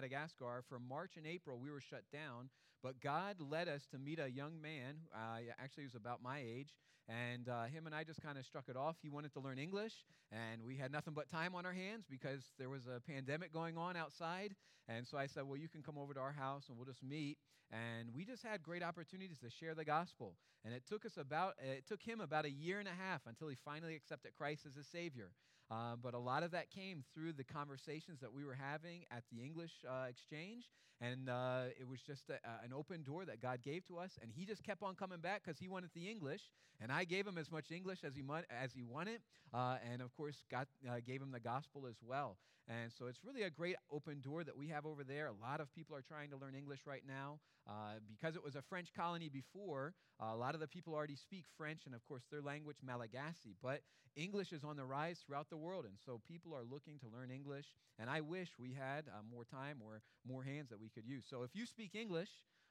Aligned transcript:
Madagascar. 0.00 0.64
For 0.66 0.78
March 0.78 1.12
and 1.18 1.26
April, 1.26 1.58
we 1.62 1.70
were 1.70 1.80
shut 1.80 2.04
down, 2.10 2.48
but 2.82 3.02
God 3.02 3.36
led 3.38 3.68
us 3.68 3.86
to 3.92 3.98
meet 3.98 4.18
a 4.18 4.30
young 4.30 4.58
man. 4.62 4.96
Uh, 5.14 5.52
actually, 5.62 5.82
he 5.82 5.88
was 5.88 5.94
about 5.94 6.22
my 6.22 6.38
age, 6.38 6.74
and 7.06 7.46
uh, 7.50 7.64
him 7.64 7.84
and 7.84 7.94
I 7.94 8.04
just 8.04 8.22
kind 8.22 8.38
of 8.38 8.46
struck 8.46 8.64
it 8.68 8.76
off. 8.76 8.96
He 9.02 9.10
wanted 9.10 9.34
to 9.34 9.40
learn 9.40 9.58
English, 9.58 9.92
and 10.32 10.62
we 10.64 10.76
had 10.76 10.90
nothing 10.90 11.12
but 11.12 11.28
time 11.28 11.54
on 11.54 11.66
our 11.66 11.74
hands 11.74 12.06
because 12.08 12.40
there 12.58 12.70
was 12.70 12.86
a 12.86 12.98
pandemic 12.98 13.52
going 13.52 13.76
on 13.76 13.94
outside. 13.94 14.54
And 14.88 15.06
so 15.06 15.18
I 15.18 15.26
said, 15.26 15.42
Well, 15.46 15.58
you 15.58 15.68
can 15.68 15.82
come 15.82 15.98
over 15.98 16.14
to 16.14 16.20
our 16.20 16.32
house 16.32 16.64
and 16.68 16.78
we'll 16.78 16.86
just 16.86 17.02
meet. 17.02 17.36
And 17.70 18.08
we 18.16 18.24
just 18.24 18.42
had 18.42 18.62
great 18.62 18.82
opportunities 18.82 19.38
to 19.40 19.50
share 19.50 19.74
the 19.74 19.84
gospel. 19.84 20.34
And 20.64 20.72
it 20.74 20.82
took 20.88 21.04
us 21.04 21.18
about, 21.18 21.54
it 21.60 21.86
took 21.86 22.02
him 22.02 22.20
about 22.20 22.46
a 22.46 22.50
year 22.50 22.80
and 22.80 22.88
a 22.88 22.96
half 22.98 23.20
until 23.26 23.48
he 23.48 23.56
finally 23.64 23.94
accepted 23.94 24.32
Christ 24.36 24.64
as 24.66 24.74
his 24.74 24.86
Savior. 24.86 25.30
Uh, 25.70 25.94
but 26.02 26.14
a 26.14 26.18
lot 26.18 26.42
of 26.42 26.50
that 26.50 26.70
came 26.70 27.04
through 27.14 27.32
the 27.32 27.44
conversations 27.44 28.18
that 28.20 28.32
we 28.32 28.44
were 28.44 28.54
having 28.54 29.04
at 29.10 29.22
the 29.32 29.42
English 29.42 29.72
uh, 29.88 30.06
exchange. 30.08 30.68
And 31.00 31.30
uh, 31.30 31.66
it 31.78 31.86
was 31.88 32.00
just 32.00 32.28
a, 32.28 32.34
an 32.64 32.72
open 32.74 33.02
door 33.02 33.24
that 33.24 33.40
God 33.40 33.60
gave 33.62 33.86
to 33.86 33.98
us. 33.98 34.18
And 34.20 34.30
he 34.34 34.44
just 34.44 34.64
kept 34.64 34.82
on 34.82 34.96
coming 34.96 35.20
back 35.20 35.42
because 35.44 35.58
he 35.58 35.68
wanted 35.68 35.90
the 35.94 36.10
English. 36.10 36.42
And 36.80 36.90
I 36.90 37.04
gave 37.04 37.26
him 37.26 37.38
as 37.38 37.50
much 37.50 37.70
English 37.70 38.04
as 38.04 38.14
he, 38.14 38.22
mu- 38.22 38.46
as 38.50 38.72
he 38.72 38.82
wanted. 38.82 39.20
Uh, 39.52 39.76
and 39.90 40.00
of 40.00 40.14
course, 40.16 40.44
God 40.50 40.66
uh, 40.88 40.96
gave 41.04 41.20
him 41.20 41.30
the 41.32 41.40
gospel 41.40 41.86
as 41.86 41.96
well. 42.02 42.38
And 42.68 42.92
so 42.92 43.06
it's 43.06 43.18
really 43.24 43.42
a 43.42 43.50
great 43.50 43.76
open 43.90 44.20
door 44.20 44.44
that 44.44 44.56
we 44.56 44.68
have 44.68 44.86
over 44.86 45.02
there. 45.02 45.26
A 45.26 45.32
lot 45.32 45.60
of 45.60 45.72
people 45.74 45.96
are 45.96 46.02
trying 46.02 46.30
to 46.30 46.36
learn 46.36 46.54
English 46.54 46.80
right 46.86 47.02
now. 47.06 47.40
Uh, 47.68 48.00
because 48.08 48.36
it 48.36 48.44
was 48.44 48.56
a 48.56 48.62
French 48.62 48.92
colony 48.94 49.28
before, 49.28 49.94
a 50.18 50.34
lot 50.36 50.54
of 50.54 50.60
the 50.60 50.66
people 50.66 50.94
already 50.94 51.16
speak 51.16 51.44
French 51.56 51.82
and, 51.86 51.94
of 51.94 52.04
course, 52.06 52.22
their 52.30 52.40
language, 52.40 52.76
Malagasy. 52.82 53.54
But 53.62 53.82
English 54.16 54.52
is 54.52 54.64
on 54.64 54.76
the 54.76 54.84
rise 54.84 55.20
throughout 55.24 55.50
the 55.50 55.56
world, 55.56 55.84
and 55.84 55.94
so 56.04 56.20
people 56.26 56.54
are 56.54 56.64
looking 56.64 56.98
to 57.00 57.08
learn 57.08 57.30
English. 57.30 57.66
And 57.98 58.08
I 58.10 58.20
wish 58.22 58.50
we 58.58 58.72
had 58.72 59.04
uh, 59.08 59.22
more 59.30 59.44
time 59.44 59.78
or 59.84 60.02
more 60.26 60.42
hands 60.42 60.70
that 60.70 60.80
we 60.80 60.88
could 60.88 61.06
use. 61.06 61.24
So 61.28 61.42
if 61.42 61.50
you 61.54 61.66
speak 61.66 61.94
English, 61.94 62.30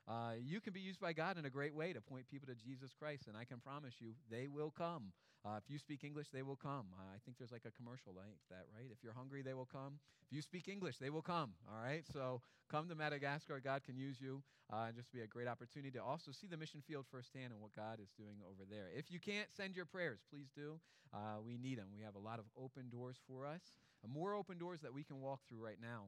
uh, 0.09 0.33
you 0.41 0.59
can 0.59 0.73
be 0.73 0.79
used 0.79 0.99
by 0.99 1.13
God 1.13 1.37
in 1.37 1.45
a 1.45 1.49
great 1.49 1.75
way 1.75 1.93
to 1.93 2.01
point 2.01 2.27
people 2.27 2.47
to 2.47 2.55
Jesus 2.55 2.91
Christ, 2.97 3.27
and 3.27 3.37
I 3.37 3.45
can 3.45 3.59
promise 3.59 3.93
you 3.99 4.13
they 4.31 4.47
will 4.47 4.73
come. 4.75 5.13
Uh, 5.45 5.57
if 5.63 5.69
you 5.69 5.77
speak 5.77 6.03
English, 6.03 6.27
they 6.33 6.41
will 6.41 6.57
come. 6.57 6.87
Uh, 6.97 7.15
I 7.15 7.19
think 7.23 7.37
there's 7.37 7.51
like 7.51 7.65
a 7.65 7.71
commercial 7.71 8.11
like 8.15 8.41
that, 8.49 8.65
right? 8.75 8.89
If 8.91 9.03
you're 9.03 9.13
hungry, 9.13 9.41
they 9.41 9.53
will 9.53 9.69
come. 9.71 9.99
If 10.25 10.35
you 10.35 10.41
speak 10.41 10.67
English, 10.67 10.97
they 10.97 11.09
will 11.09 11.21
come. 11.21 11.53
All 11.69 11.81
right? 11.81 12.03
So 12.11 12.41
come 12.69 12.89
to 12.89 12.95
Madagascar. 12.95 13.61
God 13.63 13.83
can 13.83 13.97
use 13.97 14.19
you. 14.19 14.41
Uh, 14.71 14.85
and 14.87 14.95
just 14.95 15.11
be 15.11 15.21
a 15.21 15.27
great 15.27 15.47
opportunity 15.47 15.89
to 15.89 16.03
also 16.03 16.31
see 16.31 16.45
the 16.45 16.57
mission 16.57 16.81
field 16.85 17.05
firsthand 17.09 17.51
and 17.53 17.61
what 17.61 17.73
God 17.75 17.99
is 17.99 18.09
doing 18.17 18.37
over 18.45 18.69
there. 18.69 18.89
If 18.95 19.09
you 19.09 19.19
can't 19.19 19.47
send 19.55 19.75
your 19.75 19.85
prayers, 19.85 20.19
please 20.29 20.49
do. 20.55 20.79
Uh, 21.13 21.41
we 21.43 21.57
need 21.57 21.79
them. 21.79 21.87
We 21.95 22.03
have 22.03 22.13
a 22.13 22.19
lot 22.19 22.37
of 22.37 22.45
open 22.55 22.89
doors 22.89 23.17
for 23.27 23.47
us, 23.47 23.61
more 24.07 24.35
open 24.35 24.59
doors 24.59 24.81
that 24.81 24.93
we 24.93 25.03
can 25.03 25.21
walk 25.21 25.39
through 25.49 25.65
right 25.65 25.81
now. 25.81 26.05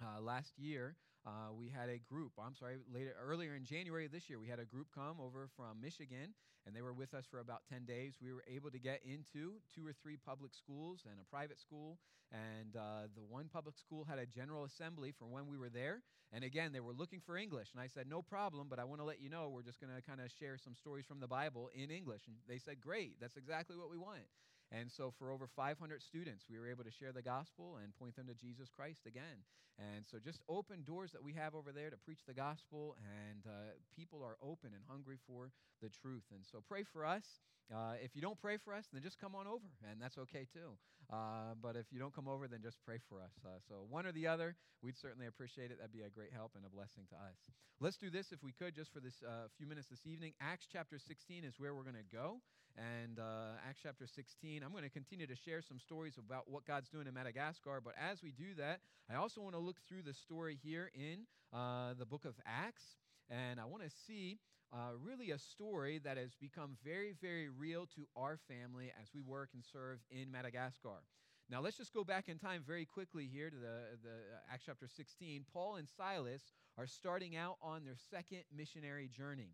Uh, 0.00 0.22
last 0.22 0.58
year, 0.58 0.96
uh, 1.26 1.52
we 1.56 1.68
had 1.68 1.88
a 1.88 1.98
group. 1.98 2.32
I'm 2.38 2.54
sorry, 2.54 2.76
later 2.92 3.14
earlier 3.20 3.54
in 3.54 3.64
January 3.64 4.08
this 4.08 4.28
year, 4.28 4.40
we 4.40 4.48
had 4.48 4.58
a 4.58 4.64
group 4.64 4.88
come 4.94 5.20
over 5.20 5.48
from 5.56 5.80
Michigan, 5.80 6.34
and 6.66 6.74
they 6.74 6.82
were 6.82 6.92
with 6.92 7.14
us 7.14 7.26
for 7.30 7.38
about 7.38 7.62
10 7.70 7.84
days. 7.84 8.14
We 8.20 8.32
were 8.32 8.44
able 8.48 8.70
to 8.70 8.78
get 8.78 9.00
into 9.04 9.60
two 9.74 9.86
or 9.86 9.92
three 9.92 10.16
public 10.16 10.52
schools 10.54 11.04
and 11.08 11.20
a 11.20 11.24
private 11.30 11.60
school, 11.60 11.98
and 12.32 12.74
uh, 12.76 13.06
the 13.14 13.22
one 13.22 13.48
public 13.52 13.78
school 13.78 14.04
had 14.04 14.18
a 14.18 14.26
general 14.26 14.64
assembly 14.64 15.12
for 15.16 15.26
when 15.26 15.46
we 15.46 15.56
were 15.56 15.68
there. 15.68 16.02
And 16.32 16.44
again, 16.44 16.72
they 16.72 16.80
were 16.80 16.94
looking 16.94 17.20
for 17.20 17.36
English, 17.36 17.68
and 17.74 17.80
I 17.80 17.86
said, 17.86 18.08
"No 18.08 18.22
problem, 18.22 18.68
but 18.68 18.78
I 18.78 18.84
want 18.84 19.00
to 19.00 19.04
let 19.04 19.20
you 19.20 19.28
know 19.28 19.50
we're 19.50 19.62
just 19.62 19.80
going 19.80 19.94
to 19.94 20.00
kind 20.02 20.20
of 20.20 20.30
share 20.30 20.56
some 20.56 20.74
stories 20.74 21.04
from 21.06 21.20
the 21.20 21.28
Bible 21.28 21.68
in 21.74 21.90
English." 21.90 22.22
And 22.26 22.36
they 22.48 22.58
said, 22.58 22.80
"Great, 22.80 23.20
that's 23.20 23.36
exactly 23.36 23.76
what 23.76 23.90
we 23.90 23.98
want." 23.98 24.24
And 24.72 24.90
so, 24.90 25.12
for 25.18 25.30
over 25.30 25.46
500 25.46 25.76
students, 26.02 26.44
we 26.48 26.58
were 26.58 26.66
able 26.66 26.84
to 26.84 26.90
share 26.90 27.12
the 27.12 27.20
gospel 27.20 27.76
and 27.82 27.94
point 27.94 28.16
them 28.16 28.26
to 28.26 28.34
Jesus 28.34 28.68
Christ 28.72 29.04
again. 29.06 29.44
And 29.76 30.04
so, 30.08 30.16
just 30.16 30.40
open 30.48 30.82
doors 30.82 31.12
that 31.12 31.22
we 31.22 31.34
have 31.34 31.54
over 31.54 31.72
there 31.72 31.90
to 31.90 31.96
preach 31.96 32.24
the 32.26 32.32
gospel, 32.32 32.96
and 33.04 33.44
uh, 33.44 33.76
people 33.94 34.24
are 34.24 34.40
open 34.40 34.72
and 34.72 34.82
hungry 34.88 35.18
for 35.28 35.52
the 35.82 35.90
truth. 35.90 36.24
And 36.32 36.40
so, 36.50 36.64
pray 36.66 36.84
for 36.88 37.04
us. 37.04 37.24
Uh, 37.68 38.00
if 38.02 38.16
you 38.16 38.22
don't 38.22 38.40
pray 38.40 38.56
for 38.56 38.72
us, 38.72 38.84
then 38.92 39.02
just 39.02 39.20
come 39.20 39.34
on 39.34 39.46
over, 39.46 39.68
and 39.90 40.00
that's 40.00 40.16
okay 40.18 40.48
too. 40.52 40.72
Uh, 41.12 41.52
but 41.60 41.76
if 41.76 41.86
you 41.92 41.98
don't 41.98 42.14
come 42.14 42.28
over, 42.28 42.48
then 42.48 42.60
just 42.62 42.80
pray 42.84 42.96
for 43.08 43.20
us. 43.20 43.32
Uh, 43.44 43.60
so, 43.68 43.84
one 43.88 44.06
or 44.06 44.12
the 44.12 44.26
other, 44.26 44.56
we'd 44.82 44.96
certainly 44.96 45.26
appreciate 45.26 45.70
it. 45.70 45.76
That'd 45.76 45.92
be 45.92 46.02
a 46.02 46.10
great 46.10 46.32
help 46.32 46.52
and 46.56 46.64
a 46.64 46.72
blessing 46.72 47.04
to 47.10 47.16
us. 47.16 47.36
Let's 47.80 47.96
do 47.96 48.08
this 48.08 48.32
if 48.32 48.42
we 48.42 48.52
could, 48.52 48.74
just 48.74 48.92
for 48.92 49.00
this 49.00 49.20
uh, 49.20 49.52
few 49.58 49.66
minutes 49.66 49.88
this 49.88 50.06
evening. 50.06 50.32
Acts 50.40 50.66
chapter 50.70 50.98
16 50.98 51.44
is 51.44 51.54
where 51.58 51.74
we're 51.74 51.84
going 51.84 52.00
to 52.00 52.16
go. 52.16 52.40
And 52.76 53.18
uh, 53.18 53.60
Acts 53.68 53.80
chapter 53.82 54.06
16. 54.06 54.62
I'm 54.62 54.70
going 54.70 54.84
to 54.84 54.90
continue 54.90 55.26
to 55.26 55.36
share 55.36 55.60
some 55.60 55.78
stories 55.78 56.14
about 56.18 56.50
what 56.50 56.64
God's 56.64 56.88
doing 56.88 57.06
in 57.06 57.14
Madagascar. 57.14 57.80
But 57.84 57.94
as 58.00 58.22
we 58.22 58.32
do 58.32 58.54
that, 58.56 58.80
I 59.10 59.16
also 59.16 59.42
want 59.42 59.54
to 59.54 59.60
look 59.60 59.76
through 59.86 60.02
the 60.02 60.14
story 60.14 60.58
here 60.62 60.90
in 60.94 61.26
uh, 61.52 61.94
the 61.98 62.06
book 62.06 62.24
of 62.24 62.34
Acts. 62.46 62.96
And 63.28 63.60
I 63.60 63.64
want 63.66 63.82
to 63.82 63.90
see 64.06 64.38
uh, 64.72 64.96
really 65.02 65.30
a 65.30 65.38
story 65.38 66.00
that 66.04 66.16
has 66.16 66.34
become 66.40 66.76
very, 66.82 67.12
very 67.20 67.48
real 67.48 67.86
to 67.94 68.06
our 68.16 68.38
family 68.48 68.90
as 69.00 69.08
we 69.14 69.20
work 69.20 69.50
and 69.52 69.62
serve 69.62 69.98
in 70.10 70.30
Madagascar. 70.30 71.04
Now, 71.50 71.60
let's 71.60 71.76
just 71.76 71.92
go 71.92 72.04
back 72.04 72.28
in 72.28 72.38
time 72.38 72.62
very 72.66 72.86
quickly 72.86 73.28
here 73.30 73.50
to 73.50 73.56
the, 73.56 73.98
the 74.02 74.16
Acts 74.50 74.64
chapter 74.64 74.88
16. 74.88 75.44
Paul 75.52 75.76
and 75.76 75.86
Silas 75.86 76.40
are 76.78 76.86
starting 76.86 77.36
out 77.36 77.56
on 77.60 77.84
their 77.84 77.96
second 78.10 78.44
missionary 78.56 79.08
journey. 79.08 79.50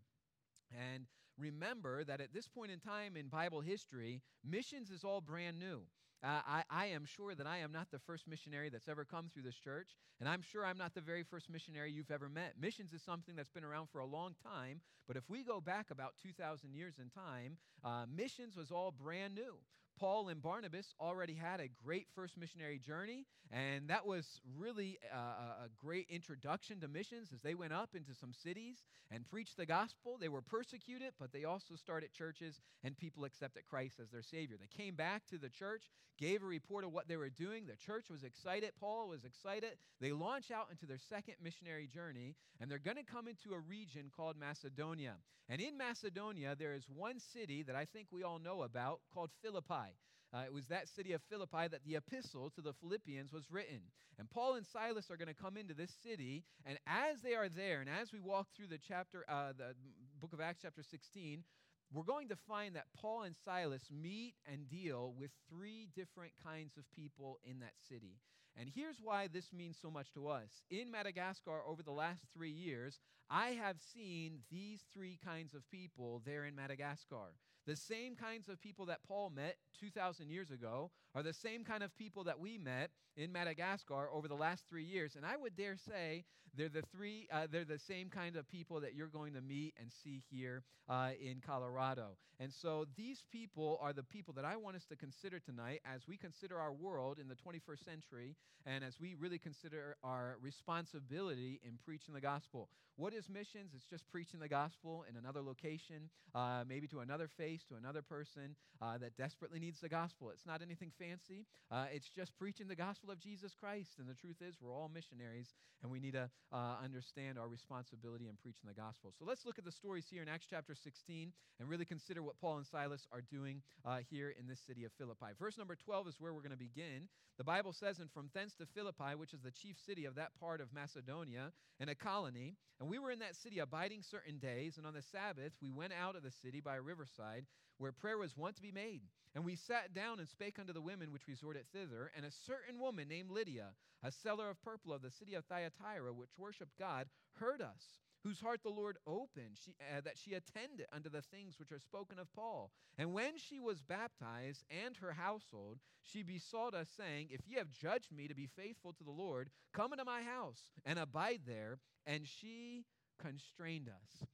And 0.71 1.05
remember 1.39 2.03
that 2.03 2.21
at 2.21 2.33
this 2.33 2.47
point 2.47 2.71
in 2.71 2.79
time 2.79 3.15
in 3.15 3.27
Bible 3.27 3.61
history, 3.61 4.21
missions 4.43 4.89
is 4.89 5.03
all 5.03 5.21
brand 5.21 5.59
new. 5.59 5.81
Uh, 6.21 6.41
I, 6.45 6.63
I, 6.69 6.85
am 6.87 7.05
sure 7.05 7.33
that 7.33 7.47
I 7.47 7.59
am 7.59 7.71
not 7.71 7.91
the 7.91 7.99
first 7.99 8.27
missionary 8.27 8.69
that's 8.69 8.89
ever 8.89 9.05
come 9.05 9.29
through 9.33 9.43
this 9.43 9.55
church, 9.55 9.95
and 10.19 10.27
I'm 10.27 10.41
sure 10.41 10.65
I'm 10.65 10.77
not 10.77 10.93
the 10.93 10.99
very 10.99 11.23
first 11.23 11.49
missionary 11.49 11.93
you've 11.93 12.11
ever 12.11 12.27
met. 12.27 12.55
Missions 12.59 12.91
is 12.91 13.01
something 13.01 13.37
that's 13.37 13.49
been 13.49 13.63
around 13.63 13.87
for 13.89 13.99
a 13.99 14.05
long 14.05 14.35
time, 14.43 14.81
but 15.07 15.15
if 15.15 15.29
we 15.29 15.43
go 15.43 15.61
back 15.61 15.91
about 15.91 16.15
2,000 16.21 16.73
years 16.73 16.95
in 16.99 17.09
time, 17.09 17.55
uh, 17.85 18.05
missions 18.13 18.57
was 18.57 18.69
all 18.69 18.91
brand 18.91 19.33
new. 19.33 19.55
Paul 19.99 20.29
and 20.29 20.41
Barnabas 20.41 20.93
already 20.99 21.33
had 21.33 21.59
a 21.59 21.67
great 21.83 22.07
first 22.15 22.37
missionary 22.37 22.79
journey, 22.79 23.25
and 23.51 23.89
that 23.89 24.05
was 24.05 24.39
really 24.57 24.97
a, 25.13 25.17
a, 25.65 25.69
great 25.77 26.07
introduction 26.09 26.79
to 26.79 26.87
missions 26.87 27.29
as 27.33 27.41
they 27.41 27.53
went 27.53 27.73
up 27.73 27.89
into 27.95 28.13
some 28.13 28.31
cities 28.31 28.77
and 29.11 29.27
preached 29.29 29.57
the 29.57 29.65
gospel. 29.65 30.17
They 30.17 30.29
were 30.29 30.41
persecuted, 30.41 31.11
but 31.19 31.33
they 31.33 31.43
also 31.43 31.75
started 31.75 32.13
churches, 32.13 32.61
and 32.83 32.95
people 32.95 33.25
accepted 33.25 33.63
Christ 33.69 33.99
as 34.01 34.09
their 34.09 34.21
Savior. 34.21 34.55
They 34.57 34.83
came 34.83 34.95
back 34.95 35.25
to 35.31 35.37
the 35.37 35.49
church, 35.49 35.83
gave 36.17 36.43
a 36.43 36.45
report 36.45 36.85
of 36.85 36.93
what 36.93 37.09
they 37.09 37.17
were 37.17 37.29
doing. 37.29 37.65
The 37.65 37.75
church 37.75 38.05
was 38.09 38.23
excited. 38.23 38.71
Paul 38.79 39.09
was 39.09 39.25
excited. 39.25 39.71
They 39.99 40.13
launch 40.13 40.49
out 40.49 40.67
into 40.71 40.85
their 40.85 40.99
second 41.09 41.35
missionary 41.43 41.87
journey, 41.87 42.35
and 42.61 42.71
they're 42.71 42.79
going 42.79 42.97
to 42.97 43.03
come 43.03 43.27
into 43.27 43.53
a 43.53 43.59
region 43.59 44.11
called 44.15 44.37
Macedonia. 44.39 45.15
And 45.49 45.59
in 45.59 45.77
Macedonia, 45.77 46.55
there 46.57 46.75
is 46.75 46.85
one 46.87 47.19
city 47.19 47.63
that 47.63 47.75
I 47.75 47.85
think 47.85 48.07
we 48.11 48.23
all 48.23 48.37
know 48.37 48.61
about 48.61 48.99
called 49.11 49.31
Philippi. 49.41 49.88
Uh, 50.33 50.43
it 50.45 50.53
was 50.53 50.67
that 50.67 50.87
city 50.87 51.13
of 51.13 51.21
Philippi 51.29 51.67
that 51.71 51.83
the 51.85 51.95
epistle 51.95 52.51
to 52.51 52.61
the 52.61 52.73
Philippians 52.73 53.33
was 53.33 53.49
written. 53.49 53.81
And 54.19 54.29
Paul 54.29 54.55
and 54.55 54.65
Silas 54.65 55.09
are 55.09 55.17
going 55.17 55.27
to 55.29 55.33
come 55.33 55.57
into 55.57 55.73
this 55.73 55.91
city, 56.03 56.43
and 56.65 56.77
as 56.85 57.21
they 57.23 57.33
are 57.33 57.49
there, 57.49 57.81
and 57.81 57.89
as 57.89 58.11
we 58.11 58.19
walk 58.19 58.47
through 58.55 58.67
the 58.67 58.77
chapter, 58.77 59.25
uh, 59.29 59.53
the 59.57 59.73
book 60.21 60.33
of 60.33 60.41
Acts, 60.41 60.59
chapter 60.61 60.83
16, 60.83 61.43
we're 61.91 62.03
going 62.03 62.27
to 62.27 62.35
find 62.35 62.75
that 62.75 62.85
Paul 62.95 63.23
and 63.23 63.35
Silas 63.43 63.89
meet 63.89 64.35
and 64.45 64.69
deal 64.69 65.13
with 65.17 65.31
three 65.49 65.87
different 65.95 66.33
kinds 66.43 66.77
of 66.77 66.83
people 66.95 67.39
in 67.43 67.59
that 67.61 67.73
city. 67.87 68.19
And 68.55 68.69
here's 68.73 68.97
why 69.01 69.27
this 69.27 69.53
means 69.53 69.77
so 69.81 69.89
much 69.89 70.11
to 70.13 70.27
us. 70.27 70.49
In 70.69 70.91
Madagascar, 70.91 71.61
over 71.65 71.81
the 71.81 71.91
last 71.91 72.21
three 72.33 72.51
years, 72.51 72.99
I 73.29 73.51
have 73.51 73.77
seen 73.93 74.39
these 74.51 74.81
three 74.93 75.17
kinds 75.23 75.53
of 75.53 75.69
people 75.71 76.21
there 76.25 76.45
in 76.45 76.55
Madagascar. 76.55 77.33
The 77.69 77.75
same 77.75 78.15
kinds 78.15 78.49
of 78.49 78.59
people 78.59 78.87
that 78.87 79.03
Paul 79.07 79.29
met 79.29 79.57
2,000 79.79 80.31
years 80.31 80.49
ago 80.49 80.89
are 81.15 81.23
the 81.23 81.33
same 81.33 81.63
kind 81.63 81.83
of 81.83 81.95
people 81.97 82.23
that 82.25 82.39
we 82.39 82.57
met 82.57 82.91
in 83.17 83.31
Madagascar 83.31 84.09
over 84.13 84.27
the 84.27 84.35
last 84.35 84.63
three 84.69 84.83
years. 84.83 85.15
And 85.15 85.25
I 85.25 85.35
would 85.37 85.55
dare 85.55 85.75
say 85.75 86.23
they're 86.55 86.69
the 86.69 86.83
three, 86.93 87.27
uh, 87.31 87.47
they're 87.51 87.65
the 87.65 87.79
same 87.79 88.09
kind 88.09 88.35
of 88.35 88.47
people 88.49 88.79
that 88.81 88.95
you're 88.95 89.07
going 89.07 89.33
to 89.33 89.41
meet 89.41 89.73
and 89.79 89.91
see 90.03 90.21
here 90.29 90.63
uh, 90.89 91.11
in 91.21 91.41
Colorado. 91.45 92.17
And 92.39 92.51
so 92.53 92.85
these 92.95 93.23
people 93.31 93.77
are 93.81 93.93
the 93.93 94.03
people 94.03 94.33
that 94.35 94.45
I 94.45 94.55
want 94.55 94.75
us 94.75 94.85
to 94.85 94.95
consider 94.95 95.39
tonight 95.39 95.81
as 95.85 96.07
we 96.07 96.17
consider 96.17 96.57
our 96.57 96.71
world 96.71 97.19
in 97.19 97.27
the 97.27 97.35
21st 97.35 97.83
century 97.83 98.35
and 98.65 98.83
as 98.83 98.99
we 98.99 99.15
really 99.15 99.37
consider 99.37 99.97
our 100.03 100.37
responsibility 100.41 101.59
in 101.63 101.77
preaching 101.83 102.13
the 102.13 102.21
gospel. 102.21 102.69
What 102.95 103.13
is 103.13 103.29
missions? 103.29 103.71
It's 103.73 103.85
just 103.85 104.09
preaching 104.09 104.39
the 104.39 104.49
gospel 104.49 105.05
in 105.09 105.15
another 105.15 105.41
location, 105.41 106.09
uh, 106.35 106.63
maybe 106.67 106.87
to 106.87 106.99
another 106.99 107.29
face, 107.37 107.63
to 107.69 107.75
another 107.75 108.01
person 108.01 108.55
uh, 108.81 108.97
that 108.97 109.15
desperately 109.15 109.59
needs 109.59 109.79
the 109.79 109.87
gospel. 109.87 110.31
It's 110.31 110.45
not 110.45 110.61
anything 110.61 110.91
fancy, 110.99 111.45
uh, 111.71 111.85
it's 111.93 112.09
just 112.09 112.37
preaching 112.37 112.67
the 112.67 112.75
gospel 112.75 113.09
of 113.09 113.19
Jesus 113.19 113.53
Christ. 113.57 113.91
And 113.99 114.07
the 114.07 114.13
truth 114.13 114.37
is, 114.41 114.55
we're 114.59 114.73
all 114.73 114.91
missionaries, 114.93 115.53
and 115.81 115.91
we 115.91 115.99
need 115.99 116.13
to 116.13 116.29
uh, 116.51 116.75
understand 116.83 117.39
our 117.39 117.47
responsibility 117.47 118.27
in 118.27 118.35
preaching 118.41 118.67
the 118.67 118.73
gospel. 118.73 119.13
So 119.17 119.25
let's 119.25 119.45
look 119.45 119.57
at 119.57 119.65
the 119.65 119.71
stories 119.71 120.05
here 120.09 120.21
in 120.21 120.27
Acts 120.27 120.47
chapter 120.49 120.75
16 120.75 121.31
and 121.59 121.69
really 121.69 121.85
consider 121.85 122.21
what 122.21 122.39
Paul 122.39 122.57
and 122.57 122.65
Silas 122.65 123.07
are 123.13 123.21
doing 123.21 123.61
uh, 123.85 123.99
here 124.09 124.33
in 124.37 124.47
this 124.47 124.59
city 124.67 124.83
of 124.83 124.91
Philippi. 124.97 125.31
Verse 125.39 125.57
number 125.57 125.75
12 125.75 126.09
is 126.09 126.15
where 126.19 126.33
we're 126.33 126.41
going 126.41 126.51
to 126.51 126.57
begin. 126.57 127.07
The 127.37 127.43
Bible 127.43 127.71
says, 127.71 127.99
And 127.99 128.11
from 128.11 128.29
thence 128.33 128.53
to 128.55 128.65
Philippi, 128.65 129.15
which 129.15 129.33
is 129.33 129.41
the 129.41 129.51
chief 129.51 129.77
city 129.85 130.05
of 130.05 130.15
that 130.15 130.31
part 130.39 130.59
of 130.59 130.73
Macedonia, 130.73 131.53
and 131.79 131.89
a 131.89 131.95
colony, 131.95 132.55
and 132.79 132.89
we 132.89 132.99
were 132.99 133.11
in 133.11 133.19
that 133.19 133.35
city 133.35 133.59
abiding 133.59 134.01
certain 134.01 134.37
days, 134.37 134.77
and 134.77 134.85
on 134.85 134.93
the 134.93 135.01
Sabbath 135.01 135.53
we 135.61 135.71
went 135.71 135.93
out 135.93 136.15
of 136.15 136.23
the 136.23 136.31
city 136.31 136.59
by 136.59 136.75
a 136.75 136.81
riverside 136.81 137.45
where 137.79 137.91
prayer 137.91 138.17
was 138.17 138.37
wont 138.37 138.55
to 138.57 138.61
be 138.61 138.71
made. 138.71 139.01
And 139.33 139.43
we 139.43 139.55
sat 139.55 139.93
down 139.93 140.19
and 140.19 140.27
spake 140.27 140.59
unto 140.59 140.73
the 140.73 140.81
women 140.81 141.11
which 141.11 141.27
resorted 141.27 141.65
thither, 141.73 142.11
and 142.15 142.25
a 142.25 142.31
certain 142.31 142.79
woman 142.79 143.07
named 143.07 143.31
Lydia, 143.31 143.69
a 144.03 144.11
seller 144.11 144.49
of 144.49 144.61
purple 144.61 144.93
of 144.93 145.01
the 145.01 145.11
city 145.11 145.33
of 145.33 145.45
Thyatira, 145.45 146.13
which 146.13 146.37
worshipped 146.37 146.77
God, 146.77 147.07
heard 147.33 147.61
us 147.61 147.99
whose 148.23 148.39
heart 148.39 148.61
the 148.63 148.69
Lord 148.69 148.97
opened, 149.07 149.57
she, 149.63 149.75
uh, 149.79 150.01
that 150.01 150.17
she 150.17 150.33
attended 150.33 150.85
unto 150.93 151.09
the 151.09 151.21
things 151.21 151.55
which 151.57 151.71
are 151.71 151.79
spoken 151.79 152.19
of 152.19 152.31
Paul. 152.33 152.71
And 152.97 153.13
when 153.13 153.37
she 153.37 153.59
was 153.59 153.81
baptized 153.81 154.63
and 154.85 154.97
her 154.97 155.13
household, 155.13 155.79
she 156.01 156.23
besought 156.23 156.73
us, 156.73 156.89
saying, 156.95 157.29
If 157.31 157.47
ye 157.47 157.57
have 157.57 157.71
judged 157.71 158.11
me 158.11 158.27
to 158.27 158.35
be 158.35 158.47
faithful 158.47 158.93
to 158.93 159.03
the 159.03 159.11
Lord, 159.11 159.49
come 159.73 159.93
into 159.93 160.05
my 160.05 160.21
house 160.21 160.71
and 160.85 160.99
abide 160.99 161.41
there. 161.47 161.79
And 162.05 162.27
she 162.27 162.85
constrained 163.21 163.89
us. 163.89 164.27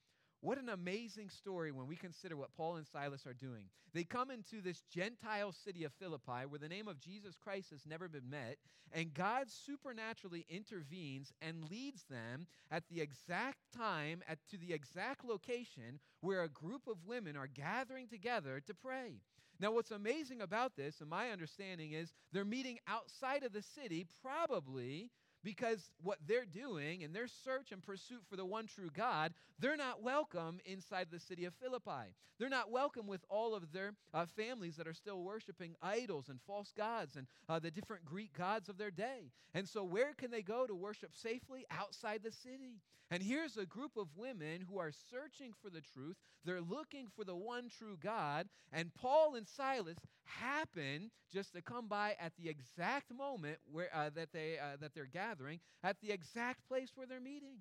What 0.45 0.59
an 0.59 0.69
amazing 0.69 1.31
story 1.31 1.71
when 1.71 1.87
we 1.87 1.95
consider 1.95 2.37
what 2.37 2.53
Paul 2.55 2.75
and 2.75 2.85
Silas 2.85 3.25
are 3.25 3.33
doing. 3.33 3.63
They 3.95 4.03
come 4.03 4.29
into 4.29 4.61
this 4.61 4.83
Gentile 4.93 5.51
city 5.51 5.85
of 5.85 5.93
Philippi 5.93 6.45
where 6.47 6.59
the 6.59 6.69
name 6.69 6.87
of 6.87 6.99
Jesus 6.99 7.35
Christ 7.35 7.71
has 7.71 7.87
never 7.87 8.07
been 8.07 8.29
met, 8.29 8.57
and 8.93 9.11
God 9.11 9.49
supernaturally 9.49 10.45
intervenes 10.47 11.33
and 11.41 11.67
leads 11.71 12.03
them 12.03 12.45
at 12.69 12.83
the 12.91 13.01
exact 13.01 13.57
time, 13.75 14.21
at, 14.27 14.37
to 14.51 14.57
the 14.57 14.71
exact 14.71 15.25
location 15.25 15.99
where 16.21 16.43
a 16.43 16.49
group 16.49 16.85
of 16.85 17.07
women 17.07 17.35
are 17.35 17.47
gathering 17.47 18.07
together 18.07 18.61
to 18.67 18.75
pray. 18.75 19.21
Now, 19.59 19.71
what's 19.71 19.89
amazing 19.89 20.41
about 20.41 20.75
this, 20.75 21.01
and 21.01 21.09
my 21.09 21.31
understanding 21.31 21.93
is, 21.93 22.13
they're 22.31 22.45
meeting 22.45 22.77
outside 22.87 23.41
of 23.41 23.51
the 23.51 23.63
city, 23.63 24.05
probably 24.21 25.09
because 25.45 25.91
what 26.01 26.17
they're 26.27 26.43
doing 26.43 27.01
in 27.01 27.13
their 27.13 27.27
search 27.27 27.71
and 27.71 27.81
pursuit 27.81 28.23
for 28.27 28.35
the 28.35 28.45
one 28.45 28.65
true 28.65 28.89
God, 28.91 29.31
they're 29.59 29.77
not 29.77 30.01
welcome 30.01 30.59
inside 30.65 31.07
the 31.11 31.19
city 31.19 31.45
of 31.45 31.53
Philippi. 31.53 32.15
They're 32.39 32.49
not 32.49 32.71
welcome 32.71 33.07
with 33.07 33.21
all 33.29 33.53
of 33.53 33.71
their 33.71 33.93
uh, 34.13 34.25
families 34.25 34.75
that 34.75 34.87
are 34.87 34.93
still 34.93 35.21
worshiping 35.21 35.75
idols 35.81 36.29
and 36.29 36.39
false 36.47 36.73
gods 36.75 37.15
and 37.15 37.27
uh, 37.47 37.59
the 37.59 37.71
different 37.71 38.03
Greek 38.03 38.33
gods 38.37 38.67
of 38.67 38.77
their 38.77 38.91
day. 38.91 39.31
And 39.53 39.69
so, 39.69 39.83
where 39.83 40.13
can 40.13 40.31
they 40.31 40.41
go 40.41 40.65
to 40.65 40.75
worship 40.75 41.11
safely? 41.13 41.65
Outside 41.71 42.21
the 42.23 42.31
city. 42.31 42.81
And 43.11 43.21
here's 43.21 43.55
a 43.55 43.67
group 43.67 43.97
of 43.97 44.07
women 44.17 44.65
who 44.67 44.79
are 44.79 44.91
searching 45.11 45.53
for 45.61 45.69
the 45.69 45.81
truth. 45.81 46.17
They're 46.43 46.59
looking 46.59 47.07
for 47.15 47.23
the 47.23 47.35
one 47.35 47.69
true 47.69 47.97
God. 48.01 48.47
And 48.73 48.93
Paul 48.95 49.35
and 49.35 49.47
Silas 49.47 49.97
happen 50.25 51.11
just 51.31 51.53
to 51.53 51.61
come 51.61 51.87
by 51.87 52.15
at 52.19 52.33
the 52.41 52.49
exact 52.49 53.13
moment 53.13 53.57
where, 53.71 53.89
uh, 53.93 54.09
that, 54.15 54.31
they, 54.33 54.57
uh, 54.59 54.77
that 54.81 54.93
they're 54.93 55.05
gathering, 55.05 55.59
at 55.83 55.99
the 56.01 56.11
exact 56.11 56.67
place 56.67 56.91
where 56.95 57.07
they're 57.07 57.19
meeting. 57.21 57.57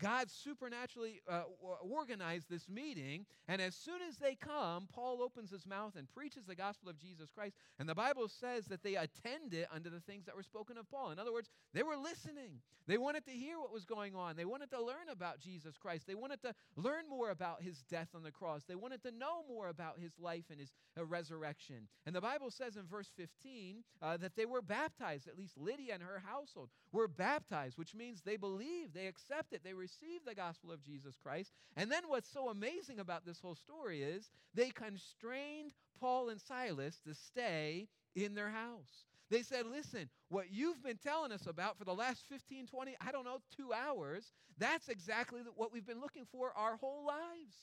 God 0.00 0.30
supernaturally 0.30 1.22
uh, 1.28 1.42
organized 1.88 2.50
this 2.50 2.68
meeting, 2.68 3.24
and 3.48 3.60
as 3.60 3.74
soon 3.74 4.00
as 4.08 4.16
they 4.16 4.34
come, 4.34 4.88
Paul 4.92 5.22
opens 5.22 5.50
his 5.50 5.66
mouth 5.66 5.94
and 5.96 6.08
preaches 6.08 6.44
the 6.46 6.54
gospel 6.54 6.88
of 6.88 6.98
Jesus 6.98 7.30
Christ. 7.30 7.54
And 7.78 7.88
the 7.88 7.94
Bible 7.94 8.28
says 8.28 8.66
that 8.66 8.82
they 8.82 8.96
attended 8.96 9.66
unto 9.72 9.90
the 9.90 10.00
things 10.00 10.26
that 10.26 10.36
were 10.36 10.42
spoken 10.42 10.76
of 10.76 10.90
Paul. 10.90 11.10
In 11.10 11.18
other 11.18 11.32
words, 11.32 11.50
they 11.72 11.82
were 11.82 11.96
listening. 11.96 12.60
They 12.88 12.98
wanted 12.98 13.24
to 13.26 13.30
hear 13.30 13.60
what 13.60 13.72
was 13.72 13.84
going 13.84 14.16
on. 14.16 14.34
They 14.34 14.44
wanted 14.44 14.70
to 14.70 14.82
learn 14.82 15.08
about 15.10 15.38
Jesus 15.38 15.76
Christ. 15.78 16.06
They 16.06 16.16
wanted 16.16 16.42
to 16.42 16.52
learn 16.76 17.08
more 17.08 17.30
about 17.30 17.62
his 17.62 17.82
death 17.88 18.08
on 18.14 18.24
the 18.24 18.32
cross. 18.32 18.64
They 18.66 18.74
wanted 18.74 19.02
to 19.04 19.12
know 19.12 19.44
more 19.48 19.68
about 19.68 20.00
his 20.00 20.18
life 20.18 20.46
and 20.50 20.58
his 20.58 20.72
uh, 20.98 21.04
resurrection. 21.04 21.86
And 22.06 22.14
the 22.14 22.20
Bible 22.20 22.50
says 22.50 22.76
in 22.76 22.86
verse 22.86 23.08
15 23.16 23.84
uh, 24.00 24.16
that 24.16 24.34
they 24.34 24.46
were 24.46 24.62
baptized, 24.62 25.28
at 25.28 25.38
least 25.38 25.56
Lydia 25.56 25.94
and 25.94 26.02
her 26.02 26.22
household 26.26 26.70
were 26.90 27.06
baptized, 27.06 27.78
which 27.78 27.94
means 27.94 28.22
they 28.22 28.36
believed, 28.36 28.94
they 28.94 29.06
accepted, 29.06 29.60
they 29.62 29.74
received 29.74 29.91
the 30.26 30.34
gospel 30.34 30.70
of 30.70 30.82
Jesus 30.82 31.16
Christ. 31.22 31.52
And 31.76 31.90
then 31.90 32.02
what's 32.06 32.30
so 32.30 32.48
amazing 32.48 33.00
about 33.00 33.26
this 33.26 33.40
whole 33.40 33.54
story 33.54 34.02
is 34.02 34.30
they 34.54 34.70
constrained 34.70 35.72
Paul 36.00 36.28
and 36.28 36.40
Silas 36.40 37.00
to 37.06 37.14
stay 37.14 37.88
in 38.14 38.34
their 38.34 38.50
house. 38.50 39.06
They 39.30 39.42
said, 39.42 39.66
Listen, 39.66 40.08
what 40.28 40.50
you've 40.50 40.82
been 40.82 40.98
telling 40.98 41.32
us 41.32 41.46
about 41.46 41.78
for 41.78 41.84
the 41.84 41.94
last 41.94 42.24
15, 42.28 42.66
20, 42.66 42.96
I 43.00 43.12
don't 43.12 43.24
know, 43.24 43.38
two 43.56 43.72
hours, 43.72 44.32
that's 44.58 44.88
exactly 44.88 45.40
what 45.56 45.72
we've 45.72 45.86
been 45.86 46.00
looking 46.00 46.26
for 46.30 46.52
our 46.56 46.76
whole 46.76 47.06
lives. 47.06 47.56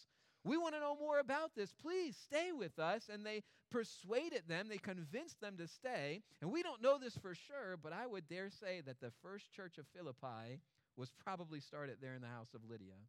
We 0.44 0.58
want 0.58 0.74
to 0.74 0.80
know 0.80 0.96
more 1.00 1.20
about 1.20 1.52
this. 1.56 1.74
Please 1.82 2.16
stay 2.16 2.52
with 2.52 2.80
us. 2.80 3.10
And 3.12 3.26
they 3.26 3.44
persuaded 3.70 4.44
them, 4.48 4.68
they 4.68 4.78
convinced 4.78 5.40
them 5.42 5.58
to 5.58 5.68
stay. 5.68 6.22
And 6.42 6.52
we 6.52 6.64
don't 6.64 6.82
know 6.82 6.98
this 6.98 7.18
for 7.18 7.36
sure, 7.36 7.78
but 7.82 7.94
I 7.94 8.08
would 8.08 8.28
dare 8.28 8.50
say 8.50 8.82
that 8.86 9.00
the 9.00 9.12
first 9.22 9.52
church 9.52 9.78
of 9.78 9.86
Philippi 9.96 10.60
was 11.00 11.12
probably 11.24 11.62
started 11.62 11.98
there 12.02 12.14
in 12.14 12.22
the 12.22 12.28
house 12.28 12.54
of 12.54 12.62
Lydia. 12.70 13.00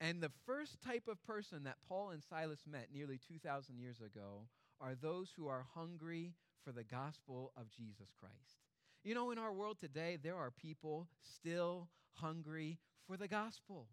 And 0.00 0.20
the 0.20 0.32
first 0.44 0.80
type 0.84 1.04
of 1.08 1.22
person 1.24 1.64
that 1.64 1.76
Paul 1.88 2.10
and 2.10 2.22
Silas 2.22 2.64
met 2.70 2.88
nearly 2.92 3.18
2,000 3.28 3.78
years 3.78 4.00
ago 4.00 4.48
are 4.80 4.94
those 4.94 5.32
who 5.36 5.48
are 5.48 5.66
hungry 5.74 6.34
for 6.64 6.72
the 6.72 6.84
gospel 6.84 7.52
of 7.56 7.70
Jesus 7.70 8.10
Christ. 8.18 8.62
You 9.04 9.14
know, 9.14 9.30
in 9.30 9.38
our 9.38 9.52
world 9.52 9.78
today, 9.78 10.18
there 10.20 10.36
are 10.36 10.50
people 10.50 11.06
still 11.22 11.88
hungry 12.14 12.78
for 13.06 13.16
the 13.16 13.28
gospel. 13.28 13.86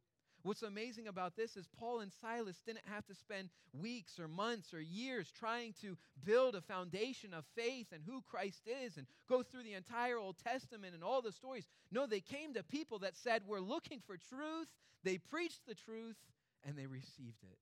What's 0.45 0.61
amazing 0.61 1.07
about 1.07 1.35
this 1.35 1.57
is 1.57 1.67
Paul 1.79 2.01
and 2.01 2.11
Silas 2.21 2.61
didn't 2.63 2.85
have 2.85 3.03
to 3.07 3.15
spend 3.15 3.49
weeks 3.73 4.19
or 4.19 4.27
months 4.27 4.75
or 4.75 4.79
years 4.79 5.33
trying 5.35 5.73
to 5.81 5.97
build 6.23 6.53
a 6.53 6.61
foundation 6.61 7.33
of 7.33 7.45
faith 7.55 7.87
and 7.91 8.03
who 8.05 8.21
Christ 8.21 8.61
is 8.83 8.95
and 8.97 9.07
go 9.27 9.41
through 9.41 9.63
the 9.63 9.73
entire 9.73 10.19
Old 10.19 10.35
Testament 10.37 10.93
and 10.93 11.03
all 11.03 11.23
the 11.23 11.31
stories. 11.31 11.65
No, 11.91 12.05
they 12.05 12.19
came 12.19 12.53
to 12.53 12.61
people 12.61 12.99
that 12.99 13.17
said, 13.17 13.41
We're 13.47 13.59
looking 13.59 14.01
for 14.05 14.17
truth. 14.17 14.67
They 15.03 15.17
preached 15.17 15.65
the 15.67 15.73
truth 15.73 16.17
and 16.63 16.77
they 16.77 16.85
received 16.85 17.41
it 17.41 17.57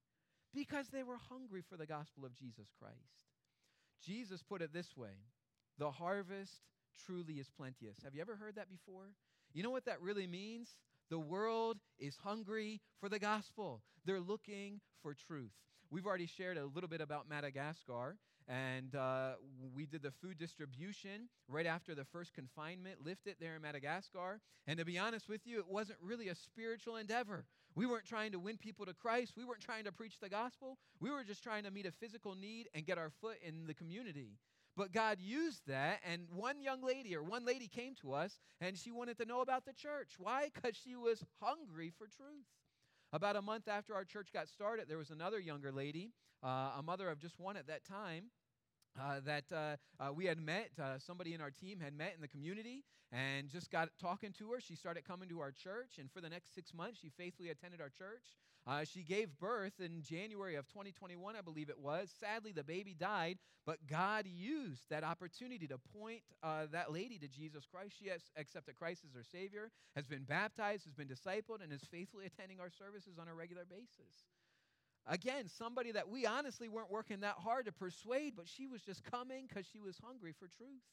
because 0.53 0.89
they 0.89 1.03
were 1.03 1.19
hungry 1.29 1.63
for 1.69 1.77
the 1.77 1.85
gospel 1.85 2.25
of 2.25 2.35
Jesus 2.35 2.67
Christ. 2.77 2.97
Jesus 4.05 4.43
put 4.43 4.61
it 4.61 4.73
this 4.73 4.97
way 4.97 5.23
The 5.77 5.89
harvest 5.89 6.51
truly 7.05 7.35
is 7.35 7.49
plenteous. 7.49 7.95
Have 8.03 8.13
you 8.13 8.19
ever 8.19 8.35
heard 8.35 8.55
that 8.55 8.69
before? 8.69 9.07
You 9.53 9.63
know 9.63 9.71
what 9.71 9.85
that 9.85 10.01
really 10.01 10.27
means? 10.27 10.67
The 11.09 11.19
world 11.19 11.77
is 11.99 12.17
hungry 12.23 12.81
for 12.99 13.09
the 13.09 13.19
gospel. 13.19 13.81
They're 14.05 14.19
looking 14.19 14.81
for 15.01 15.13
truth. 15.13 15.51
We've 15.91 16.05
already 16.05 16.25
shared 16.25 16.57
a 16.57 16.65
little 16.65 16.89
bit 16.89 17.01
about 17.01 17.29
Madagascar, 17.29 18.17
and 18.47 18.95
uh, 18.95 19.33
we 19.75 19.85
did 19.85 20.01
the 20.01 20.11
food 20.11 20.37
distribution 20.37 21.29
right 21.47 21.65
after 21.65 21.93
the 21.93 22.05
first 22.05 22.33
confinement 22.33 23.05
lifted 23.05 23.35
there 23.39 23.55
in 23.55 23.61
Madagascar. 23.61 24.41
And 24.65 24.79
to 24.79 24.85
be 24.85 24.97
honest 24.97 25.29
with 25.29 25.41
you, 25.45 25.59
it 25.59 25.67
wasn't 25.69 25.99
really 26.01 26.29
a 26.29 26.35
spiritual 26.35 26.95
endeavor. 26.95 27.45
We 27.75 27.85
weren't 27.85 28.05
trying 28.05 28.31
to 28.31 28.39
win 28.39 28.57
people 28.57 28.85
to 28.85 28.93
Christ, 28.93 29.33
we 29.37 29.45
weren't 29.45 29.61
trying 29.61 29.85
to 29.85 29.91
preach 29.91 30.19
the 30.19 30.29
gospel. 30.29 30.77
We 30.99 31.11
were 31.11 31.23
just 31.23 31.43
trying 31.43 31.63
to 31.63 31.71
meet 31.71 31.85
a 31.85 31.91
physical 31.91 32.35
need 32.35 32.69
and 32.73 32.85
get 32.85 32.97
our 32.97 33.11
foot 33.21 33.37
in 33.45 33.67
the 33.67 33.73
community. 33.73 34.37
But 34.75 34.91
God 34.91 35.19
used 35.19 35.61
that, 35.67 35.99
and 36.03 36.23
one 36.33 36.61
young 36.61 36.81
lady 36.81 37.15
or 37.15 37.21
one 37.21 37.45
lady 37.45 37.67
came 37.67 37.93
to 38.01 38.13
us 38.13 38.39
and 38.59 38.75
she 38.75 38.91
wanted 38.91 39.17
to 39.17 39.25
know 39.25 39.41
about 39.41 39.65
the 39.65 39.73
church. 39.73 40.13
Why? 40.17 40.49
Because 40.53 40.75
she 40.75 40.95
was 40.95 41.23
hungry 41.39 41.91
for 41.95 42.07
truth. 42.07 42.47
About 43.11 43.35
a 43.35 43.41
month 43.41 43.67
after 43.67 43.93
our 43.93 44.03
church 44.03 44.29
got 44.33 44.47
started, 44.47 44.85
there 44.89 44.97
was 44.97 45.11
another 45.11 45.39
younger 45.39 45.71
lady, 45.71 46.11
uh, 46.43 46.71
a 46.79 46.81
mother 46.83 47.09
of 47.09 47.19
just 47.19 47.39
one 47.39 47.55
at 47.55 47.67
that 47.67 47.85
time, 47.85 48.31
uh, 48.99 49.19
that 49.23 49.43
uh, 49.51 49.75
uh, 49.99 50.11
we 50.11 50.25
had 50.25 50.39
met. 50.39 50.71
Uh, 50.81 50.97
somebody 50.97 51.35
in 51.35 51.41
our 51.41 51.51
team 51.51 51.79
had 51.79 51.93
met 51.93 52.13
in 52.15 52.21
the 52.21 52.27
community 52.27 52.83
and 53.11 53.49
just 53.49 53.69
got 53.69 53.89
talking 54.01 54.33
to 54.39 54.51
her. 54.51 54.59
She 54.59 54.75
started 54.75 55.05
coming 55.05 55.29
to 55.29 55.39
our 55.39 55.51
church, 55.51 55.99
and 55.99 56.11
for 56.11 56.21
the 56.21 56.29
next 56.29 56.55
six 56.55 56.73
months, 56.73 56.99
she 56.99 57.09
faithfully 57.09 57.49
attended 57.49 57.79
our 57.79 57.89
church. 57.89 58.25
Uh, 58.65 58.85
she 58.85 59.03
gave 59.03 59.27
birth 59.39 59.73
in 59.79 60.01
January 60.01 60.55
of 60.55 60.67
2021, 60.67 61.35
I 61.35 61.41
believe 61.41 61.69
it 61.69 61.79
was. 61.79 62.09
Sadly, 62.19 62.53
the 62.53 62.63
baby 62.63 62.95
died, 62.97 63.37
but 63.65 63.85
God 63.87 64.25
used 64.25 64.89
that 64.89 65.03
opportunity 65.03 65.67
to 65.67 65.77
point 65.77 66.21
uh, 66.41 66.67
that 66.71 66.91
lady 66.91 67.19
to 67.19 67.27
Jesus 67.27 67.65
Christ. 67.69 67.95
She 67.99 68.07
has 68.07 68.21
accepted 68.37 68.77
Christ 68.77 69.01
as 69.05 69.13
her 69.13 69.23
Savior, 69.23 69.69
has 69.95 70.07
been 70.07 70.23
baptized, 70.23 70.85
has 70.85 70.93
been 70.93 71.09
discipled, 71.09 71.61
and 71.61 71.73
is 71.73 71.83
faithfully 71.91 72.25
attending 72.25 72.61
our 72.61 72.69
services 72.69 73.17
on 73.19 73.27
a 73.27 73.33
regular 73.33 73.65
basis. 73.69 74.15
Again, 75.05 75.49
somebody 75.49 75.91
that 75.91 76.07
we 76.07 76.25
honestly 76.25 76.69
weren't 76.69 76.89
working 76.89 77.19
that 77.19 77.35
hard 77.35 77.65
to 77.65 77.73
persuade, 77.73 78.33
but 78.37 78.47
she 78.47 78.67
was 78.67 78.81
just 78.81 79.03
coming 79.03 79.47
because 79.47 79.65
she 79.65 79.81
was 79.81 79.97
hungry 80.01 80.33
for 80.39 80.47
truth. 80.47 80.83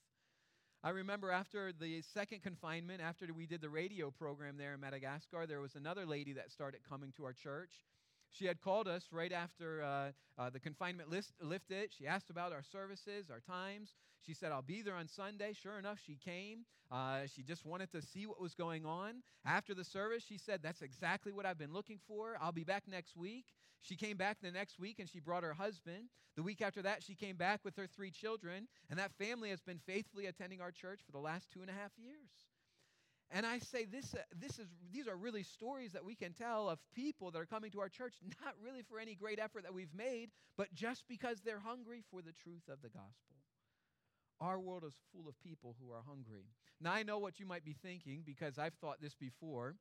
I 0.82 0.90
remember 0.90 1.30
after 1.30 1.72
the 1.78 2.00
second 2.14 2.42
confinement, 2.42 3.02
after 3.02 3.26
we 3.37 3.44
did 3.44 3.60
the 3.60 3.68
radio 3.68 4.10
program 4.10 4.56
there 4.56 4.72
in 4.72 4.80
Madagascar, 4.80 5.46
there 5.46 5.60
was 5.60 5.75
another 5.75 6.06
lady 6.06 6.32
that 6.32 6.50
started 6.50 6.80
coming 6.88 7.12
to 7.18 7.25
our 7.25 7.34
church. 7.34 7.84
She 8.30 8.46
had 8.46 8.62
called 8.62 8.88
us 8.88 9.04
right 9.12 9.32
after 9.32 9.82
uh, 9.82 10.12
uh, 10.38 10.49
the 10.49 10.58
confinement 10.60 11.10
list 11.10 11.34
lifted. 11.42 11.90
She 11.99 12.06
asked 12.06 12.30
about 12.30 12.52
our 12.52 12.62
services, 12.62 13.26
our 13.30 13.40
times. 13.40 13.90
She 14.25 14.32
said, 14.32 14.52
I'll 14.52 14.62
be 14.62 14.80
there 14.80 14.94
on 14.94 15.06
Sunday. 15.06 15.52
Sure 15.52 15.78
enough, 15.78 15.99
she 16.06 16.16
came. 16.16 16.60
Uh, 16.90 17.22
she 17.26 17.42
just 17.42 17.66
wanted 17.66 17.92
to 17.92 18.00
see 18.00 18.26
what 18.26 18.40
was 18.40 18.54
going 18.54 18.87
on. 18.87 19.16
After 19.44 19.75
the 19.75 19.84
service, 19.84 20.25
she 20.26 20.38
said, 20.38 20.60
That's 20.62 20.80
exactly 20.80 21.30
what 21.32 21.44
I've 21.44 21.58
been 21.58 21.75
looking 21.75 21.99
for. 22.08 22.38
I'll 22.40 22.52
be 22.52 22.64
back 22.64 22.84
next 22.88 23.16
week. 23.16 23.44
She 23.82 23.96
came 23.96 24.16
back 24.16 24.38
the 24.42 24.50
next 24.50 24.78
week 24.78 24.99
and 24.99 25.08
she 25.08 25.20
brought 25.20 25.42
her 25.42 25.54
husband. 25.54 26.08
The 26.37 26.42
week 26.42 26.62
after 26.62 26.82
that, 26.82 27.02
she 27.02 27.14
came 27.14 27.37
back 27.37 27.60
with 27.64 27.76
her 27.76 27.87
three 27.87 28.10
children. 28.10 28.68
And 28.88 28.99
that 28.99 29.12
family 29.12 29.50
has 29.50 29.60
been 29.60 29.80
faithfully 29.87 30.26
attending 30.26 30.60
our 30.60 30.70
church 30.70 31.00
for 31.04 31.12
the 31.12 31.18
last 31.18 31.50
two 31.50 31.60
and 31.60 31.70
a 31.70 31.72
half 31.72 31.92
years. 31.96 32.30
And 33.32 33.46
I 33.46 33.58
say 33.60 33.84
this, 33.84 34.14
uh, 34.14 34.18
this 34.37 34.58
is, 34.58 34.66
these 34.92 35.06
are 35.06 35.16
really 35.16 35.44
stories 35.44 35.92
that 35.92 36.04
we 36.04 36.16
can 36.16 36.32
tell 36.32 36.68
of 36.68 36.80
people 36.94 37.30
that 37.30 37.38
are 37.38 37.46
coming 37.46 37.70
to 37.70 37.80
our 37.80 37.88
church, 37.88 38.14
not 38.44 38.54
really 38.62 38.82
for 38.82 38.99
any 38.99 39.14
great 39.14 39.38
effort 39.38 39.62
that 39.62 39.75
we've 39.75 39.94
made, 39.94 40.30
but 40.56 40.72
just 40.75 41.04
because 41.08 41.40
they're 41.40 41.60
hungry 41.60 42.02
for 42.10 42.22
the 42.22 42.32
truth 42.32 42.68
of 42.68 42.82
the 42.82 42.88
gospel. 42.88 43.37
Our 44.40 44.58
world 44.58 44.84
is 44.84 44.94
full 45.12 45.28
of 45.28 45.38
people 45.40 45.76
who 45.80 45.92
are 45.92 46.02
hungry. 46.06 46.46
Now, 46.80 46.92
I 46.92 47.02
know 47.02 47.18
what 47.18 47.38
you 47.38 47.46
might 47.46 47.64
be 47.64 47.76
thinking 47.82 48.22
because 48.25 48.58
I've 48.58 48.75
thought 48.75 49.00
this 49.00 49.14
before. 49.14 49.76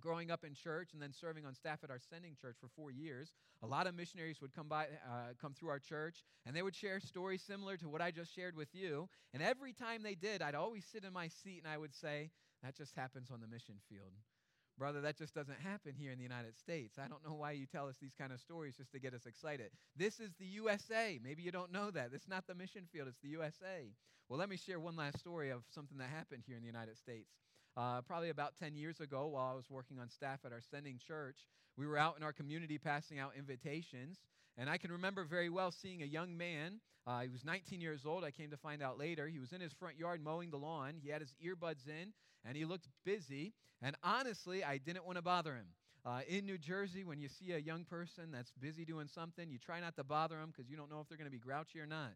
Growing 0.00 0.30
up 0.30 0.44
in 0.44 0.54
church 0.54 0.92
and 0.92 1.00
then 1.00 1.12
serving 1.12 1.46
on 1.46 1.54
staff 1.54 1.82
at 1.82 1.90
our 1.90 1.98
sending 1.98 2.34
church 2.40 2.56
for 2.60 2.68
four 2.68 2.90
years, 2.90 3.32
a 3.62 3.66
lot 3.66 3.86
of 3.86 3.94
missionaries 3.94 4.40
would 4.42 4.54
come 4.54 4.68
by, 4.68 4.84
uh, 4.84 5.32
come 5.40 5.54
through 5.54 5.70
our 5.70 5.78
church, 5.78 6.22
and 6.44 6.54
they 6.54 6.62
would 6.62 6.74
share 6.74 7.00
stories 7.00 7.42
similar 7.42 7.76
to 7.78 7.88
what 7.88 8.02
I 8.02 8.10
just 8.10 8.34
shared 8.34 8.56
with 8.56 8.74
you. 8.74 9.08
And 9.32 9.42
every 9.42 9.72
time 9.72 10.02
they 10.02 10.14
did, 10.14 10.42
I'd 10.42 10.54
always 10.54 10.84
sit 10.84 11.04
in 11.04 11.12
my 11.12 11.28
seat 11.28 11.62
and 11.64 11.72
I 11.72 11.78
would 11.78 11.94
say, 11.94 12.30
"That 12.62 12.76
just 12.76 12.94
happens 12.94 13.30
on 13.30 13.40
the 13.40 13.46
mission 13.46 13.80
field." 13.88 14.12
Brother, 14.78 15.00
that 15.00 15.16
just 15.16 15.32
doesn't 15.34 15.58
happen 15.60 15.94
here 15.94 16.12
in 16.12 16.18
the 16.18 16.22
United 16.22 16.58
States. 16.58 16.98
I 16.98 17.08
don't 17.08 17.24
know 17.24 17.32
why 17.34 17.52
you 17.52 17.64
tell 17.64 17.88
us 17.88 17.96
these 17.96 18.14
kind 18.14 18.30
of 18.30 18.40
stories 18.40 18.76
just 18.76 18.92
to 18.92 18.98
get 18.98 19.14
us 19.14 19.24
excited. 19.24 19.70
This 19.96 20.20
is 20.20 20.34
the 20.34 20.44
USA. 20.44 21.18
Maybe 21.22 21.42
you 21.42 21.50
don't 21.50 21.72
know 21.72 21.90
that. 21.92 22.10
It's 22.12 22.28
not 22.28 22.46
the 22.46 22.54
mission 22.54 22.86
field, 22.92 23.08
it's 23.08 23.20
the 23.20 23.28
USA. 23.28 23.94
Well, 24.28 24.38
let 24.38 24.50
me 24.50 24.56
share 24.56 24.78
one 24.78 24.96
last 24.96 25.18
story 25.18 25.50
of 25.50 25.62
something 25.70 25.96
that 25.98 26.10
happened 26.10 26.42
here 26.46 26.56
in 26.56 26.62
the 26.62 26.66
United 26.66 26.98
States. 26.98 27.30
Uh, 27.76 28.00
probably 28.00 28.30
about 28.30 28.54
10 28.58 28.74
years 28.74 29.00
ago, 29.00 29.26
while 29.26 29.50
I 29.52 29.54
was 29.54 29.68
working 29.68 29.98
on 29.98 30.08
staff 30.08 30.40
at 30.46 30.52
our 30.52 30.62
sending 30.70 30.98
church, 30.98 31.36
we 31.76 31.86
were 31.86 31.98
out 31.98 32.16
in 32.16 32.22
our 32.22 32.32
community 32.32 32.78
passing 32.78 33.18
out 33.18 33.32
invitations. 33.36 34.18
And 34.56 34.70
I 34.70 34.78
can 34.78 34.90
remember 34.90 35.24
very 35.24 35.50
well 35.50 35.70
seeing 35.70 36.02
a 36.02 36.06
young 36.06 36.36
man. 36.38 36.80
Uh, 37.06 37.20
he 37.20 37.28
was 37.28 37.44
19 37.44 37.82
years 37.82 38.06
old. 38.06 38.24
I 38.24 38.30
came 38.30 38.50
to 38.50 38.56
find 38.56 38.82
out 38.82 38.98
later. 38.98 39.28
He 39.28 39.38
was 39.38 39.52
in 39.52 39.60
his 39.60 39.72
front 39.74 39.98
yard 39.98 40.22
mowing 40.24 40.50
the 40.50 40.56
lawn. 40.56 40.94
He 41.02 41.10
had 41.10 41.20
his 41.20 41.34
earbuds 41.44 41.86
in 41.86 42.14
and 42.46 42.56
he 42.56 42.64
looked 42.64 42.88
busy. 43.04 43.52
And 43.82 43.94
honestly, 44.02 44.64
I 44.64 44.78
didn't 44.78 45.04
want 45.04 45.16
to 45.16 45.22
bother 45.22 45.54
him. 45.54 45.66
Uh, 46.04 46.20
in 46.28 46.46
New 46.46 46.56
Jersey, 46.56 47.04
when 47.04 47.20
you 47.20 47.28
see 47.28 47.52
a 47.52 47.58
young 47.58 47.84
person 47.84 48.30
that's 48.32 48.52
busy 48.52 48.84
doing 48.84 49.08
something, 49.08 49.50
you 49.50 49.58
try 49.58 49.80
not 49.80 49.96
to 49.96 50.04
bother 50.04 50.36
them 50.36 50.52
because 50.56 50.70
you 50.70 50.76
don't 50.76 50.88
know 50.90 51.00
if 51.00 51.08
they're 51.08 51.18
going 51.18 51.30
to 51.30 51.36
be 51.36 51.38
grouchy 51.38 51.80
or 51.80 51.86
not. 51.86 52.12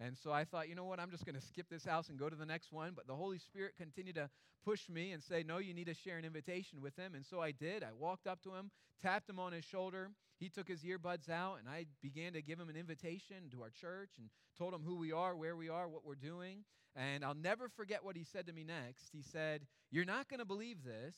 And 0.00 0.16
so 0.18 0.32
I 0.32 0.44
thought, 0.44 0.68
you 0.68 0.74
know 0.74 0.84
what, 0.84 0.98
I'm 0.98 1.10
just 1.10 1.24
going 1.24 1.36
to 1.36 1.46
skip 1.46 1.68
this 1.70 1.84
house 1.84 2.08
and 2.08 2.18
go 2.18 2.28
to 2.28 2.36
the 2.36 2.46
next 2.46 2.72
one. 2.72 2.92
But 2.94 3.06
the 3.06 3.14
Holy 3.14 3.38
Spirit 3.38 3.74
continued 3.76 4.16
to 4.16 4.28
push 4.64 4.88
me 4.88 5.12
and 5.12 5.22
say, 5.22 5.44
no, 5.46 5.58
you 5.58 5.72
need 5.72 5.86
to 5.86 5.94
share 5.94 6.18
an 6.18 6.24
invitation 6.24 6.80
with 6.80 6.96
him. 6.96 7.14
And 7.14 7.24
so 7.24 7.40
I 7.40 7.52
did. 7.52 7.84
I 7.84 7.92
walked 7.96 8.26
up 8.26 8.42
to 8.42 8.54
him, 8.54 8.70
tapped 9.00 9.28
him 9.28 9.38
on 9.38 9.52
his 9.52 9.64
shoulder. 9.64 10.10
He 10.40 10.48
took 10.48 10.66
his 10.66 10.82
earbuds 10.82 11.30
out, 11.30 11.58
and 11.60 11.68
I 11.68 11.86
began 12.02 12.32
to 12.32 12.42
give 12.42 12.58
him 12.58 12.68
an 12.68 12.76
invitation 12.76 13.50
to 13.52 13.62
our 13.62 13.70
church 13.70 14.10
and 14.18 14.28
told 14.58 14.74
him 14.74 14.82
who 14.84 14.96
we 14.96 15.12
are, 15.12 15.36
where 15.36 15.56
we 15.56 15.68
are, 15.68 15.88
what 15.88 16.04
we're 16.04 16.16
doing. 16.16 16.64
And 16.96 17.24
I'll 17.24 17.34
never 17.34 17.68
forget 17.68 18.04
what 18.04 18.16
he 18.16 18.24
said 18.24 18.46
to 18.46 18.52
me 18.52 18.64
next. 18.64 19.10
He 19.12 19.22
said, 19.22 19.62
You're 19.90 20.04
not 20.04 20.28
going 20.28 20.40
to 20.40 20.44
believe 20.44 20.82
this, 20.84 21.14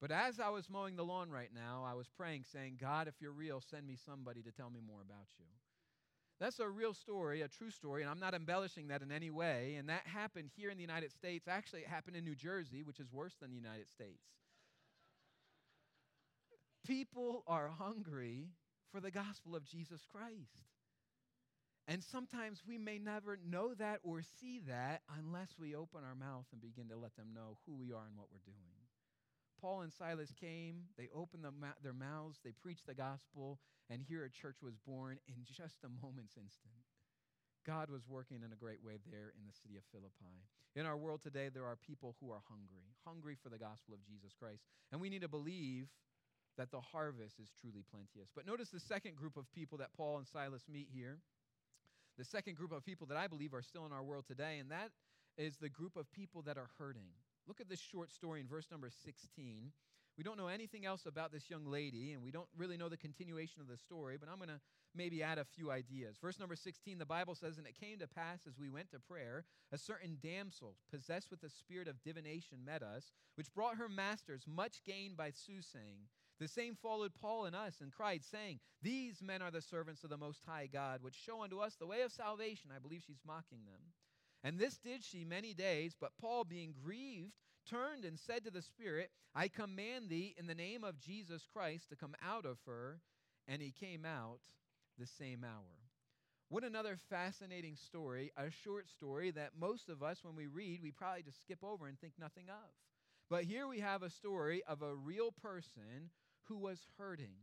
but 0.00 0.10
as 0.10 0.40
I 0.40 0.48
was 0.48 0.68
mowing 0.68 0.96
the 0.96 1.04
lawn 1.04 1.30
right 1.30 1.50
now, 1.54 1.84
I 1.86 1.94
was 1.94 2.08
praying, 2.08 2.44
saying, 2.50 2.78
God, 2.80 3.06
if 3.06 3.14
you're 3.20 3.32
real, 3.32 3.60
send 3.60 3.86
me 3.86 3.96
somebody 3.96 4.42
to 4.42 4.50
tell 4.50 4.70
me 4.70 4.80
more 4.84 5.02
about 5.02 5.26
you. 5.38 5.46
That's 6.40 6.58
a 6.58 6.68
real 6.68 6.94
story, 6.94 7.42
a 7.42 7.48
true 7.48 7.70
story, 7.70 8.00
and 8.00 8.10
I'm 8.10 8.18
not 8.18 8.32
embellishing 8.32 8.88
that 8.88 9.02
in 9.02 9.12
any 9.12 9.28
way. 9.28 9.76
And 9.78 9.90
that 9.90 10.06
happened 10.06 10.48
here 10.56 10.70
in 10.70 10.78
the 10.78 10.82
United 10.82 11.12
States. 11.12 11.46
Actually, 11.46 11.80
it 11.80 11.88
happened 11.88 12.16
in 12.16 12.24
New 12.24 12.34
Jersey, 12.34 12.82
which 12.82 12.98
is 12.98 13.12
worse 13.12 13.34
than 13.40 13.50
the 13.50 13.56
United 13.56 13.90
States. 13.90 14.24
People 16.86 17.44
are 17.46 17.68
hungry 17.68 18.48
for 18.90 19.00
the 19.00 19.10
gospel 19.10 19.54
of 19.54 19.66
Jesus 19.66 20.00
Christ. 20.10 20.64
And 21.86 22.02
sometimes 22.02 22.62
we 22.66 22.78
may 22.78 22.98
never 22.98 23.38
know 23.46 23.74
that 23.74 23.98
or 24.02 24.22
see 24.40 24.60
that 24.66 25.02
unless 25.18 25.50
we 25.60 25.74
open 25.74 26.00
our 26.08 26.14
mouth 26.14 26.46
and 26.52 26.60
begin 26.60 26.88
to 26.88 26.96
let 26.96 27.16
them 27.16 27.34
know 27.34 27.58
who 27.66 27.74
we 27.74 27.92
are 27.92 28.06
and 28.08 28.16
what 28.16 28.28
we're 28.32 28.38
doing. 28.46 28.79
Paul 29.60 29.82
and 29.82 29.92
Silas 29.92 30.32
came, 30.38 30.88
they 30.96 31.08
opened 31.14 31.44
the 31.44 31.52
their 31.82 31.92
mouths, 31.92 32.40
they 32.44 32.52
preached 32.52 32.86
the 32.86 32.94
gospel, 32.94 33.58
and 33.90 34.02
here 34.02 34.24
a 34.24 34.30
church 34.30 34.56
was 34.62 34.74
born 34.86 35.18
in 35.28 35.44
just 35.44 35.84
a 35.84 35.90
moment's 36.02 36.36
instant. 36.36 36.74
God 37.66 37.90
was 37.90 38.08
working 38.08 38.40
in 38.44 38.52
a 38.52 38.56
great 38.56 38.82
way 38.82 38.96
there 39.10 39.32
in 39.36 39.44
the 39.44 39.52
city 39.52 39.76
of 39.76 39.84
Philippi. 39.92 40.48
In 40.74 40.86
our 40.86 40.96
world 40.96 41.20
today, 41.22 41.50
there 41.52 41.66
are 41.66 41.76
people 41.76 42.16
who 42.20 42.30
are 42.30 42.40
hungry, 42.48 42.88
hungry 43.04 43.36
for 43.36 43.50
the 43.50 43.58
gospel 43.58 43.92
of 43.92 44.00
Jesus 44.06 44.32
Christ. 44.32 44.64
And 44.92 45.00
we 45.00 45.10
need 45.10 45.20
to 45.20 45.28
believe 45.28 45.88
that 46.56 46.70
the 46.70 46.80
harvest 46.80 47.38
is 47.38 47.52
truly 47.60 47.84
plenteous. 47.90 48.30
But 48.34 48.46
notice 48.46 48.70
the 48.70 48.80
second 48.80 49.16
group 49.16 49.36
of 49.36 49.50
people 49.52 49.76
that 49.78 49.92
Paul 49.94 50.16
and 50.18 50.26
Silas 50.26 50.64
meet 50.72 50.88
here 50.92 51.18
the 52.20 52.24
second 52.24 52.56
group 52.56 52.70
of 52.70 52.84
people 52.84 53.06
that 53.06 53.16
I 53.16 53.26
believe 53.26 53.54
are 53.54 53.62
still 53.62 53.86
in 53.86 53.92
our 53.92 54.02
world 54.02 54.26
today, 54.26 54.58
and 54.58 54.70
that 54.70 54.90
is 55.38 55.56
the 55.56 55.70
group 55.70 55.96
of 55.96 56.10
people 56.12 56.42
that 56.42 56.58
are 56.58 56.68
hurting. 56.78 57.08
Look 57.50 57.60
at 57.60 57.68
this 57.68 57.80
short 57.80 58.12
story 58.12 58.38
in 58.38 58.46
verse 58.46 58.68
number 58.70 58.88
16. 59.04 59.72
We 60.16 60.22
don't 60.22 60.38
know 60.38 60.46
anything 60.46 60.86
else 60.86 61.04
about 61.04 61.32
this 61.32 61.50
young 61.50 61.66
lady, 61.66 62.12
and 62.12 62.22
we 62.22 62.30
don't 62.30 62.46
really 62.56 62.76
know 62.76 62.88
the 62.88 62.96
continuation 62.96 63.60
of 63.60 63.66
the 63.66 63.76
story, 63.76 64.16
but 64.20 64.28
I'm 64.28 64.36
going 64.36 64.50
to 64.50 64.60
maybe 64.94 65.20
add 65.20 65.38
a 65.38 65.44
few 65.44 65.72
ideas. 65.72 66.16
Verse 66.22 66.38
number 66.38 66.54
16, 66.54 66.98
the 66.98 67.04
Bible 67.04 67.34
says, 67.34 67.58
And 67.58 67.66
it 67.66 67.74
came 67.74 67.98
to 67.98 68.06
pass 68.06 68.46
as 68.46 68.56
we 68.56 68.70
went 68.70 68.92
to 68.92 69.00
prayer, 69.00 69.46
a 69.72 69.78
certain 69.78 70.18
damsel, 70.22 70.76
possessed 70.92 71.28
with 71.28 71.40
the 71.40 71.50
spirit 71.50 71.88
of 71.88 72.00
divination, 72.04 72.58
met 72.64 72.84
us, 72.84 73.10
which 73.34 73.52
brought 73.52 73.78
her 73.78 73.88
masters 73.88 74.44
much 74.46 74.84
gain 74.86 75.14
by 75.16 75.32
soothsaying. 75.32 76.06
The 76.38 76.46
same 76.46 76.76
followed 76.76 77.16
Paul 77.20 77.46
and 77.46 77.56
us 77.56 77.80
and 77.80 77.90
cried, 77.90 78.22
saying, 78.22 78.60
These 78.80 79.22
men 79.22 79.42
are 79.42 79.50
the 79.50 79.60
servants 79.60 80.04
of 80.04 80.10
the 80.10 80.16
Most 80.16 80.42
High 80.46 80.68
God, 80.72 81.02
which 81.02 81.16
show 81.16 81.42
unto 81.42 81.58
us 81.58 81.74
the 81.74 81.88
way 81.88 82.02
of 82.02 82.12
salvation. 82.12 82.70
I 82.72 82.78
believe 82.78 83.02
she's 83.04 83.26
mocking 83.26 83.64
them. 83.66 83.80
And 84.42 84.58
this 84.58 84.78
did 84.78 85.04
she 85.04 85.24
many 85.24 85.52
days, 85.52 85.94
but 86.00 86.12
Paul, 86.20 86.44
being 86.44 86.74
grieved, 86.82 87.32
turned 87.68 88.04
and 88.04 88.18
said 88.18 88.44
to 88.44 88.50
the 88.50 88.62
Spirit, 88.62 89.10
I 89.34 89.48
command 89.48 90.08
thee 90.08 90.34
in 90.38 90.46
the 90.46 90.54
name 90.54 90.82
of 90.82 90.98
Jesus 90.98 91.46
Christ 91.52 91.90
to 91.90 91.96
come 91.96 92.14
out 92.24 92.46
of 92.46 92.58
her. 92.66 93.00
And 93.46 93.60
he 93.60 93.72
came 93.72 94.04
out 94.04 94.38
the 94.98 95.06
same 95.06 95.44
hour. 95.44 95.80
What 96.48 96.64
another 96.64 96.96
fascinating 97.08 97.76
story, 97.76 98.32
a 98.36 98.50
short 98.50 98.88
story 98.88 99.30
that 99.32 99.52
most 99.58 99.88
of 99.88 100.02
us, 100.02 100.18
when 100.22 100.34
we 100.34 100.46
read, 100.46 100.82
we 100.82 100.90
probably 100.90 101.22
just 101.22 101.40
skip 101.40 101.62
over 101.62 101.86
and 101.86 101.98
think 101.98 102.14
nothing 102.18 102.48
of. 102.48 102.70
But 103.28 103.44
here 103.44 103.68
we 103.68 103.78
have 103.80 104.02
a 104.02 104.10
story 104.10 104.62
of 104.66 104.82
a 104.82 104.94
real 104.94 105.30
person 105.30 106.10
who 106.44 106.58
was 106.58 106.80
hurting. 106.98 107.36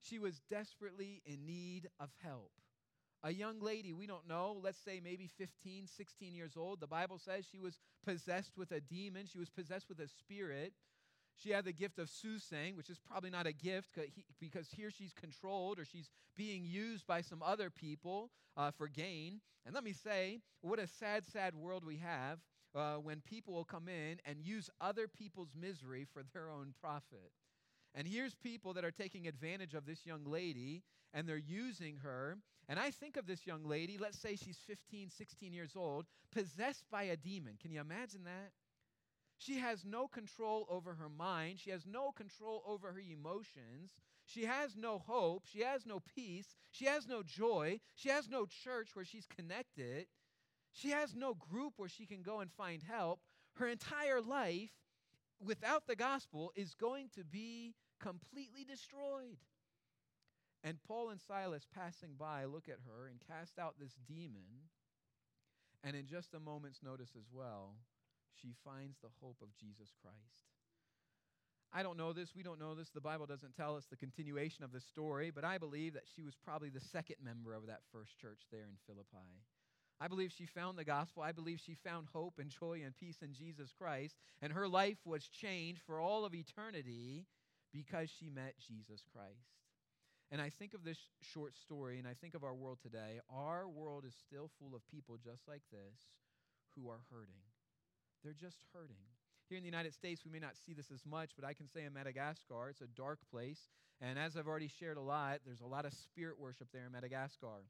She 0.00 0.18
was 0.18 0.40
desperately 0.48 1.22
in 1.26 1.44
need 1.44 1.90
of 2.00 2.10
help. 2.22 2.52
A 3.22 3.32
young 3.32 3.60
lady, 3.60 3.92
we 3.92 4.06
don't 4.06 4.28
know, 4.28 4.60
let's 4.62 4.78
say 4.78 5.00
maybe 5.02 5.28
15, 5.38 5.86
16 5.86 6.34
years 6.34 6.52
old. 6.56 6.80
The 6.80 6.86
Bible 6.86 7.18
says 7.18 7.44
she 7.50 7.58
was 7.58 7.78
possessed 8.04 8.52
with 8.56 8.70
a 8.72 8.80
demon, 8.80 9.26
she 9.26 9.38
was 9.38 9.50
possessed 9.50 9.88
with 9.88 10.00
a 10.00 10.08
spirit. 10.08 10.72
She 11.34 11.50
had 11.50 11.64
the 11.66 11.72
gift 11.72 11.98
of 11.98 12.08
soothsaying, 12.08 12.76
which 12.76 12.88
is 12.88 12.98
probably 12.98 13.28
not 13.28 13.46
a 13.46 13.52
gift 13.52 13.90
because 14.40 14.70
here 14.70 14.90
she's 14.90 15.12
controlled 15.12 15.78
or 15.78 15.84
she's 15.84 16.08
being 16.34 16.64
used 16.64 17.06
by 17.06 17.20
some 17.20 17.42
other 17.42 17.68
people 17.68 18.30
uh, 18.56 18.70
for 18.70 18.88
gain. 18.88 19.40
And 19.66 19.74
let 19.74 19.84
me 19.84 19.92
say, 19.92 20.40
what 20.62 20.78
a 20.78 20.86
sad, 20.86 21.24
sad 21.26 21.54
world 21.54 21.84
we 21.84 21.96
have 21.98 22.38
uh, 22.74 22.94
when 22.94 23.20
people 23.20 23.52
will 23.52 23.64
come 23.64 23.88
in 23.88 24.18
and 24.24 24.40
use 24.40 24.70
other 24.80 25.08
people's 25.08 25.54
misery 25.58 26.06
for 26.10 26.22
their 26.32 26.48
own 26.48 26.72
profit. 26.80 27.32
And 27.96 28.06
here's 28.06 28.34
people 28.34 28.74
that 28.74 28.84
are 28.84 28.90
taking 28.90 29.26
advantage 29.26 29.72
of 29.72 29.86
this 29.86 30.04
young 30.04 30.24
lady 30.24 30.82
and 31.14 31.26
they're 31.26 31.38
using 31.38 31.96
her. 32.02 32.36
And 32.68 32.78
I 32.78 32.90
think 32.90 33.16
of 33.16 33.26
this 33.26 33.46
young 33.46 33.64
lady, 33.64 33.96
let's 33.98 34.18
say 34.18 34.36
she's 34.36 34.58
15, 34.66 35.08
16 35.10 35.52
years 35.52 35.72
old, 35.74 36.04
possessed 36.30 36.84
by 36.90 37.04
a 37.04 37.16
demon. 37.16 37.54
Can 37.60 37.70
you 37.70 37.80
imagine 37.80 38.24
that? 38.24 38.52
She 39.38 39.58
has 39.58 39.84
no 39.84 40.08
control 40.08 40.66
over 40.68 40.94
her 40.94 41.08
mind. 41.08 41.58
She 41.58 41.70
has 41.70 41.86
no 41.86 42.12
control 42.12 42.62
over 42.66 42.92
her 42.92 43.00
emotions. 43.00 43.92
She 44.26 44.44
has 44.44 44.76
no 44.76 44.98
hope. 44.98 45.44
She 45.46 45.60
has 45.60 45.86
no 45.86 46.00
peace. 46.14 46.56
She 46.70 46.84
has 46.84 47.06
no 47.06 47.22
joy. 47.22 47.80
She 47.94 48.10
has 48.10 48.28
no 48.28 48.44
church 48.44 48.90
where 48.94 49.04
she's 49.04 49.26
connected. 49.26 50.06
She 50.72 50.90
has 50.90 51.14
no 51.14 51.34
group 51.34 51.74
where 51.76 51.88
she 51.88 52.04
can 52.04 52.22
go 52.22 52.40
and 52.40 52.50
find 52.50 52.82
help. 52.82 53.20
Her 53.54 53.68
entire 53.68 54.20
life 54.20 54.72
without 55.40 55.86
the 55.86 55.96
gospel 55.96 56.52
is 56.54 56.74
going 56.74 57.08
to 57.14 57.24
be 57.24 57.74
completely 58.00 58.64
destroyed. 58.64 59.38
And 60.64 60.82
Paul 60.86 61.10
and 61.10 61.20
Silas 61.20 61.66
passing 61.74 62.16
by 62.18 62.44
look 62.44 62.68
at 62.68 62.82
her 62.86 63.06
and 63.06 63.20
cast 63.28 63.58
out 63.58 63.74
this 63.78 63.98
demon. 64.08 64.68
And 65.84 65.94
in 65.94 66.06
just 66.06 66.34
a 66.34 66.40
moment's 66.40 66.82
notice 66.82 67.10
as 67.16 67.26
well, 67.32 67.76
she 68.40 68.52
finds 68.64 68.96
the 68.98 69.14
hope 69.20 69.36
of 69.42 69.54
Jesus 69.56 69.94
Christ. 70.02 70.50
I 71.72 71.82
don't 71.82 71.98
know 71.98 72.12
this, 72.12 72.34
we 72.34 72.42
don't 72.42 72.60
know 72.60 72.74
this, 72.74 72.90
the 72.90 73.00
Bible 73.00 73.26
doesn't 73.26 73.54
tell 73.54 73.76
us 73.76 73.84
the 73.90 73.96
continuation 73.96 74.64
of 74.64 74.72
the 74.72 74.80
story, 74.80 75.30
but 75.30 75.44
I 75.44 75.58
believe 75.58 75.94
that 75.94 76.08
she 76.14 76.22
was 76.22 76.34
probably 76.34 76.70
the 76.70 76.80
second 76.80 77.16
member 77.22 77.54
of 77.54 77.66
that 77.66 77.80
first 77.92 78.18
church 78.18 78.40
there 78.50 78.62
in 78.62 78.76
Philippi. 78.86 79.42
I 80.00 80.08
believe 80.08 80.32
she 80.36 80.46
found 80.46 80.78
the 80.78 80.84
gospel. 80.84 81.22
I 81.22 81.32
believe 81.32 81.60
she 81.64 81.74
found 81.74 82.06
hope 82.12 82.34
and 82.38 82.50
joy 82.50 82.82
and 82.84 82.96
peace 82.96 83.18
in 83.22 83.32
Jesus 83.32 83.72
Christ, 83.76 84.16
and 84.42 84.52
her 84.52 84.68
life 84.68 84.98
was 85.04 85.28
changed 85.28 85.82
for 85.86 86.00
all 86.00 86.24
of 86.24 86.34
eternity 86.34 87.26
because 87.76 88.08
she 88.08 88.30
met 88.32 88.54
Jesus 88.56 89.04
Christ. 89.12 89.52
And 90.32 90.40
I 90.40 90.50
think 90.50 90.72
of 90.74 90.82
this 90.82 90.98
short 91.20 91.54
story, 91.54 91.98
and 91.98 92.08
I 92.08 92.14
think 92.14 92.34
of 92.34 92.42
our 92.42 92.54
world 92.54 92.78
today. 92.82 93.20
Our 93.30 93.68
world 93.68 94.04
is 94.08 94.14
still 94.26 94.50
full 94.58 94.74
of 94.74 94.80
people 94.90 95.18
just 95.22 95.46
like 95.46 95.62
this 95.70 96.08
who 96.74 96.88
are 96.88 97.04
hurting. 97.12 97.44
They're 98.24 98.32
just 98.32 98.58
hurting. 98.72 99.04
Here 99.48 99.58
in 99.58 99.62
the 99.62 99.70
United 99.70 99.94
States, 99.94 100.22
we 100.24 100.32
may 100.32 100.40
not 100.40 100.56
see 100.56 100.72
this 100.72 100.90
as 100.90 101.06
much, 101.06 101.30
but 101.38 101.46
I 101.46 101.52
can 101.52 101.68
say 101.68 101.84
in 101.84 101.92
Madagascar, 101.92 102.70
it's 102.70 102.80
a 102.80 102.90
dark 102.96 103.20
place. 103.30 103.68
And 104.00 104.18
as 104.18 104.36
I've 104.36 104.48
already 104.48 104.70
shared 104.80 104.96
a 104.96 105.02
lot, 105.02 105.40
there's 105.46 105.60
a 105.60 105.66
lot 105.66 105.84
of 105.84 105.92
spirit 105.92 106.40
worship 106.40 106.68
there 106.72 106.86
in 106.86 106.92
Madagascar. 106.92 107.62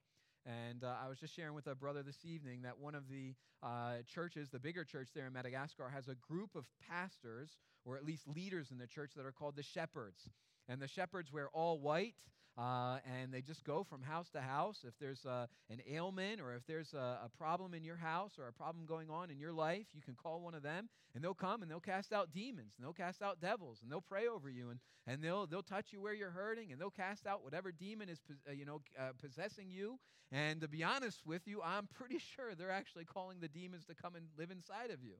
And 0.46 0.84
uh, 0.84 0.94
I 1.04 1.08
was 1.08 1.18
just 1.18 1.34
sharing 1.34 1.54
with 1.54 1.66
a 1.66 1.74
brother 1.74 2.04
this 2.04 2.24
evening 2.24 2.62
that 2.62 2.78
one 2.78 2.94
of 2.94 3.08
the 3.08 3.34
uh, 3.64 4.02
churches, 4.06 4.48
the 4.48 4.60
bigger 4.60 4.84
church 4.84 5.08
there 5.12 5.26
in 5.26 5.32
Madagascar, 5.32 5.90
has 5.92 6.06
a 6.06 6.14
group 6.14 6.54
of 6.54 6.64
pastors, 6.88 7.56
or 7.84 7.96
at 7.96 8.04
least 8.04 8.28
leaders 8.28 8.70
in 8.70 8.78
the 8.78 8.86
church, 8.86 9.10
that 9.16 9.26
are 9.26 9.32
called 9.32 9.56
the 9.56 9.64
shepherds. 9.64 10.30
And 10.68 10.80
the 10.80 10.88
shepherds 10.88 11.32
wear 11.32 11.48
all 11.52 11.78
white, 11.78 12.14
uh, 12.58 12.98
and 13.04 13.32
they 13.32 13.42
just 13.42 13.64
go 13.64 13.84
from 13.84 14.02
house 14.02 14.30
to 14.30 14.40
house. 14.40 14.78
If 14.86 14.94
there's 14.98 15.26
uh, 15.26 15.46
an 15.68 15.80
ailment 15.90 16.40
or 16.40 16.54
if 16.54 16.66
there's 16.66 16.94
a, 16.94 17.18
a, 17.24 17.30
problem 17.36 17.74
in 17.74 17.84
your 17.84 17.96
house 17.96 18.32
or 18.38 18.48
a 18.48 18.52
problem 18.52 18.86
going 18.86 19.10
on 19.10 19.30
in 19.30 19.38
your 19.38 19.52
life, 19.52 19.86
you 19.92 20.00
can 20.00 20.14
call 20.14 20.40
one 20.40 20.54
of 20.54 20.62
them, 20.62 20.88
and 21.14 21.22
they'll 21.22 21.34
come 21.34 21.60
and 21.60 21.70
they'll 21.70 21.80
cast 21.80 22.14
out 22.14 22.32
demons, 22.32 22.72
and 22.76 22.84
they'll 22.84 22.94
cast 22.94 23.20
out 23.20 23.40
devils, 23.40 23.80
and 23.82 23.92
they'll 23.92 24.00
pray 24.00 24.26
over 24.26 24.48
you, 24.48 24.70
and, 24.70 24.80
and 25.06 25.22
they'll, 25.22 25.46
they'll 25.46 25.62
touch 25.62 25.88
you 25.92 26.00
where 26.00 26.14
you're 26.14 26.30
hurting, 26.30 26.72
and 26.72 26.80
they'll 26.80 26.90
cast 26.90 27.26
out 27.26 27.44
whatever 27.44 27.72
demon 27.72 28.08
is 28.08 28.20
uh, 28.48 28.52
you 28.52 28.64
know, 28.64 28.80
uh, 28.98 29.10
possessing 29.20 29.68
you. 29.68 29.98
And 30.32 30.62
to 30.62 30.68
be 30.68 30.82
honest 30.82 31.20
with 31.26 31.42
you, 31.46 31.60
I'm 31.62 31.86
pretty 31.86 32.18
sure 32.36 32.54
they're 32.54 32.70
actually 32.70 33.04
calling 33.04 33.38
the 33.40 33.48
demons 33.48 33.84
to 33.84 33.94
come 33.94 34.14
and 34.14 34.26
live 34.38 34.50
inside 34.50 34.90
of 34.90 35.02
you. 35.02 35.16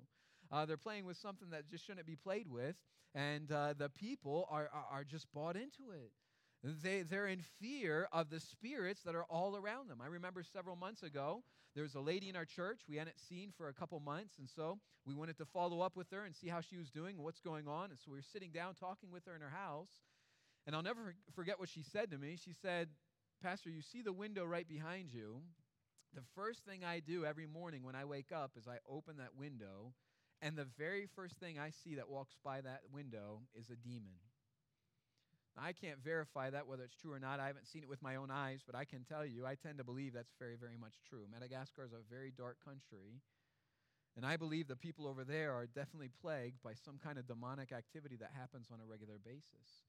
Uh, 0.50 0.66
they're 0.66 0.76
playing 0.76 1.04
with 1.04 1.16
something 1.16 1.50
that 1.50 1.68
just 1.68 1.86
shouldn't 1.86 2.06
be 2.06 2.16
played 2.16 2.48
with, 2.48 2.76
and 3.14 3.50
uh, 3.50 3.74
the 3.76 3.88
people 3.88 4.46
are, 4.50 4.68
are, 4.72 4.98
are 4.98 5.04
just 5.04 5.26
bought 5.32 5.56
into 5.56 5.92
it. 5.92 6.12
They, 6.62 7.02
they're 7.02 7.28
in 7.28 7.42
fear 7.60 8.08
of 8.12 8.30
the 8.30 8.40
spirits 8.40 9.02
that 9.04 9.14
are 9.14 9.24
all 9.24 9.56
around 9.56 9.88
them. 9.88 10.00
I 10.02 10.06
remember 10.06 10.42
several 10.42 10.76
months 10.76 11.02
ago, 11.02 11.42
there 11.74 11.82
was 11.82 11.94
a 11.94 12.00
lady 12.00 12.28
in 12.28 12.36
our 12.36 12.44
church 12.44 12.80
we 12.88 12.96
hadn't 12.96 13.18
seen 13.28 13.52
for 13.56 13.68
a 13.68 13.74
couple 13.74 14.00
months, 14.00 14.34
and 14.38 14.48
so 14.48 14.78
we 15.04 15.14
wanted 15.14 15.36
to 15.38 15.44
follow 15.44 15.80
up 15.82 15.96
with 15.96 16.10
her 16.10 16.24
and 16.24 16.34
see 16.34 16.48
how 16.48 16.60
she 16.60 16.76
was 16.76 16.90
doing, 16.90 17.22
what's 17.22 17.40
going 17.40 17.68
on. 17.68 17.90
And 17.90 17.98
so 17.98 18.10
we 18.10 18.16
were 18.16 18.24
sitting 18.32 18.50
down 18.50 18.74
talking 18.74 19.10
with 19.12 19.26
her 19.26 19.34
in 19.34 19.42
her 19.42 19.50
house, 19.50 19.90
and 20.66 20.74
I'll 20.74 20.82
never 20.82 21.14
forget 21.34 21.60
what 21.60 21.68
she 21.68 21.82
said 21.82 22.10
to 22.10 22.18
me. 22.18 22.36
She 22.42 22.52
said, 22.62 22.88
Pastor, 23.42 23.70
you 23.70 23.82
see 23.82 24.02
the 24.02 24.12
window 24.12 24.44
right 24.44 24.66
behind 24.66 25.12
you. 25.12 25.42
The 26.14 26.22
first 26.34 26.64
thing 26.64 26.82
I 26.82 27.00
do 27.00 27.24
every 27.26 27.46
morning 27.46 27.82
when 27.82 27.94
I 27.94 28.06
wake 28.06 28.32
up 28.34 28.52
is 28.56 28.66
I 28.66 28.78
open 28.90 29.18
that 29.18 29.36
window, 29.38 29.92
and 30.42 30.56
the 30.56 30.66
very 30.78 31.06
first 31.14 31.36
thing 31.38 31.58
I 31.58 31.70
see 31.70 31.94
that 31.96 32.08
walks 32.08 32.36
by 32.44 32.60
that 32.60 32.82
window 32.92 33.40
is 33.54 33.70
a 33.70 33.76
demon. 33.76 34.18
I 35.58 35.72
can't 35.72 36.04
verify 36.04 36.50
that 36.50 36.66
whether 36.66 36.84
it's 36.84 36.96
true 36.96 37.12
or 37.12 37.18
not. 37.18 37.40
I 37.40 37.46
haven't 37.46 37.66
seen 37.66 37.82
it 37.82 37.88
with 37.88 38.02
my 38.02 38.16
own 38.16 38.30
eyes, 38.30 38.60
but 38.66 38.74
I 38.76 38.84
can 38.84 39.04
tell 39.04 39.24
you, 39.24 39.46
I 39.46 39.54
tend 39.54 39.78
to 39.78 39.84
believe 39.84 40.12
that's 40.12 40.34
very, 40.38 40.56
very 40.56 40.76
much 40.76 40.94
true. 41.08 41.24
Madagascar 41.32 41.84
is 41.84 41.92
a 41.92 42.12
very 42.12 42.30
dark 42.36 42.58
country, 42.62 43.22
and 44.16 44.26
I 44.26 44.36
believe 44.36 44.68
the 44.68 44.76
people 44.76 45.06
over 45.06 45.24
there 45.24 45.52
are 45.52 45.66
definitely 45.66 46.10
plagued 46.20 46.62
by 46.62 46.74
some 46.74 46.98
kind 47.02 47.18
of 47.18 47.26
demonic 47.26 47.72
activity 47.72 48.16
that 48.16 48.32
happens 48.38 48.68
on 48.70 48.80
a 48.80 48.84
regular 48.84 49.16
basis. 49.24 49.84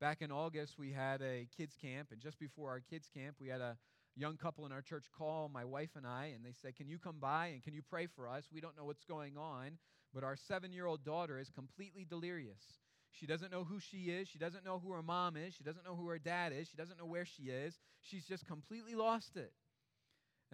Back 0.00 0.20
in 0.20 0.32
August, 0.32 0.78
we 0.78 0.90
had 0.90 1.22
a 1.22 1.46
kids' 1.56 1.76
camp, 1.80 2.08
and 2.10 2.20
just 2.20 2.40
before 2.40 2.70
our 2.70 2.80
kids' 2.80 3.08
camp, 3.12 3.36
we 3.40 3.48
had 3.48 3.60
a 3.60 3.76
young 4.16 4.36
couple 4.36 4.66
in 4.66 4.72
our 4.72 4.82
church 4.82 5.06
call 5.16 5.48
my 5.48 5.64
wife 5.64 5.90
and 5.96 6.06
I, 6.06 6.32
and 6.34 6.44
they 6.44 6.52
say, 6.52 6.72
Can 6.72 6.88
you 6.88 6.98
come 6.98 7.16
by 7.20 7.48
and 7.48 7.62
can 7.62 7.74
you 7.74 7.82
pray 7.82 8.06
for 8.06 8.28
us? 8.28 8.44
We 8.52 8.60
don't 8.60 8.76
know 8.76 8.84
what's 8.84 9.04
going 9.04 9.36
on, 9.36 9.78
but 10.12 10.24
our 10.24 10.36
seven 10.36 10.72
year 10.72 10.86
old 10.86 11.04
daughter 11.04 11.38
is 11.38 11.50
completely 11.50 12.06
delirious. 12.08 12.62
She 13.10 13.26
doesn't 13.26 13.52
know 13.52 13.62
who 13.62 13.78
she 13.78 14.10
is. 14.10 14.28
She 14.28 14.38
doesn't 14.38 14.64
know 14.64 14.80
who 14.80 14.90
her 14.92 15.02
mom 15.02 15.36
is. 15.36 15.54
She 15.54 15.62
doesn't 15.62 15.84
know 15.84 15.94
who 15.94 16.08
her 16.08 16.18
dad 16.18 16.52
is. 16.52 16.68
She 16.68 16.76
doesn't 16.76 16.98
know 16.98 17.06
where 17.06 17.24
she 17.24 17.44
is. 17.44 17.78
She's 18.02 18.24
just 18.24 18.46
completely 18.46 18.94
lost 18.94 19.36
it. 19.36 19.52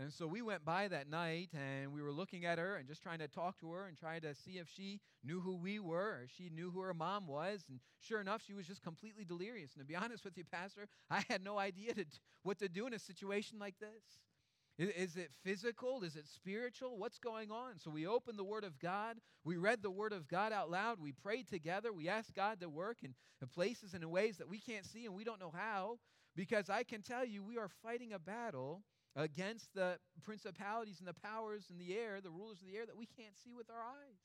And 0.01 0.11
so 0.11 0.27
we 0.27 0.41
went 0.41 0.65
by 0.65 0.89
that 0.89 1.11
night 1.11 1.51
and 1.53 1.93
we 1.93 2.01
were 2.01 2.13
looking 2.13 2.47
at 2.47 2.59
her 2.59 2.77
and 2.77 2.89
just 2.89 3.03
trying 3.03 3.19
to 3.19 3.29
talk 3.29 3.61
to 3.61 3.71
her 3.73 3.87
and 3.87 3.99
trying 3.99 4.23
to 4.23 4.35
see 4.35 4.53
if 4.53 4.67
she 4.67 4.99
knew 5.23 5.41
who 5.41 5.57
we 5.57 5.79
were 5.79 6.23
or 6.23 6.27
she 6.39 6.49
knew 6.49 6.71
who 6.71 6.81
her 6.81 6.95
mom 6.95 7.27
was. 7.27 7.67
And 7.69 7.81
sure 8.01 8.19
enough, 8.19 8.43
she 8.47 8.55
was 8.55 8.67
just 8.67 8.83
completely 8.83 9.27
delirious. 9.27 9.73
And 9.75 9.83
to 9.83 9.87
be 9.87 9.95
honest 10.03 10.25
with 10.25 10.39
you, 10.39 10.45
Pastor, 10.51 10.89
I 11.11 11.23
had 11.29 11.45
no 11.45 11.59
idea 11.59 11.93
to, 11.93 12.07
what 12.45 12.59
to 12.61 12.69
do 12.69 12.87
in 12.87 12.95
a 12.95 12.99
situation 12.99 13.59
like 13.59 13.75
this. 13.79 14.89
Is, 14.97 15.17
it 15.17 15.31
physical? 15.45 16.03
Is 16.03 16.17
it 16.17 16.27
spiritual? 16.27 16.97
What's 16.97 17.19
going 17.19 17.51
on? 17.51 17.79
So 17.79 17.91
we 17.91 18.07
opened 18.07 18.39
the 18.39 18.45
Word 18.45 18.65
of 18.65 18.79
God. 18.79 19.19
We 19.45 19.59
read 19.59 19.83
the 19.83 19.91
Word 19.91 20.15
of 20.15 20.27
God 20.27 20.55
out 20.55 20.71
loud. 20.71 20.99
We 20.99 21.13
prayed 21.13 21.49
together. 21.49 21.93
We 21.93 22.09
asked 22.09 22.35
God 22.35 22.61
to 22.61 22.71
work 22.71 22.99
in, 23.03 23.15
in 23.43 23.49
places 23.49 23.93
and 23.93 24.03
in 24.03 24.09
ways 24.09 24.39
that 24.39 24.49
we 24.49 24.59
can't 24.59 24.87
see 24.87 25.05
and 25.05 25.15
we 25.15 25.25
don't 25.25 25.41
know 25.41 25.53
how. 25.55 25.99
Because 26.35 26.71
I 26.71 26.85
can 26.85 27.03
tell 27.03 27.27
you, 27.27 27.43
we 27.43 27.59
are 27.59 27.69
fighting 27.83 28.15
a 28.15 28.19
battle 28.19 28.81
against 29.17 29.75
the 29.75 29.99
principalities 30.23 30.99
and 30.99 31.09
the 31.09 31.15
powers 31.15 31.67
in 31.71 31.79
the 31.79 31.97
air, 31.97 32.21
the 32.21 32.31
rulers 32.31 32.61
of 32.61 32.67
the 32.67 32.77
air 32.77 32.87
that 32.87 32.97
we 32.97 33.07
can't 33.07 33.37
see 33.43 33.53
with 33.53 33.71
our 33.71 33.81
eyes. 33.81 34.21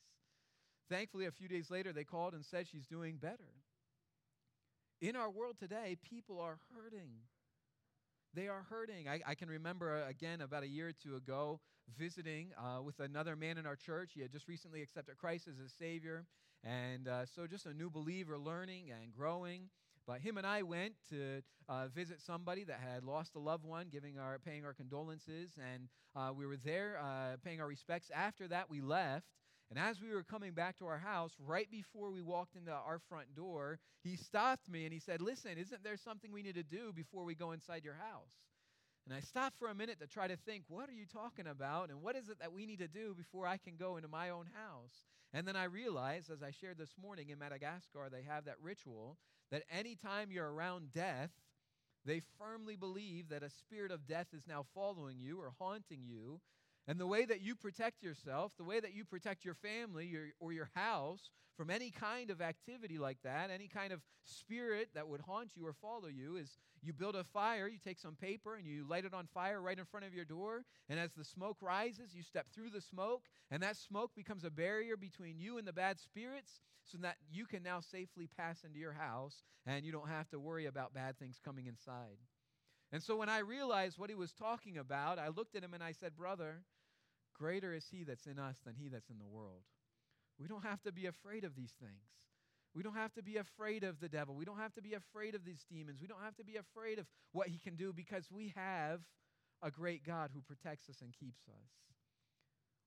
Thankfully, 0.88 1.26
a 1.26 1.32
few 1.32 1.48
days 1.48 1.70
later, 1.70 1.92
they 1.92 2.04
called 2.04 2.34
and 2.34 2.44
said 2.44 2.66
she's 2.68 2.86
doing 2.86 3.16
better. 3.16 3.50
In 5.00 5.16
our 5.16 5.30
world 5.30 5.56
today, 5.58 5.96
people 6.08 6.40
are 6.40 6.58
hurting. 6.74 7.10
They 8.34 8.48
are 8.48 8.64
hurting. 8.68 9.08
I, 9.08 9.20
I 9.26 9.34
can 9.34 9.48
remember, 9.48 10.04
uh, 10.04 10.08
again, 10.08 10.40
about 10.40 10.62
a 10.62 10.68
year 10.68 10.88
or 10.88 10.92
two 10.92 11.16
ago, 11.16 11.60
visiting 11.98 12.52
uh, 12.58 12.82
with 12.82 13.00
another 13.00 13.34
man 13.36 13.58
in 13.58 13.66
our 13.66 13.76
church. 13.76 14.12
He 14.14 14.20
had 14.20 14.30
just 14.30 14.48
recently 14.48 14.82
accepted 14.82 15.16
Christ 15.16 15.48
as 15.48 15.58
his 15.58 15.72
Savior. 15.72 16.26
And 16.62 17.08
uh, 17.08 17.26
so, 17.26 17.46
just 17.46 17.66
a 17.66 17.74
new 17.74 17.90
believer 17.90 18.38
learning 18.38 18.90
and 18.90 19.12
growing. 19.12 19.68
But 20.06 20.20
him 20.20 20.38
and 20.38 20.46
I 20.46 20.62
went 20.62 20.94
to 21.10 21.42
uh, 21.68 21.88
visit 21.88 22.20
somebody 22.20 22.62
that 22.64 22.78
had 22.78 23.02
lost 23.02 23.34
a 23.34 23.40
loved 23.40 23.64
one, 23.64 23.88
giving 23.90 24.18
our, 24.18 24.38
paying 24.38 24.64
our 24.64 24.72
condolences, 24.72 25.58
and 25.58 25.88
uh, 26.14 26.32
we 26.32 26.46
were 26.46 26.56
there 26.56 27.00
uh, 27.02 27.36
paying 27.44 27.60
our 27.60 27.66
respects. 27.66 28.10
After 28.14 28.46
that, 28.48 28.70
we 28.70 28.80
left, 28.80 29.26
and 29.68 29.78
as 29.78 30.00
we 30.00 30.10
were 30.14 30.22
coming 30.22 30.52
back 30.52 30.78
to 30.78 30.86
our 30.86 30.98
house, 30.98 31.32
right 31.44 31.68
before 31.70 32.12
we 32.12 32.22
walked 32.22 32.54
into 32.54 32.70
our 32.70 33.00
front 33.08 33.34
door, 33.34 33.80
he 34.04 34.16
stopped 34.16 34.70
me 34.70 34.84
and 34.84 34.92
he 34.92 35.00
said, 35.00 35.20
Listen, 35.20 35.58
isn't 35.58 35.82
there 35.82 35.96
something 35.96 36.30
we 36.30 36.42
need 36.42 36.54
to 36.54 36.62
do 36.62 36.92
before 36.92 37.24
we 37.24 37.34
go 37.34 37.50
inside 37.50 37.84
your 37.84 37.94
house? 37.94 38.34
And 39.06 39.14
I 39.14 39.20
stopped 39.20 39.58
for 39.58 39.68
a 39.68 39.74
minute 39.74 40.00
to 40.00 40.06
try 40.06 40.26
to 40.26 40.36
think, 40.36 40.64
what 40.68 40.88
are 40.88 40.92
you 40.92 41.06
talking 41.06 41.46
about? 41.46 41.90
And 41.90 42.02
what 42.02 42.16
is 42.16 42.28
it 42.28 42.40
that 42.40 42.52
we 42.52 42.66
need 42.66 42.80
to 42.80 42.88
do 42.88 43.14
before 43.14 43.46
I 43.46 43.56
can 43.56 43.76
go 43.76 43.96
into 43.96 44.08
my 44.08 44.30
own 44.30 44.46
house? 44.52 45.04
And 45.32 45.46
then 45.46 45.54
I 45.54 45.64
realized, 45.64 46.28
as 46.28 46.42
I 46.42 46.50
shared 46.50 46.76
this 46.76 46.94
morning 47.00 47.28
in 47.30 47.38
Madagascar, 47.38 48.08
they 48.10 48.22
have 48.22 48.46
that 48.46 48.56
ritual 48.60 49.16
that 49.50 49.62
anytime 49.70 50.30
you're 50.30 50.52
around 50.52 50.92
death, 50.92 51.30
they 52.04 52.22
firmly 52.38 52.76
believe 52.76 53.28
that 53.28 53.42
a 53.42 53.50
spirit 53.50 53.90
of 53.90 54.06
death 54.06 54.28
is 54.32 54.46
now 54.46 54.64
following 54.74 55.18
you 55.20 55.40
or 55.40 55.52
haunting 55.58 56.02
you, 56.04 56.40
and 56.88 57.00
the 57.00 57.06
way 57.06 57.24
that 57.24 57.40
you 57.40 57.56
protect 57.56 58.02
yourself, 58.02 58.52
the 58.56 58.64
way 58.64 58.78
that 58.78 58.94
you 58.94 59.04
protect 59.04 59.44
your 59.44 59.54
family 59.54 60.06
your, 60.06 60.26
or 60.38 60.52
your 60.52 60.70
house 60.74 61.30
from 61.56 61.70
any 61.70 61.90
kind 61.90 62.30
of 62.30 62.40
activity 62.40 62.98
like 62.98 63.18
that, 63.24 63.50
any 63.50 63.66
kind 63.66 63.92
of 63.92 64.00
spirit 64.24 64.88
that 64.94 65.08
would 65.08 65.22
haunt 65.22 65.52
you 65.56 65.66
or 65.66 65.72
follow 65.72 66.08
you, 66.08 66.36
is 66.36 66.58
you 66.82 66.92
build 66.92 67.16
a 67.16 67.24
fire, 67.24 67.66
you 67.66 67.78
take 67.82 67.98
some 67.98 68.14
paper, 68.14 68.56
and 68.56 68.66
you 68.66 68.86
light 68.86 69.04
it 69.04 69.14
on 69.14 69.26
fire 69.32 69.60
right 69.60 69.78
in 69.78 69.84
front 69.86 70.04
of 70.04 70.14
your 70.14 70.26
door. 70.26 70.64
And 70.88 71.00
as 71.00 71.12
the 71.12 71.24
smoke 71.24 71.56
rises, 71.60 72.14
you 72.14 72.22
step 72.22 72.46
through 72.54 72.70
the 72.70 72.80
smoke, 72.80 73.22
and 73.50 73.62
that 73.62 73.76
smoke 73.76 74.10
becomes 74.14 74.44
a 74.44 74.50
barrier 74.50 74.96
between 74.96 75.38
you 75.38 75.58
and 75.58 75.66
the 75.66 75.72
bad 75.72 75.98
spirits 75.98 76.60
so 76.84 76.98
that 76.98 77.16
you 77.30 77.46
can 77.46 77.62
now 77.62 77.80
safely 77.80 78.28
pass 78.36 78.62
into 78.64 78.78
your 78.78 78.92
house 78.92 79.42
and 79.66 79.84
you 79.84 79.90
don't 79.90 80.08
have 80.08 80.28
to 80.30 80.38
worry 80.38 80.66
about 80.66 80.94
bad 80.94 81.18
things 81.18 81.40
coming 81.44 81.66
inside. 81.66 82.18
And 82.92 83.02
so 83.02 83.16
when 83.16 83.28
I 83.28 83.40
realized 83.40 83.98
what 83.98 84.10
he 84.10 84.14
was 84.14 84.32
talking 84.32 84.78
about, 84.78 85.18
I 85.18 85.28
looked 85.28 85.56
at 85.56 85.64
him 85.64 85.74
and 85.74 85.82
I 85.82 85.92
said, 85.92 86.16
Brother, 86.16 86.62
Greater 87.38 87.74
is 87.74 87.86
he 87.90 88.04
that's 88.04 88.26
in 88.26 88.38
us 88.38 88.56
than 88.64 88.74
he 88.74 88.88
that's 88.88 89.10
in 89.10 89.18
the 89.18 89.26
world. 89.26 89.62
We 90.38 90.48
don't 90.48 90.64
have 90.64 90.82
to 90.82 90.92
be 90.92 91.06
afraid 91.06 91.44
of 91.44 91.54
these 91.54 91.72
things. 91.80 92.08
We 92.74 92.82
don't 92.82 92.94
have 92.94 93.12
to 93.14 93.22
be 93.22 93.36
afraid 93.36 93.84
of 93.84 94.00
the 94.00 94.08
devil. 94.08 94.34
We 94.34 94.44
don't 94.44 94.58
have 94.58 94.74
to 94.74 94.82
be 94.82 94.94
afraid 94.94 95.34
of 95.34 95.44
these 95.44 95.64
demons. 95.70 96.00
We 96.00 96.08
don't 96.08 96.22
have 96.22 96.36
to 96.36 96.44
be 96.44 96.56
afraid 96.56 96.98
of 96.98 97.06
what 97.32 97.48
he 97.48 97.58
can 97.58 97.74
do 97.74 97.92
because 97.92 98.26
we 98.30 98.52
have 98.54 99.00
a 99.62 99.70
great 99.70 100.04
God 100.04 100.30
who 100.34 100.42
protects 100.42 100.88
us 100.90 100.96
and 101.00 101.12
keeps 101.12 101.48
us. 101.48 101.70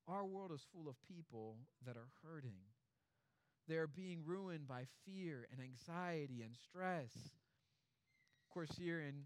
Our 0.07 0.25
world 0.25 0.51
is 0.53 0.61
full 0.73 0.87
of 0.87 0.95
people 1.07 1.57
that 1.85 1.97
are 1.97 2.09
hurting. 2.23 2.61
They're 3.67 3.87
being 3.87 4.21
ruined 4.25 4.67
by 4.67 4.85
fear 5.05 5.47
and 5.51 5.59
anxiety 5.59 6.41
and 6.43 6.55
stress. 6.55 7.11
Of 7.15 8.53
course, 8.53 8.69
here 8.77 8.99
in 8.99 9.25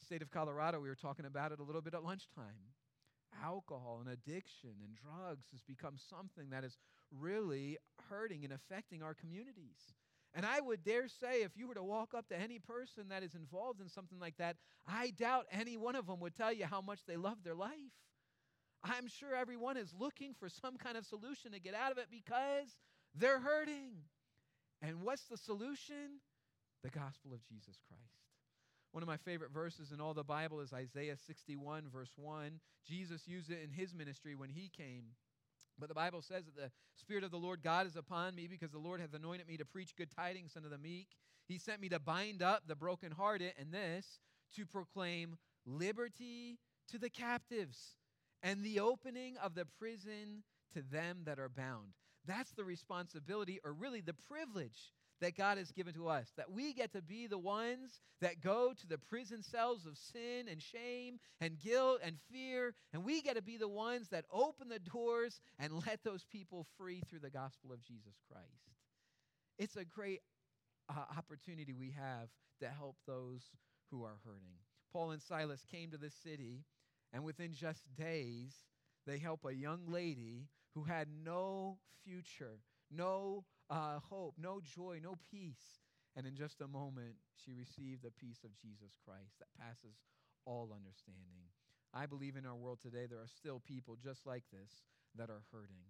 the 0.00 0.06
state 0.06 0.22
of 0.22 0.30
Colorado, 0.30 0.80
we 0.80 0.88
were 0.88 0.96
talking 0.96 1.26
about 1.26 1.52
it 1.52 1.60
a 1.60 1.64
little 1.64 1.82
bit 1.82 1.94
at 1.94 2.04
lunchtime 2.04 2.74
alcohol 3.44 4.02
and 4.04 4.12
addiction 4.12 4.70
and 4.84 4.96
drugs 4.96 5.46
has 5.52 5.62
become 5.62 5.94
something 6.10 6.50
that 6.50 6.64
is 6.64 6.76
really 7.10 7.78
hurting 8.08 8.44
and 8.44 8.52
affecting 8.52 9.02
our 9.02 9.14
communities. 9.14 9.94
And 10.34 10.44
I 10.44 10.60
would 10.60 10.84
dare 10.84 11.08
say, 11.08 11.42
if 11.42 11.56
you 11.56 11.66
were 11.66 11.74
to 11.74 11.82
walk 11.82 12.12
up 12.14 12.28
to 12.28 12.38
any 12.38 12.58
person 12.58 13.08
that 13.08 13.22
is 13.22 13.34
involved 13.34 13.80
in 13.80 13.88
something 13.88 14.18
like 14.18 14.36
that, 14.36 14.56
I 14.86 15.10
doubt 15.10 15.46
any 15.50 15.76
one 15.76 15.96
of 15.96 16.06
them 16.06 16.20
would 16.20 16.34
tell 16.34 16.52
you 16.52 16.66
how 16.66 16.82
much 16.82 17.00
they 17.06 17.16
love 17.16 17.38
their 17.42 17.54
life. 17.54 17.72
I'm 18.84 19.08
sure 19.08 19.34
everyone 19.34 19.76
is 19.76 19.94
looking 19.98 20.34
for 20.38 20.48
some 20.48 20.76
kind 20.76 20.96
of 20.96 21.06
solution 21.06 21.52
to 21.52 21.60
get 21.60 21.74
out 21.74 21.90
of 21.90 21.98
it 21.98 22.06
because 22.10 22.76
they're 23.14 23.40
hurting. 23.40 23.92
And 24.82 25.02
what's 25.02 25.24
the 25.24 25.38
solution? 25.38 26.20
The 26.82 26.90
gospel 26.90 27.32
of 27.32 27.42
Jesus 27.42 27.78
Christ. 27.88 28.25
One 28.96 29.02
of 29.02 29.08
my 29.08 29.18
favorite 29.18 29.52
verses 29.52 29.92
in 29.92 30.00
all 30.00 30.14
the 30.14 30.24
Bible 30.24 30.60
is 30.60 30.72
Isaiah 30.72 31.18
61, 31.26 31.82
verse 31.92 32.12
1. 32.16 32.52
Jesus 32.88 33.28
used 33.28 33.50
it 33.50 33.58
in 33.62 33.68
his 33.68 33.92
ministry 33.92 34.34
when 34.34 34.48
he 34.48 34.70
came. 34.74 35.04
But 35.78 35.90
the 35.90 35.94
Bible 35.94 36.22
says 36.22 36.46
that 36.46 36.56
the 36.56 36.70
Spirit 36.94 37.22
of 37.22 37.30
the 37.30 37.36
Lord 37.36 37.62
God 37.62 37.86
is 37.86 37.96
upon 37.96 38.34
me 38.34 38.46
because 38.46 38.70
the 38.70 38.78
Lord 38.78 39.02
hath 39.02 39.12
anointed 39.12 39.48
me 39.48 39.58
to 39.58 39.66
preach 39.66 39.94
good 39.96 40.10
tidings 40.10 40.54
unto 40.56 40.70
the 40.70 40.78
meek. 40.78 41.08
He 41.46 41.58
sent 41.58 41.82
me 41.82 41.90
to 41.90 41.98
bind 41.98 42.40
up 42.40 42.62
the 42.66 42.74
brokenhearted, 42.74 43.52
and 43.60 43.70
this, 43.70 44.18
to 44.54 44.64
proclaim 44.64 45.36
liberty 45.66 46.58
to 46.90 46.98
the 46.98 47.10
captives 47.10 47.96
and 48.42 48.64
the 48.64 48.80
opening 48.80 49.36
of 49.42 49.54
the 49.54 49.66
prison 49.78 50.42
to 50.72 50.80
them 50.80 51.18
that 51.26 51.38
are 51.38 51.50
bound. 51.50 51.92
That's 52.26 52.52
the 52.52 52.64
responsibility, 52.64 53.60
or 53.62 53.74
really 53.74 54.00
the 54.00 54.14
privilege 54.14 54.94
that 55.20 55.36
God 55.36 55.58
has 55.58 55.70
given 55.72 55.94
to 55.94 56.08
us, 56.08 56.26
that 56.36 56.50
we 56.52 56.72
get 56.72 56.92
to 56.92 57.02
be 57.02 57.26
the 57.26 57.38
ones 57.38 58.00
that 58.20 58.40
go 58.40 58.72
to 58.78 58.86
the 58.86 58.98
prison 58.98 59.42
cells 59.42 59.86
of 59.86 59.96
sin 59.96 60.46
and 60.50 60.60
shame 60.60 61.18
and 61.40 61.58
guilt 61.58 62.00
and 62.02 62.16
fear, 62.30 62.74
and 62.92 63.04
we 63.04 63.22
get 63.22 63.36
to 63.36 63.42
be 63.42 63.56
the 63.56 63.68
ones 63.68 64.08
that 64.10 64.24
open 64.30 64.68
the 64.68 64.78
doors 64.78 65.40
and 65.58 65.72
let 65.86 66.02
those 66.04 66.24
people 66.30 66.66
free 66.78 67.02
through 67.08 67.20
the 67.20 67.30
gospel 67.30 67.72
of 67.72 67.82
Jesus 67.82 68.14
Christ. 68.30 68.46
It's 69.58 69.76
a 69.76 69.84
great 69.84 70.20
uh, 70.88 71.04
opportunity 71.16 71.72
we 71.72 71.92
have 71.92 72.28
to 72.60 72.68
help 72.68 72.96
those 73.06 73.42
who 73.90 74.04
are 74.04 74.18
hurting. 74.24 74.56
Paul 74.92 75.12
and 75.12 75.22
Silas 75.22 75.64
came 75.70 75.90
to 75.90 75.98
this 75.98 76.14
city, 76.22 76.64
and 77.12 77.24
within 77.24 77.52
just 77.52 77.82
days, 77.96 78.52
they 79.06 79.18
help 79.18 79.44
a 79.44 79.54
young 79.54 79.80
lady 79.88 80.48
who 80.74 80.84
had 80.84 81.08
no 81.24 81.78
future, 82.04 82.58
no 82.90 83.44
uh, 83.70 83.98
hope, 83.98 84.34
no 84.38 84.60
joy, 84.60 85.00
no 85.02 85.16
peace. 85.30 85.82
And 86.16 86.26
in 86.26 86.34
just 86.34 86.60
a 86.60 86.68
moment, 86.68 87.16
she 87.34 87.52
received 87.52 88.02
the 88.02 88.10
peace 88.10 88.40
of 88.44 88.56
Jesus 88.56 88.96
Christ 89.04 89.38
that 89.38 89.52
passes 89.60 90.00
all 90.46 90.72
understanding. 90.72 91.52
I 91.92 92.06
believe 92.06 92.36
in 92.36 92.46
our 92.46 92.56
world 92.56 92.78
today, 92.80 93.06
there 93.08 93.20
are 93.20 93.28
still 93.28 93.60
people 93.60 93.96
just 93.96 94.26
like 94.26 94.44
this 94.50 94.84
that 95.16 95.30
are 95.30 95.42
hurting, 95.52 95.84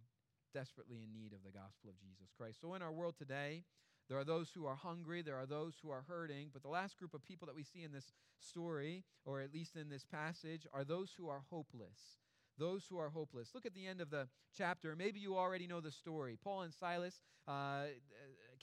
desperately 0.52 0.98
in 1.02 1.12
need 1.12 1.32
of 1.32 1.44
the 1.44 1.56
gospel 1.56 1.90
of 1.90 2.00
Jesus 2.00 2.32
Christ. 2.36 2.60
So, 2.60 2.74
in 2.74 2.82
our 2.82 2.92
world 2.92 3.14
today, 3.16 3.64
there 4.08 4.18
are 4.18 4.24
those 4.24 4.50
who 4.54 4.66
are 4.66 4.76
hungry, 4.76 5.22
there 5.22 5.36
are 5.36 5.46
those 5.46 5.74
who 5.82 5.90
are 5.90 6.04
hurting, 6.06 6.50
but 6.52 6.62
the 6.62 6.68
last 6.68 6.96
group 6.96 7.14
of 7.14 7.24
people 7.24 7.46
that 7.46 7.56
we 7.56 7.64
see 7.64 7.82
in 7.82 7.92
this 7.92 8.12
story, 8.38 9.04
or 9.24 9.40
at 9.40 9.52
least 9.52 9.76
in 9.76 9.88
this 9.88 10.04
passage, 10.04 10.66
are 10.72 10.84
those 10.84 11.12
who 11.16 11.28
are 11.28 11.42
hopeless 11.50 12.18
those 12.58 12.84
who 12.88 12.98
are 12.98 13.10
hopeless. 13.10 13.50
Look 13.54 13.66
at 13.66 13.74
the 13.74 13.86
end 13.86 14.00
of 14.00 14.10
the 14.10 14.28
chapter. 14.56 14.94
Maybe 14.96 15.20
you 15.20 15.36
already 15.36 15.66
know 15.66 15.80
the 15.80 15.90
story. 15.90 16.38
Paul 16.42 16.62
and 16.62 16.72
Silas 16.72 17.20
uh, 17.46 17.84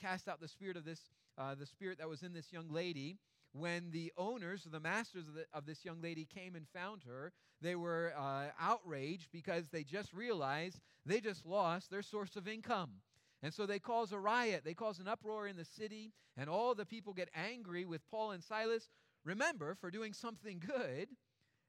cast 0.00 0.28
out 0.28 0.40
the 0.40 0.48
spirit 0.48 0.76
of 0.76 0.84
this, 0.84 1.00
uh, 1.38 1.54
the 1.54 1.66
spirit 1.66 1.98
that 1.98 2.08
was 2.08 2.22
in 2.22 2.32
this 2.32 2.52
young 2.52 2.68
lady. 2.70 3.16
When 3.52 3.92
the 3.92 4.12
owners, 4.18 4.66
the 4.70 4.80
masters 4.80 5.28
of, 5.28 5.34
the, 5.34 5.46
of 5.52 5.64
this 5.64 5.84
young 5.84 6.02
lady 6.02 6.24
came 6.24 6.56
and 6.56 6.66
found 6.74 7.02
her, 7.06 7.32
they 7.60 7.76
were 7.76 8.12
uh, 8.18 8.46
outraged 8.60 9.28
because 9.32 9.68
they 9.70 9.84
just 9.84 10.12
realized 10.12 10.80
they 11.06 11.20
just 11.20 11.46
lost 11.46 11.90
their 11.90 12.02
source 12.02 12.34
of 12.34 12.48
income. 12.48 12.90
And 13.42 13.54
so 13.54 13.66
they 13.66 13.78
cause 13.78 14.10
a 14.10 14.18
riot, 14.18 14.62
they 14.64 14.74
cause 14.74 14.98
an 14.98 15.06
uproar 15.06 15.46
in 15.46 15.56
the 15.56 15.64
city, 15.64 16.12
and 16.36 16.48
all 16.48 16.74
the 16.74 16.86
people 16.86 17.12
get 17.12 17.28
angry 17.34 17.84
with 17.84 18.00
Paul 18.10 18.32
and 18.32 18.42
Silas. 18.42 18.88
Remember, 19.24 19.74
for 19.74 19.90
doing 19.90 20.12
something 20.12 20.60
good. 20.66 21.08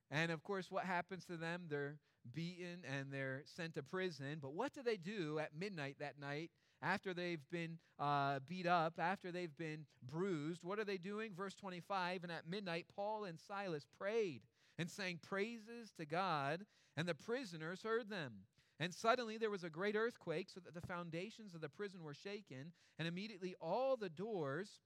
And 0.10 0.32
of 0.32 0.44
course, 0.44 0.72
what 0.72 0.86
happens 0.86 1.26
to 1.26 1.38
them? 1.38 1.64
They're 1.70 1.98
beaten 2.34 2.84
and 2.92 3.12
they're 3.12 3.44
sent 3.46 3.76
to 3.76 3.84
prison. 3.84 4.40
But 4.42 4.54
what 4.54 4.74
do 4.74 4.82
they 4.84 4.98
do 4.98 5.40
at 5.40 5.52
midnight 5.58 5.98
that 6.00 6.20
night 6.20 6.52
after 6.82 7.14
they've 7.14 7.48
been 7.52 7.78
uh, 8.00 8.40
beat 8.48 8.68
up, 8.68 9.00
after 9.00 9.32
they've 9.32 9.56
been 9.58 9.86
bruised? 10.04 10.64
What 10.64 10.80
are 10.80 10.86
they 10.86 10.98
doing? 10.98 11.34
Verse 11.36 11.56
25 11.56 12.24
And 12.24 12.32
at 12.32 12.48
midnight, 12.50 12.86
Paul 12.96 13.26
and 13.26 13.40
Silas 13.40 13.86
prayed 13.98 14.42
and 14.78 14.90
sang 14.90 15.20
praises 15.22 15.92
to 15.98 16.06
God, 16.06 16.66
and 16.98 17.08
the 17.08 17.16
prisoners 17.16 17.82
heard 17.84 18.10
them. 18.10 18.34
And 18.80 18.94
suddenly 18.94 19.38
there 19.38 19.50
was 19.50 19.64
a 19.64 19.70
great 19.70 19.96
earthquake, 19.96 20.50
so 20.50 20.60
that 20.60 20.74
the 20.74 20.86
foundations 20.86 21.56
of 21.56 21.62
the 21.62 21.70
prison 21.70 22.04
were 22.04 22.14
shaken, 22.14 22.74
and 23.00 23.08
immediately 23.08 23.56
all 23.62 23.96
the 23.96 24.10
doors 24.10 24.82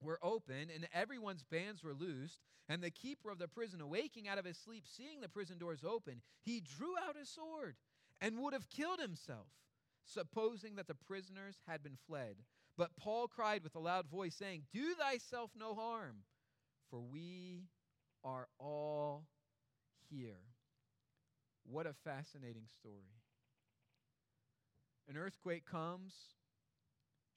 were 0.00 0.18
open 0.22 0.68
and 0.74 0.88
everyone's 0.92 1.44
bands 1.44 1.82
were 1.82 1.94
loosed. 1.94 2.40
And 2.68 2.82
the 2.82 2.90
keeper 2.90 3.30
of 3.30 3.38
the 3.38 3.46
prison, 3.48 3.80
awaking 3.80 4.26
out 4.26 4.38
of 4.38 4.44
his 4.44 4.58
sleep, 4.58 4.84
seeing 4.88 5.20
the 5.20 5.28
prison 5.28 5.56
doors 5.58 5.84
open, 5.86 6.20
he 6.42 6.60
drew 6.60 6.94
out 6.98 7.16
his 7.16 7.28
sword 7.28 7.76
and 8.20 8.38
would 8.38 8.52
have 8.52 8.68
killed 8.70 8.98
himself, 8.98 9.46
supposing 10.04 10.74
that 10.76 10.88
the 10.88 10.94
prisoners 10.94 11.56
had 11.68 11.82
been 11.82 11.96
fled. 12.08 12.36
But 12.76 12.96
Paul 12.96 13.28
cried 13.28 13.62
with 13.62 13.74
a 13.74 13.80
loud 13.80 14.08
voice, 14.08 14.34
saying, 14.34 14.64
Do 14.72 14.94
thyself 14.94 15.50
no 15.56 15.74
harm, 15.74 16.24
for 16.90 17.00
we 17.00 17.68
are 18.24 18.48
all 18.58 19.26
here. 20.10 20.42
What 21.64 21.86
a 21.86 21.94
fascinating 22.04 22.66
story. 22.80 23.14
An 25.08 25.16
earthquake 25.16 25.64
comes, 25.64 26.14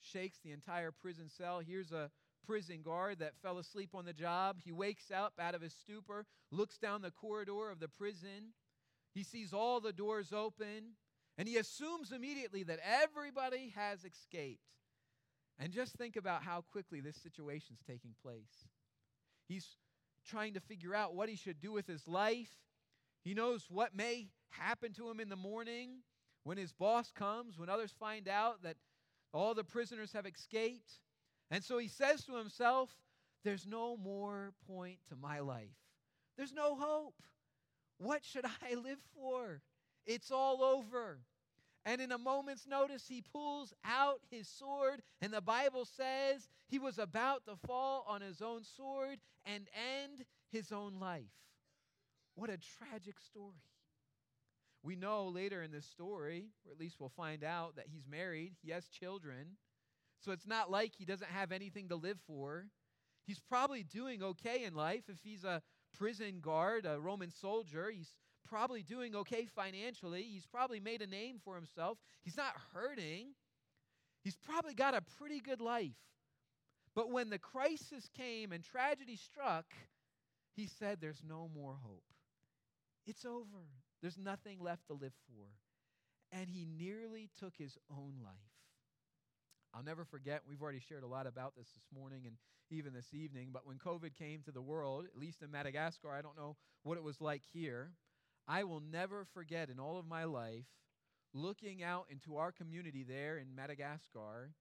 shakes 0.02 0.40
the 0.44 0.52
entire 0.52 0.92
prison 0.92 1.30
cell. 1.30 1.60
Here's 1.60 1.92
a 1.92 2.10
prison 2.46 2.82
guard 2.84 3.20
that 3.20 3.38
fell 3.42 3.58
asleep 3.58 3.92
on 3.94 4.06
the 4.06 4.14
job. 4.14 4.58
He 4.64 4.72
wakes 4.72 5.12
up 5.12 5.34
out 5.40 5.56
of 5.56 5.62
his 5.62 5.74
stupor, 5.74 6.26
looks 6.52 6.78
down 6.78 7.02
the 7.02 7.12
corridor 7.12 7.70
of 7.70 7.80
the 7.80 7.88
prison. 7.88 8.54
He 9.14 9.24
sees 9.24 9.54
all 9.54 9.80
the 9.80 9.94
doors 9.94 10.32
open, 10.34 10.96
and 11.38 11.48
he 11.48 11.58
assumes 11.58 12.12
immediately 12.12 12.64
that 12.64 12.80
everybody 12.84 13.74
has 13.76 14.04
escaped. 14.04 14.62
And 15.60 15.74
just 15.74 15.94
think 15.96 16.16
about 16.16 16.44
how 16.44 16.64
quickly 16.72 17.02
this 17.02 17.18
situation 17.18 17.76
is 17.76 17.86
taking 17.86 18.16
place. 18.22 18.68
He's 19.48 19.68
trying 20.26 20.54
to 20.54 20.60
figure 20.60 20.96
out 20.96 21.16
what 21.16 21.28
he 21.28 21.36
should 21.36 21.60
do 21.60 21.72
with 21.72 21.88
his 21.88 22.08
life. 22.08 22.50
He 23.24 23.34
knows 23.34 23.66
what 23.70 23.96
may 23.96 24.28
happen 24.52 24.94
to 24.94 25.10
him 25.10 25.20
in 25.20 25.30
the 25.30 25.36
morning 25.36 26.00
when 26.44 26.58
his 26.58 26.72
boss 26.72 27.12
comes, 27.12 27.58
when 27.58 27.70
others 27.70 27.94
find 28.00 28.28
out 28.28 28.64
that 28.64 28.78
all 29.34 29.54
the 29.54 29.64
prisoners 29.64 30.14
have 30.14 30.26
escaped. 30.26 30.92
And 31.52 31.64
so 31.64 31.78
he 31.78 31.88
says 31.88 32.24
to 32.26 32.36
himself, 32.36 32.90
There's 33.44 33.66
no 33.66 33.98
more 33.98 34.54
point 34.68 35.00
to 35.10 35.16
my 35.16 35.40
life. 35.40 35.76
There's 36.38 36.54
no 36.54 36.76
hope. 36.76 37.16
What 37.98 38.24
should 38.24 38.46
I 38.72 38.76
live 38.76 39.00
for? 39.16 39.62
It's 40.06 40.32
all 40.32 40.64
over. 40.64 41.20
And 41.86 42.02
in 42.02 42.12
a 42.12 42.18
moment's 42.18 42.68
notice, 42.68 43.06
he 43.08 43.22
pulls 43.22 43.74
out 43.86 44.20
his 44.30 44.48
sword, 44.48 45.02
and 45.22 45.34
the 45.34 45.42
Bible 45.42 45.86
says 45.86 46.50
he 46.68 46.78
was 46.78 47.00
about 47.00 47.46
to 47.46 47.56
fall 47.66 48.06
on 48.08 48.22
his 48.22 48.42
own 48.42 48.64
sword 48.64 49.20
and 49.46 49.66
end 49.74 50.26
his 50.52 50.72
own 50.72 51.00
life. 51.00 51.24
What 52.36 52.50
a 52.50 52.58
tragic 52.58 53.16
story. 53.20 53.56
We 54.84 54.96
know 54.96 55.28
later 55.28 55.62
in 55.62 55.72
this 55.72 55.86
story, 55.86 56.48
or 56.66 56.72
at 56.72 56.80
least 56.80 56.98
we'll 57.00 57.10
find 57.10 57.44
out, 57.44 57.76
that 57.76 57.88
he's 57.92 58.08
married, 58.08 58.54
he 58.62 58.72
has 58.72 58.88
children. 58.88 59.58
So 60.20 60.32
it's 60.32 60.48
not 60.48 60.70
like 60.70 60.94
he 60.98 61.06
doesn't 61.06 61.30
have 61.30 61.52
anything 61.52 61.90
to 61.90 61.96
live 61.96 62.20
for. 62.28 62.66
He's 63.26 63.40
probably 63.40 63.84
doing 63.84 64.22
okay 64.24 64.66
in 64.66 64.74
life. 64.74 65.04
If 65.08 65.20
he's 65.24 65.44
a 65.44 65.62
prison 65.98 66.40
guard, 66.42 66.86
a 66.86 67.00
Roman 67.00 67.32
soldier, 67.32 67.90
he's 67.90 68.14
probably 68.48 68.82
doing 68.82 69.16
okay 69.16 69.48
financially. 69.56 70.24
He's 70.24 70.46
probably 70.46 70.80
made 70.80 71.02
a 71.02 71.08
name 71.08 71.40
for 71.44 71.56
himself. 71.56 71.98
He's 72.24 72.38
not 72.38 72.54
hurting. 72.74 73.34
He's 74.24 74.36
probably 74.36 74.74
got 74.74 74.96
a 74.96 75.02
pretty 75.02 75.40
good 75.40 75.62
life. 75.62 75.96
But 76.96 77.12
when 77.12 77.30
the 77.30 77.40
crisis 77.40 78.10
came 78.18 78.52
and 78.52 78.64
tragedy 78.64 79.16
struck, 79.16 79.66
he 80.56 80.68
said, 80.68 80.98
There's 81.00 81.24
no 81.28 81.50
more 81.54 81.78
hope. 81.82 82.04
It's 83.06 83.26
over. 83.26 83.70
There's 84.02 84.18
nothing 84.18 84.60
left 84.60 84.88
to 84.88 84.94
live 84.94 85.14
for. 85.28 85.46
And 86.32 86.50
he 86.50 86.66
nearly 86.66 87.30
took 87.40 87.54
his 87.58 87.78
own 87.90 88.16
life. 88.24 88.49
I'll 89.74 89.84
never 89.84 90.06
forget, 90.06 90.42
we've 90.48 90.62
already 90.62 90.80
shared 90.80 91.04
a 91.04 91.08
lot 91.08 91.28
about 91.28 91.56
this 91.56 91.70
this 91.70 91.86
morning 91.94 92.24
and 92.26 92.36
even 92.72 92.94
this 92.94 93.14
evening, 93.14 93.50
but 93.52 93.66
when 93.66 93.78
COVID 93.78 94.16
came 94.16 94.42
to 94.44 94.52
the 94.52 94.62
world, 94.62 95.06
at 95.06 95.20
least 95.20 95.42
in 95.42 95.52
Madagascar, 95.52 96.12
I 96.12 96.22
don't 96.22 96.38
know 96.38 96.56
what 96.84 96.98
it 96.98 97.04
was 97.04 97.22
like 97.22 97.44
here. 97.52 97.92
I 98.48 98.64
will 98.64 98.82
never 98.82 99.26
forget 99.34 99.70
in 99.70 99.80
all 99.80 99.98
of 100.00 100.08
my 100.08 100.24
life 100.24 100.66
looking 101.34 101.84
out 101.84 102.08
into 102.10 102.38
our 102.38 102.52
community 102.52 103.04
there 103.04 103.38
in 103.38 103.56
Madagascar 103.56 104.52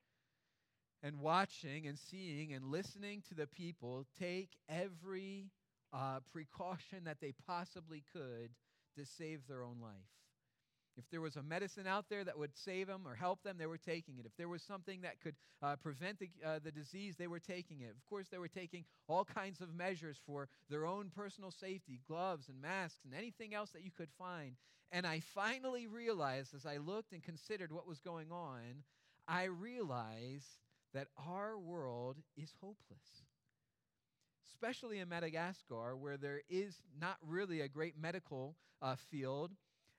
and 1.03 1.21
watching 1.21 1.87
and 1.87 1.99
seeing 1.99 2.53
and 2.53 2.67
listening 2.67 3.23
to 3.29 3.35
the 3.35 3.47
people 3.47 4.05
take 4.19 4.51
every 4.69 5.51
uh, 5.93 6.19
precaution 6.33 7.05
that 7.05 7.21
they 7.21 7.33
possibly 7.47 8.03
could 8.13 8.51
to 8.97 9.07
save 9.07 9.47
their 9.47 9.63
own 9.63 9.77
life. 9.81 9.95
If 10.99 11.09
there 11.11 11.21
was 11.21 11.37
a 11.37 11.43
medicine 11.43 11.87
out 11.87 12.07
there 12.09 12.25
that 12.25 12.39
would 12.39 12.57
save 12.57 12.89
them 12.89 13.07
or 13.07 13.15
help 13.15 13.43
them, 13.43 13.57
they 13.59 13.67
were 13.67 13.79
taking 13.79 14.19
it. 14.19 14.27
If 14.27 14.37
there 14.37 14.49
was 14.49 14.63
something 14.63 15.01
that 15.03 15.21
could 15.21 15.37
uh, 15.63 15.77
prevent 15.77 16.19
the, 16.19 16.29
uh, 16.45 16.59
the 16.63 16.73
disease, 16.73 17.17
they 17.17 17.27
were 17.27 17.39
taking 17.39 17.81
it. 17.81 17.91
Of 17.91 18.05
course, 18.09 18.27
they 18.29 18.39
were 18.39 18.49
taking 18.49 18.85
all 19.07 19.25
kinds 19.25 19.61
of 19.61 19.75
measures 19.75 20.19
for 20.27 20.49
their 20.69 20.87
own 20.87 21.11
personal 21.15 21.51
safety 21.51 22.01
gloves 22.07 22.49
and 22.49 22.61
masks 22.61 23.01
and 23.05 23.15
anything 23.15 23.55
else 23.55 23.71
that 23.71 23.85
you 23.85 23.91
could 23.91 24.11
find. 24.19 24.57
And 24.91 25.07
I 25.07 25.21
finally 25.21 25.87
realized 25.87 26.55
as 26.55 26.67
I 26.67 26.79
looked 26.79 27.13
and 27.13 27.23
considered 27.23 27.73
what 27.73 27.87
was 27.87 28.01
going 28.01 28.33
on, 28.33 28.83
I 29.27 29.45
realized 29.45 30.59
that 30.95 31.09
our 31.17 31.59
world 31.59 32.17
is 32.37 32.53
hopeless 32.61 33.23
especially 34.61 34.99
in 34.99 35.09
Madagascar, 35.09 35.97
where 35.97 36.17
there 36.17 36.43
is 36.49 36.83
not 37.01 37.17
really 37.23 37.61
a 37.61 37.69
great 37.69 37.95
medical 37.97 38.57
uh, 38.83 38.97
field. 39.11 39.53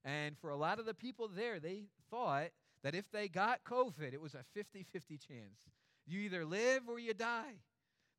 And 0.06 0.38
for 0.38 0.50
a 0.50 0.58
lot 0.58 0.80
of 0.80 0.86
the 0.86 0.94
people 0.94 1.28
there, 1.28 1.60
they 1.60 1.84
thought 2.10 2.50
that 2.84 2.96
if 2.96 3.12
they 3.12 3.28
got 3.28 3.64
COVID, 3.64 4.14
it 4.14 4.22
was 4.22 4.34
a 4.34 4.44
50 4.54 4.86
50 4.92 5.18
chance. 5.18 5.70
You 6.08 6.20
either 6.22 6.46
live 6.46 6.84
or 6.88 7.00
you 7.00 7.14
die. 7.14 7.60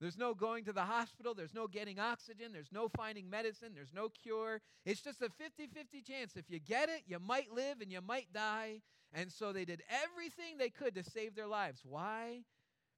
There's 0.01 0.17
no 0.17 0.35
going 0.35 0.65
to 0.65 0.73
the 0.73 0.83
hospital. 0.83 1.35
There's 1.35 1.55
no 1.55 1.67
getting 1.67 1.99
oxygen. 1.99 2.53
There's 2.53 2.73
no 2.73 2.89
finding 2.89 3.29
medicine. 3.29 3.73
There's 3.75 3.93
no 3.95 4.09
cure. 4.09 4.63
It's 4.87 5.03
just 5.03 5.21
a 5.21 5.29
50 5.29 5.67
50 5.67 6.01
chance. 6.01 6.37
If 6.37 6.49
you 6.49 6.59
get 6.59 6.89
it, 6.89 7.03
you 7.07 7.19
might 7.19 7.53
live 7.53 7.81
and 7.81 7.93
you 7.93 8.01
might 8.01 8.33
die. 8.33 8.81
And 9.13 9.31
so 9.31 9.53
they 9.53 9.65
did 9.65 9.83
everything 9.91 10.57
they 10.57 10.71
could 10.71 10.95
to 10.95 11.03
save 11.03 11.35
their 11.35 11.49
lives. 11.49 11.81
Why? 11.85 12.41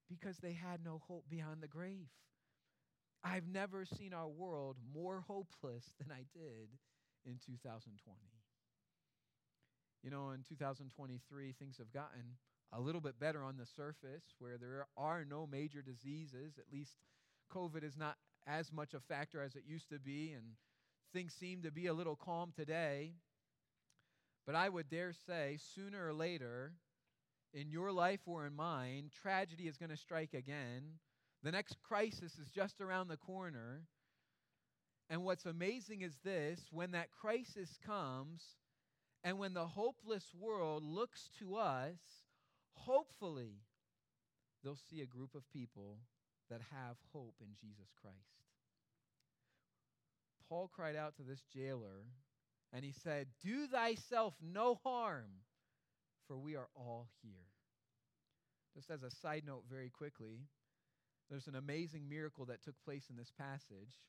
Because 0.08 0.38
they 0.38 0.52
had 0.52 0.84
no 0.84 1.00
hope 1.08 1.24
beyond 1.28 1.62
the 1.62 1.68
grave. 1.68 2.08
I've 3.24 3.48
never 3.48 3.84
seen 3.84 4.12
our 4.12 4.28
world 4.28 4.76
more 4.92 5.24
hopeless 5.26 5.84
than 5.98 6.12
I 6.12 6.24
did 6.34 6.68
in 7.24 7.38
2020. 7.44 8.18
You 10.02 10.10
know, 10.10 10.30
in 10.30 10.42
2023, 10.48 11.54
things 11.58 11.76
have 11.78 11.92
gotten 11.92 12.36
a 12.72 12.80
little 12.80 13.00
bit 13.00 13.20
better 13.20 13.44
on 13.44 13.56
the 13.56 13.66
surface 13.66 14.24
where 14.38 14.58
there 14.58 14.86
are 14.96 15.24
no 15.24 15.46
major 15.46 15.82
diseases. 15.82 16.54
At 16.58 16.72
least 16.72 16.96
COVID 17.54 17.84
is 17.84 17.96
not 17.96 18.16
as 18.46 18.72
much 18.72 18.94
a 18.94 19.00
factor 19.00 19.42
as 19.42 19.54
it 19.54 19.62
used 19.66 19.90
to 19.90 19.98
be, 19.98 20.32
and 20.32 20.44
things 21.12 21.34
seem 21.38 21.62
to 21.62 21.70
be 21.70 21.86
a 21.86 21.94
little 21.94 22.16
calm 22.16 22.52
today. 22.54 23.12
But 24.44 24.56
I 24.56 24.68
would 24.68 24.88
dare 24.88 25.12
say, 25.26 25.58
sooner 25.74 26.08
or 26.08 26.12
later, 26.12 26.72
in 27.54 27.70
your 27.70 27.92
life 27.92 28.20
or 28.26 28.46
in 28.46 28.56
mine, 28.56 29.10
tragedy 29.22 29.68
is 29.68 29.76
going 29.76 29.90
to 29.90 29.96
strike 29.96 30.34
again 30.34 30.98
the 31.42 31.50
next 31.50 31.76
crisis 31.82 32.38
is 32.38 32.50
just 32.50 32.80
around 32.80 33.08
the 33.08 33.16
corner. 33.16 33.82
And 35.10 35.24
what's 35.24 35.44
amazing 35.44 36.02
is 36.02 36.16
this 36.24 36.60
when 36.70 36.92
that 36.92 37.10
crisis 37.10 37.78
comes, 37.84 38.42
and 39.24 39.38
when 39.38 39.54
the 39.54 39.66
hopeless 39.66 40.24
world 40.38 40.82
looks 40.82 41.30
to 41.38 41.56
us, 41.56 41.98
hopefully 42.74 43.60
they'll 44.62 44.78
see 44.90 45.00
a 45.00 45.06
group 45.06 45.34
of 45.34 45.48
people 45.52 45.98
that 46.50 46.60
have 46.70 46.96
hope 47.12 47.34
in 47.40 47.48
Jesus 47.60 47.92
Christ. 48.00 48.16
Paul 50.48 50.70
cried 50.74 50.96
out 50.96 51.16
to 51.16 51.22
this 51.22 51.42
jailer, 51.54 52.04
and 52.72 52.84
he 52.84 52.92
said, 52.92 53.28
Do 53.42 53.66
thyself 53.66 54.34
no 54.42 54.78
harm, 54.82 55.30
for 56.26 56.36
we 56.36 56.56
are 56.56 56.68
all 56.74 57.06
here. 57.22 57.46
Just 58.74 58.90
as 58.90 59.02
a 59.02 59.10
side 59.10 59.44
note, 59.46 59.64
very 59.70 59.90
quickly, 59.90 60.40
there's 61.30 61.46
an 61.46 61.56
amazing 61.56 62.08
miracle 62.08 62.44
that 62.46 62.62
took 62.62 62.74
place 62.84 63.04
in 63.08 63.16
this 63.16 63.32
passage. 63.38 64.00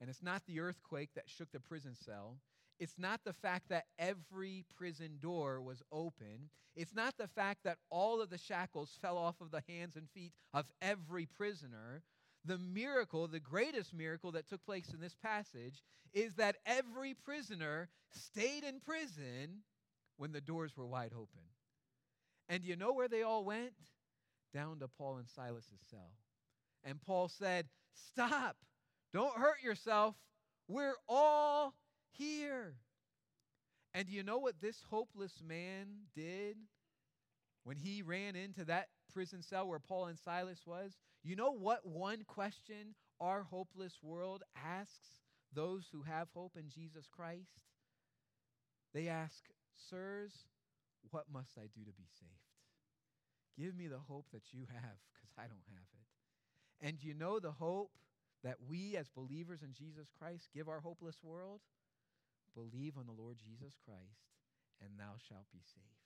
And 0.00 0.08
it's 0.08 0.22
not 0.22 0.42
the 0.46 0.60
earthquake 0.60 1.10
that 1.14 1.28
shook 1.28 1.52
the 1.52 1.60
prison 1.60 1.94
cell. 1.94 2.36
It's 2.80 2.98
not 2.98 3.20
the 3.24 3.34
fact 3.34 3.68
that 3.68 3.84
every 3.98 4.64
prison 4.74 5.18
door 5.20 5.60
was 5.60 5.82
open. 5.92 6.48
It's 6.74 6.94
not 6.94 7.14
the 7.18 7.28
fact 7.28 7.60
that 7.64 7.76
all 7.90 8.22
of 8.22 8.30
the 8.30 8.38
shackles 8.38 8.96
fell 9.02 9.18
off 9.18 9.42
of 9.42 9.50
the 9.50 9.62
hands 9.68 9.96
and 9.96 10.08
feet 10.10 10.32
of 10.54 10.64
every 10.80 11.26
prisoner. 11.26 12.02
The 12.46 12.56
miracle, 12.56 13.28
the 13.28 13.38
greatest 13.38 13.92
miracle 13.92 14.32
that 14.32 14.48
took 14.48 14.64
place 14.64 14.94
in 14.94 15.00
this 15.00 15.14
passage, 15.22 15.82
is 16.14 16.36
that 16.36 16.56
every 16.64 17.12
prisoner 17.12 17.90
stayed 18.10 18.64
in 18.64 18.80
prison 18.80 19.62
when 20.16 20.32
the 20.32 20.40
doors 20.40 20.74
were 20.74 20.86
wide 20.86 21.12
open. 21.12 21.42
And 22.48 22.64
you 22.64 22.76
know 22.76 22.94
where 22.94 23.08
they 23.08 23.22
all 23.22 23.44
went? 23.44 23.74
Down 24.54 24.78
to 24.80 24.88
Paul 24.88 25.18
and 25.18 25.28
Silas's 25.28 25.82
cell. 25.90 26.12
And 26.82 27.00
Paul 27.00 27.28
said, 27.28 27.66
Stop. 27.92 28.56
Don't 29.12 29.36
hurt 29.36 29.62
yourself. 29.62 30.14
We're 30.66 30.96
all 31.08 31.74
here. 32.12 32.74
And 33.94 34.06
do 34.06 34.12
you 34.12 34.22
know 34.22 34.38
what 34.38 34.60
this 34.60 34.84
hopeless 34.88 35.42
man 35.46 35.86
did 36.14 36.56
when 37.64 37.76
he 37.76 38.02
ran 38.02 38.36
into 38.36 38.64
that 38.66 38.88
prison 39.12 39.42
cell 39.42 39.66
where 39.66 39.78
Paul 39.78 40.06
and 40.06 40.18
Silas 40.18 40.60
was? 40.66 40.96
You 41.22 41.36
know 41.36 41.50
what 41.52 41.86
one 41.86 42.22
question 42.26 42.94
our 43.20 43.42
hopeless 43.42 43.98
world 44.02 44.42
asks 44.56 45.20
those 45.52 45.88
who 45.92 46.02
have 46.02 46.28
hope 46.34 46.56
in 46.56 46.68
Jesus 46.68 47.06
Christ? 47.10 47.64
They 48.94 49.08
ask, 49.08 49.44
Sirs, 49.88 50.32
what 51.10 51.24
must 51.32 51.58
I 51.58 51.66
do 51.74 51.84
to 51.84 51.92
be 51.92 52.06
saved? 52.18 52.30
Give 53.58 53.76
me 53.76 53.88
the 53.88 53.98
hope 53.98 54.26
that 54.32 54.52
you 54.52 54.60
have 54.72 54.98
because 55.12 55.30
I 55.36 55.42
don't 55.42 55.66
have 55.68 55.86
it. 55.92 56.86
And 56.86 57.02
you 57.02 57.14
know 57.14 57.40
the 57.40 57.52
hope 57.52 57.90
that 58.42 58.56
we 58.66 58.96
as 58.96 59.08
believers 59.08 59.62
in 59.62 59.72
Jesus 59.74 60.08
Christ 60.18 60.48
give 60.54 60.68
our 60.68 60.80
hopeless 60.80 61.16
world? 61.22 61.60
Believe 62.54 62.96
on 62.98 63.06
the 63.06 63.16
Lord 63.16 63.36
Jesus 63.38 63.74
Christ, 63.84 64.26
and 64.80 64.98
thou 64.98 65.16
shalt 65.28 65.46
be 65.52 65.62
saved. 65.62 66.00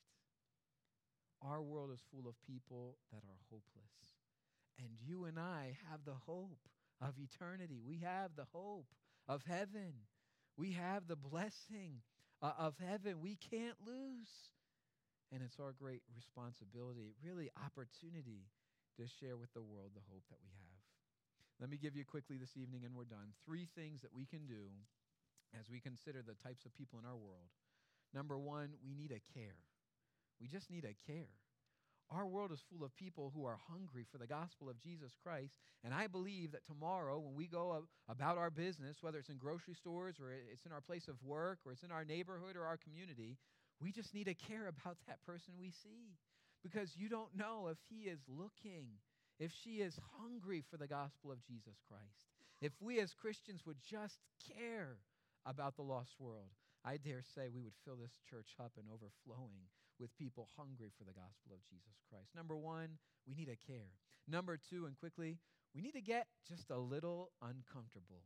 Our 1.42 1.62
world 1.62 1.90
is 1.92 2.00
full 2.10 2.28
of 2.28 2.40
people 2.42 2.96
that 3.12 3.22
are 3.24 3.40
hopeless. 3.50 3.94
And 4.78 4.88
you 5.06 5.24
and 5.24 5.38
I 5.38 5.76
have 5.90 6.00
the 6.04 6.18
hope 6.26 6.68
of 7.00 7.14
eternity. 7.18 7.80
We 7.84 7.98
have 7.98 8.30
the 8.36 8.46
hope 8.52 8.88
of 9.28 9.42
heaven. 9.46 9.92
We 10.56 10.72
have 10.72 11.06
the 11.06 11.16
blessing 11.16 12.02
uh, 12.42 12.52
of 12.58 12.74
heaven. 12.78 13.20
We 13.20 13.36
can't 13.36 13.76
lose. 13.86 14.30
And 15.32 15.42
it's 15.42 15.58
our 15.58 15.72
great 15.72 16.02
responsibility, 16.14 17.14
really 17.22 17.50
opportunity 17.58 18.46
to 18.96 19.04
share 19.20 19.36
with 19.36 19.52
the 19.52 19.62
world 19.62 19.90
the 19.94 20.06
hope 20.10 20.22
that 20.30 20.38
we 20.42 20.50
have. 20.58 20.64
Let 21.60 21.70
me 21.70 21.78
give 21.78 21.96
you 21.96 22.04
quickly 22.04 22.36
this 22.36 22.56
evening, 22.56 22.82
and 22.84 22.94
we're 22.94 23.04
done. 23.04 23.34
Three 23.46 23.68
things 23.74 24.02
that 24.02 24.14
we 24.14 24.26
can 24.26 24.46
do 24.46 24.74
as 25.58 25.70
we 25.70 25.80
consider 25.80 26.22
the 26.22 26.34
types 26.34 26.64
of 26.64 26.74
people 26.74 26.98
in 26.98 27.06
our 27.06 27.16
world. 27.16 27.50
Number 28.12 28.38
one, 28.38 28.70
we 28.86 28.94
need 28.94 29.10
a 29.10 29.22
care. 29.38 29.56
We 30.40 30.48
just 30.48 30.70
need 30.70 30.84
a 30.84 30.94
care. 31.10 31.30
Our 32.10 32.26
world 32.26 32.52
is 32.52 32.62
full 32.70 32.84
of 32.84 32.94
people 32.96 33.32
who 33.34 33.46
are 33.46 33.58
hungry 33.70 34.04
for 34.10 34.18
the 34.18 34.26
gospel 34.26 34.68
of 34.68 34.80
Jesus 34.80 35.12
Christ. 35.22 35.54
And 35.82 35.94
I 35.94 36.06
believe 36.06 36.52
that 36.52 36.66
tomorrow, 36.66 37.18
when 37.18 37.34
we 37.34 37.46
go 37.46 37.86
about 38.08 38.36
our 38.36 38.50
business, 38.50 38.98
whether 39.00 39.18
it's 39.18 39.30
in 39.30 39.38
grocery 39.38 39.74
stores 39.74 40.16
or 40.20 40.30
it's 40.30 40.66
in 40.66 40.72
our 40.72 40.80
place 40.80 41.08
of 41.08 41.16
work 41.22 41.60
or 41.64 41.72
it's 41.72 41.82
in 41.82 41.90
our 41.90 42.04
neighborhood 42.04 42.56
or 42.56 42.66
our 42.66 42.76
community, 42.76 43.38
we 43.80 43.90
just 43.90 44.14
need 44.14 44.24
to 44.24 44.34
care 44.34 44.68
about 44.68 44.98
that 45.08 45.24
person 45.26 45.54
we 45.58 45.70
see 45.70 46.14
because 46.62 46.96
you 46.96 47.08
don't 47.08 47.36
know 47.36 47.68
if 47.70 47.78
he 47.88 48.08
is 48.08 48.20
looking, 48.28 48.86
if 49.38 49.50
she 49.62 49.76
is 49.80 49.98
hungry 50.18 50.62
for 50.70 50.76
the 50.76 50.86
gospel 50.86 51.32
of 51.32 51.42
Jesus 51.44 51.76
Christ. 51.88 52.28
If 52.60 52.72
we 52.80 53.00
as 53.00 53.12
Christians 53.12 53.62
would 53.66 53.76
just 53.82 54.20
care 54.56 54.96
about 55.46 55.76
the 55.76 55.82
lost 55.82 56.16
world, 56.18 56.50
I 56.84 56.96
dare 56.96 57.22
say 57.22 57.48
we 57.48 57.62
would 57.62 57.76
fill 57.84 57.96
this 57.96 58.18
church 58.28 58.54
up 58.60 58.72
and 58.76 58.86
overflowing 58.88 59.68
with 59.98 60.16
people 60.16 60.48
hungry 60.56 60.90
for 60.96 61.04
the 61.04 61.12
gospel 61.16 61.52
of 61.52 61.64
Jesus 61.64 62.02
Christ. 62.10 62.34
Number 62.34 62.56
one, 62.56 62.98
we 63.26 63.34
need 63.34 63.48
a 63.48 63.56
care. 63.56 63.92
Number 64.28 64.58
two, 64.58 64.86
and 64.86 64.96
quickly, 64.96 65.38
we 65.74 65.82
need 65.82 65.92
to 65.92 66.02
get 66.02 66.26
just 66.48 66.70
a 66.70 66.78
little 66.78 67.30
uncomfortable. 67.42 68.24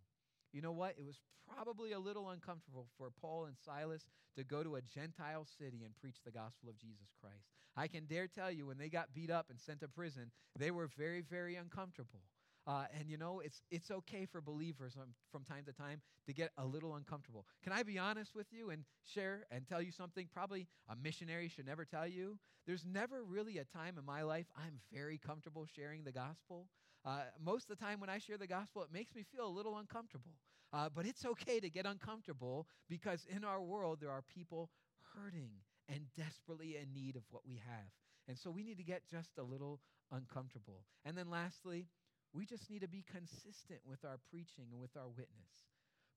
You 0.52 0.62
know 0.62 0.72
what? 0.72 0.94
It 0.98 1.04
was 1.04 1.20
probably 1.54 1.92
a 1.92 1.98
little 1.98 2.31
uncomfortable 2.31 2.88
for 2.96 3.11
Paul 3.20 3.46
and 3.46 3.57
Silas 3.57 4.07
to 4.37 4.44
go 4.44 4.62
to 4.62 4.76
a 4.76 4.83
Gentile 4.83 5.46
city 5.59 5.83
and 5.85 5.96
preach 5.96 6.16
the 6.24 6.31
gospel 6.31 6.68
of 6.68 6.78
Jesus 6.78 7.09
Christ. 7.20 7.44
I 7.76 7.87
can 7.87 8.07
dare 8.07 8.26
tell 8.26 8.50
you, 8.50 8.66
when 8.66 8.78
they 8.78 8.88
got 8.88 9.14
beat 9.14 9.31
up 9.31 9.46
and 9.50 9.61
sent 9.61 9.81
to 9.81 9.88
prison, 9.88 10.31
they 10.59 10.70
were 10.70 10.88
very, 10.96 11.20
very 11.20 11.57
uncomfortable. 11.57 12.22
Uh, 12.68 12.85
and 12.98 13.09
you 13.09 13.16
know, 13.16 13.40
it's, 13.40 13.62
it's 13.70 13.90
okay 13.90 14.26
for 14.26 14.42
believers 14.42 14.94
um, 15.00 15.09
from 15.33 15.42
time 15.42 15.64
to 15.64 15.72
time 15.72 16.02
to 16.26 16.35
get 16.35 16.50
a 16.59 16.66
little 16.66 16.96
uncomfortable. 16.96 17.46
Can 17.64 17.72
I 17.72 17.83
be 17.83 17.98
honest 17.98 18.35
with 18.35 18.48
you 18.52 18.68
and 18.70 18.85
share 19.04 19.46
and 19.50 19.66
tell 19.66 19.81
you 19.81 19.90
something 19.90 20.28
probably 20.33 20.68
a 20.90 20.94
missionary 20.94 21.48
should 21.48 21.66
never 21.66 21.87
tell 21.87 22.07
you? 22.07 22.38
There's 22.66 22.85
never 22.85 23.24
really 23.24 23.57
a 23.57 23.64
time 23.64 23.96
in 23.98 24.04
my 24.04 24.22
life 24.22 24.46
I'm 24.54 24.81
very 24.92 25.16
comfortable 25.16 25.66
sharing 25.66 26.04
the 26.04 26.12
gospel. 26.12 26.68
Uh, 27.07 27.22
most 27.42 27.70
of 27.70 27.78
the 27.78 27.83
time 27.85 28.00
when 28.00 28.11
I 28.11 28.18
share 28.18 28.37
the 28.37 28.46
gospel, 28.46 28.83
it 28.83 28.92
makes 28.92 29.14
me 29.14 29.22
feel 29.22 29.46
a 29.46 29.48
little 29.48 29.78
uncomfortable. 29.78 30.35
Uh, 30.70 30.90
but 30.94 31.07
it's 31.07 31.24
okay 31.24 31.61
to 31.61 31.70
get 31.70 31.87
uncomfortable 31.87 32.66
because 32.90 33.26
in 33.35 33.44
our 33.44 33.62
world, 33.62 33.98
there 34.02 34.11
are 34.11 34.22
people 34.22 34.68
hurting 35.16 35.52
and 35.88 36.00
desperately 36.14 36.76
in 36.76 36.92
need 36.92 37.16
of 37.16 37.22
what 37.31 37.46
we 37.46 37.54
have. 37.54 37.88
And 38.28 38.37
so 38.38 38.50
we 38.50 38.62
need 38.62 38.76
to 38.76 38.85
get 38.85 39.09
just 39.11 39.38
a 39.38 39.42
little 39.42 39.81
uncomfortable. 40.12 40.85
And 41.07 41.16
then 41.16 41.31
lastly, 41.31 41.87
we 42.32 42.46
just 42.46 42.70
need 42.70 42.82
to 42.82 42.88
be 42.88 43.04
consistent 43.10 43.80
with 43.86 44.04
our 44.04 44.18
preaching 44.30 44.66
and 44.72 44.80
with 44.80 44.96
our 44.96 45.08
witness. 45.08 45.68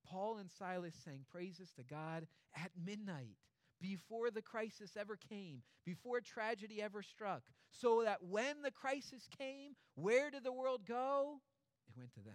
Paul 0.06 0.38
and 0.38 0.50
Silas 0.50 0.96
sang 1.04 1.26
praises 1.32 1.72
to 1.78 1.84
God 1.84 2.28
at 2.56 2.72
midnight, 2.86 3.38
before 3.82 4.30
the 4.30 4.42
crisis 4.42 4.92
ever 4.98 5.18
came, 5.30 5.64
before 5.86 6.22
tragedy 6.22 6.82
ever 6.82 7.02
struck, 7.02 7.42
so 7.72 8.04
that 8.04 8.24
when 8.24 8.62
the 8.62 8.72
crisis 8.72 9.28
came, 9.38 9.76
where 9.96 10.30
did 10.30 10.44
the 10.44 10.52
world 10.52 10.86
go? 10.88 11.42
It 11.88 11.98
went 11.98 12.14
to 12.14 12.22
them. 12.22 12.34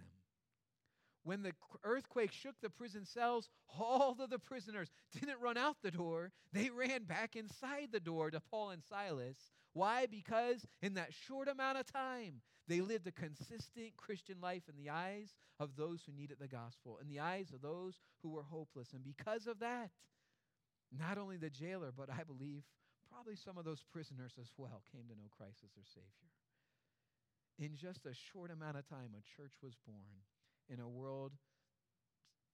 When 1.23 1.43
the 1.43 1.53
earthquake 1.83 2.31
shook 2.31 2.55
the 2.61 2.69
prison 2.69 3.05
cells, 3.05 3.49
all 3.77 4.15
of 4.19 4.29
the 4.29 4.39
prisoners 4.39 4.91
didn't 5.11 5.41
run 5.41 5.57
out 5.57 5.77
the 5.81 5.91
door. 5.91 6.31
They 6.53 6.69
ran 6.69 7.03
back 7.03 7.35
inside 7.35 7.89
the 7.91 7.99
door 7.99 8.31
to 8.31 8.39
Paul 8.39 8.69
and 8.69 8.83
Silas. 8.83 9.37
Why? 9.73 10.05
Because 10.05 10.65
in 10.81 10.93
that 10.93 11.13
short 11.13 11.47
amount 11.47 11.79
of 11.79 11.85
time, 11.85 12.41
they 12.67 12.81
lived 12.81 13.07
a 13.07 13.11
consistent 13.11 13.95
Christian 13.95 14.37
life 14.41 14.63
in 14.67 14.75
the 14.75 14.89
eyes 14.89 15.35
of 15.59 15.75
those 15.77 16.01
who 16.05 16.11
needed 16.11 16.37
the 16.39 16.47
gospel, 16.47 16.99
in 17.01 17.07
the 17.07 17.19
eyes 17.19 17.51
of 17.53 17.61
those 17.61 17.99
who 18.21 18.29
were 18.29 18.43
hopeless. 18.43 18.89
And 18.93 19.03
because 19.03 19.47
of 19.47 19.59
that, 19.59 19.91
not 20.91 21.17
only 21.17 21.37
the 21.37 21.49
jailer, 21.49 21.91
but 21.95 22.09
I 22.09 22.23
believe 22.23 22.63
probably 23.09 23.35
some 23.35 23.57
of 23.57 23.65
those 23.65 23.83
prisoners 23.91 24.33
as 24.39 24.51
well 24.57 24.81
came 24.91 25.07
to 25.07 25.15
know 25.15 25.29
Christ 25.35 25.59
as 25.63 25.71
their 25.75 25.87
Savior. 25.87 26.31
In 27.59 27.75
just 27.75 28.05
a 28.05 28.13
short 28.13 28.51
amount 28.51 28.77
of 28.77 28.87
time, 28.87 29.15
a 29.17 29.41
church 29.41 29.53
was 29.63 29.73
born 29.85 30.21
in 30.69 30.79
a 30.79 30.87
world 30.87 31.31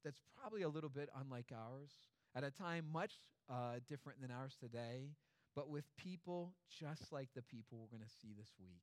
that's 0.04 0.22
probably 0.40 0.62
a 0.62 0.70
little 0.70 0.90
bit 0.90 1.10
unlike 1.20 1.52
ours, 1.54 1.92
at 2.36 2.44
a 2.44 2.52
time 2.52 2.86
much 2.92 3.14
uh, 3.50 3.80
different 3.88 4.22
than 4.22 4.32
ours 4.32 4.56
today, 4.60 5.12
but 5.56 5.70
with 5.70 5.86
people 5.98 6.54
just 6.70 7.12
like 7.12 7.30
the 7.36 7.42
people 7.42 7.78
we're 7.80 7.98
going 7.98 8.08
to 8.08 8.16
see 8.22 8.34
this 8.38 8.52
week. 8.60 8.82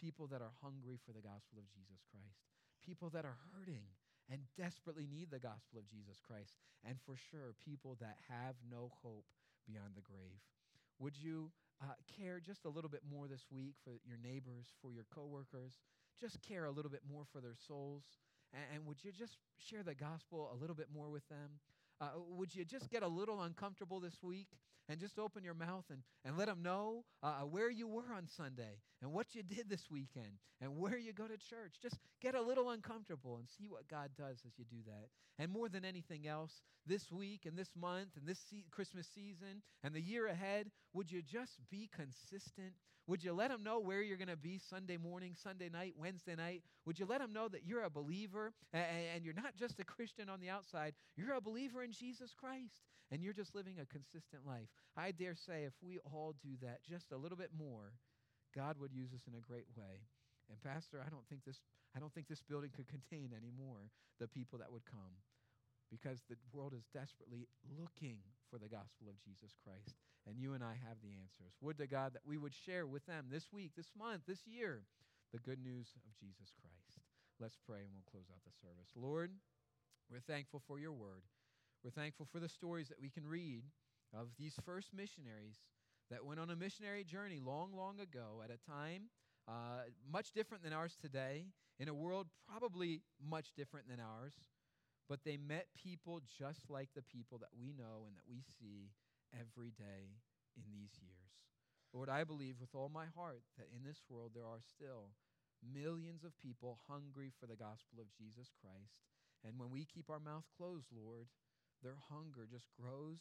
People 0.00 0.26
that 0.28 0.40
are 0.40 0.56
hungry 0.62 0.96
for 1.04 1.12
the 1.12 1.20
gospel 1.20 1.60
of 1.60 1.68
Jesus 1.68 2.00
Christ, 2.08 2.40
people 2.80 3.10
that 3.10 3.28
are 3.28 3.36
hurting 3.52 3.84
and 4.32 4.40
desperately 4.56 5.06
need 5.10 5.28
the 5.30 5.38
gospel 5.38 5.76
of 5.78 5.90
Jesus 5.90 6.16
Christ, 6.24 6.56
and 6.88 6.96
for 7.04 7.16
sure, 7.30 7.52
people 7.62 7.98
that 8.00 8.16
have 8.30 8.54
no 8.70 8.92
hope 9.02 9.26
beyond 9.66 9.92
the 9.94 10.00
grave. 10.00 10.40
Would 11.00 11.16
you 11.16 11.50
uh, 11.82 11.92
care 12.16 12.40
just 12.40 12.64
a 12.64 12.68
little 12.68 12.88
bit 12.88 13.02
more 13.04 13.28
this 13.28 13.44
week 13.50 13.74
for 13.84 14.00
your 14.06 14.16
neighbors, 14.22 14.72
for 14.80 14.92
your 14.92 15.04
coworkers? 15.12 15.80
Just 16.18 16.40
care 16.40 16.64
a 16.64 16.70
little 16.70 16.90
bit 16.90 17.02
more 17.10 17.24
for 17.32 17.40
their 17.40 17.56
souls? 17.66 18.04
And, 18.52 18.62
and 18.74 18.86
would 18.86 19.04
you 19.04 19.12
just 19.12 19.36
share 19.58 19.82
the 19.82 19.94
gospel 19.94 20.50
a 20.54 20.56
little 20.56 20.76
bit 20.76 20.88
more 20.94 21.10
with 21.10 21.28
them? 21.28 21.60
Uh, 22.00 22.16
would 22.30 22.54
you 22.54 22.64
just 22.64 22.90
get 22.90 23.02
a 23.02 23.08
little 23.08 23.42
uncomfortable 23.42 24.00
this 24.00 24.22
week 24.22 24.48
and 24.88 24.98
just 24.98 25.18
open 25.18 25.44
your 25.44 25.54
mouth 25.54 25.84
and, 25.90 26.02
and 26.24 26.38
let 26.38 26.48
them 26.48 26.62
know 26.62 27.04
uh, 27.22 27.40
where 27.40 27.70
you 27.70 27.86
were 27.86 28.14
on 28.16 28.26
Sunday 28.26 28.80
and 29.02 29.12
what 29.12 29.34
you 29.34 29.42
did 29.42 29.68
this 29.68 29.90
weekend 29.90 30.38
and 30.60 30.76
where 30.76 30.98
you 30.98 31.12
go 31.12 31.26
to 31.26 31.36
church? 31.36 31.76
Just 31.82 31.98
get 32.20 32.34
a 32.34 32.42
little 32.42 32.70
uncomfortable 32.70 33.38
and 33.38 33.48
see 33.48 33.68
what 33.68 33.88
God 33.88 34.10
does 34.16 34.42
as 34.46 34.52
you 34.58 34.64
do 34.64 34.82
that. 34.86 35.08
And 35.38 35.50
more 35.50 35.68
than 35.68 35.84
anything 35.84 36.26
else, 36.26 36.62
this 36.86 37.10
week 37.10 37.46
and 37.46 37.56
this 37.56 37.70
month 37.74 38.10
and 38.16 38.26
this 38.26 38.40
se- 38.50 38.66
Christmas 38.70 39.06
season 39.14 39.62
and 39.82 39.94
the 39.94 40.00
year 40.00 40.26
ahead, 40.26 40.70
would 40.92 41.10
you 41.10 41.22
just 41.22 41.60
be 41.70 41.88
consistent 41.94 42.74
would 43.10 43.24
you 43.24 43.32
let 43.32 43.50
them 43.50 43.64
know 43.64 43.80
where 43.80 44.02
you're 44.02 44.16
going 44.16 44.28
to 44.28 44.36
be 44.36 44.58
Sunday 44.58 44.96
morning, 44.96 45.34
Sunday 45.34 45.68
night, 45.68 45.94
Wednesday 45.98 46.36
night? 46.36 46.62
Would 46.86 46.96
you 46.96 47.06
let 47.06 47.20
them 47.20 47.32
know 47.32 47.48
that 47.48 47.66
you're 47.66 47.82
a 47.82 47.90
believer 47.90 48.52
and, 48.72 48.84
and 49.16 49.24
you're 49.24 49.34
not 49.34 49.56
just 49.56 49.80
a 49.80 49.84
Christian 49.84 50.28
on 50.28 50.38
the 50.38 50.48
outside? 50.48 50.94
You're 51.16 51.34
a 51.34 51.40
believer 51.40 51.82
in 51.82 51.90
Jesus 51.90 52.32
Christ 52.38 52.86
and 53.10 53.20
you're 53.20 53.32
just 53.32 53.56
living 53.56 53.78
a 53.80 53.86
consistent 53.86 54.46
life. 54.46 54.68
I 54.96 55.10
dare 55.10 55.34
say 55.34 55.64
if 55.64 55.72
we 55.82 55.98
all 56.04 56.36
do 56.40 56.50
that 56.62 56.84
just 56.88 57.10
a 57.10 57.16
little 57.16 57.36
bit 57.36 57.50
more, 57.58 57.94
God 58.54 58.76
would 58.80 58.92
use 58.92 59.12
us 59.14 59.26
in 59.26 59.34
a 59.34 59.42
great 59.42 59.68
way. 59.76 60.06
And 60.50 60.58
pastor, 60.60 60.98
I 60.98 61.10
don't 61.10 61.26
think 61.30 61.46
this 61.46 61.62
I 61.94 61.98
don't 61.98 62.12
think 62.14 62.28
this 62.28 62.42
building 62.42 62.70
could 62.74 62.88
contain 62.96 63.30
anymore 63.34 63.90
the 64.18 64.28
people 64.28 64.58
that 64.58 64.70
would 64.70 64.86
come 64.86 65.22
because 65.90 66.22
the 66.30 66.38
world 66.54 66.74
is 66.74 66.86
desperately 66.94 67.50
looking 67.66 68.22
for 68.46 68.58
the 68.58 68.70
gospel 68.70 69.10
of 69.10 69.18
Jesus 69.18 69.58
Christ. 69.58 69.98
And 70.26 70.38
you 70.38 70.54
and 70.54 70.62
I 70.62 70.78
have 70.86 71.02
the 71.02 71.18
answers. 71.18 71.58
Would 71.60 71.78
to 71.78 71.90
God 71.90 72.14
that 72.14 72.26
we 72.26 72.38
would 72.38 72.54
share 72.54 72.86
with 72.86 73.06
them 73.06 73.26
this 73.26 73.50
week, 73.50 73.72
this 73.74 73.90
month, 73.98 74.22
this 74.26 74.46
year, 74.46 74.86
the 75.32 75.42
good 75.42 75.58
news 75.58 75.90
of 76.06 76.14
Jesus 76.14 76.54
Christ. 76.54 77.02
Let's 77.40 77.58
pray 77.66 77.82
and 77.82 77.90
we'll 77.90 78.06
close 78.10 78.30
out 78.30 78.44
the 78.46 78.54
service. 78.54 78.92
Lord, 78.94 79.32
we're 80.10 80.22
thankful 80.22 80.62
for 80.66 80.78
your 80.78 80.92
word. 80.92 81.26
We're 81.82 81.90
thankful 81.90 82.28
for 82.30 82.38
the 82.38 82.48
stories 82.48 82.88
that 82.88 83.00
we 83.00 83.10
can 83.10 83.26
read 83.26 83.64
of 84.12 84.28
these 84.38 84.54
first 84.64 84.92
missionaries 84.92 85.62
that 86.10 86.24
went 86.24 86.40
on 86.40 86.50
a 86.50 86.56
missionary 86.56 87.04
journey 87.04 87.40
long, 87.42 87.72
long 87.74 88.00
ago 88.00 88.42
at 88.44 88.50
a 88.50 88.70
time 88.70 89.04
uh, 89.48 89.82
much 90.10 90.32
different 90.32 90.62
than 90.62 90.72
ours 90.72 90.96
today, 91.00 91.46
in 91.78 91.88
a 91.88 91.94
world 91.94 92.26
probably 92.48 93.02
much 93.26 93.52
different 93.56 93.88
than 93.88 93.98
ours 93.98 94.34
but 95.10 95.26
they 95.26 95.36
met 95.36 95.66
people 95.74 96.22
just 96.38 96.70
like 96.70 96.88
the 96.94 97.02
people 97.02 97.36
that 97.42 97.50
we 97.58 97.74
know 97.74 98.06
and 98.06 98.14
that 98.14 98.30
we 98.30 98.46
see 98.62 98.94
every 99.34 99.74
day 99.74 100.14
in 100.54 100.62
these 100.70 100.94
years. 101.02 101.34
Lord, 101.90 102.06
I 102.06 102.22
believe 102.22 102.62
with 102.62 102.78
all 102.78 102.88
my 102.88 103.10
heart 103.18 103.42
that 103.58 103.66
in 103.74 103.82
this 103.82 104.06
world 104.08 104.30
there 104.38 104.46
are 104.46 104.62
still 104.62 105.10
millions 105.66 106.22
of 106.22 106.38
people 106.38 106.78
hungry 106.86 107.34
for 107.34 107.50
the 107.50 107.58
gospel 107.58 107.98
of 107.98 108.14
Jesus 108.14 108.54
Christ. 108.62 109.02
And 109.42 109.58
when 109.58 109.74
we 109.74 109.82
keep 109.82 110.06
our 110.06 110.22
mouth 110.22 110.46
closed, 110.54 110.94
Lord, 110.94 111.26
their 111.82 111.98
hunger 112.06 112.46
just 112.46 112.70
grows 112.78 113.18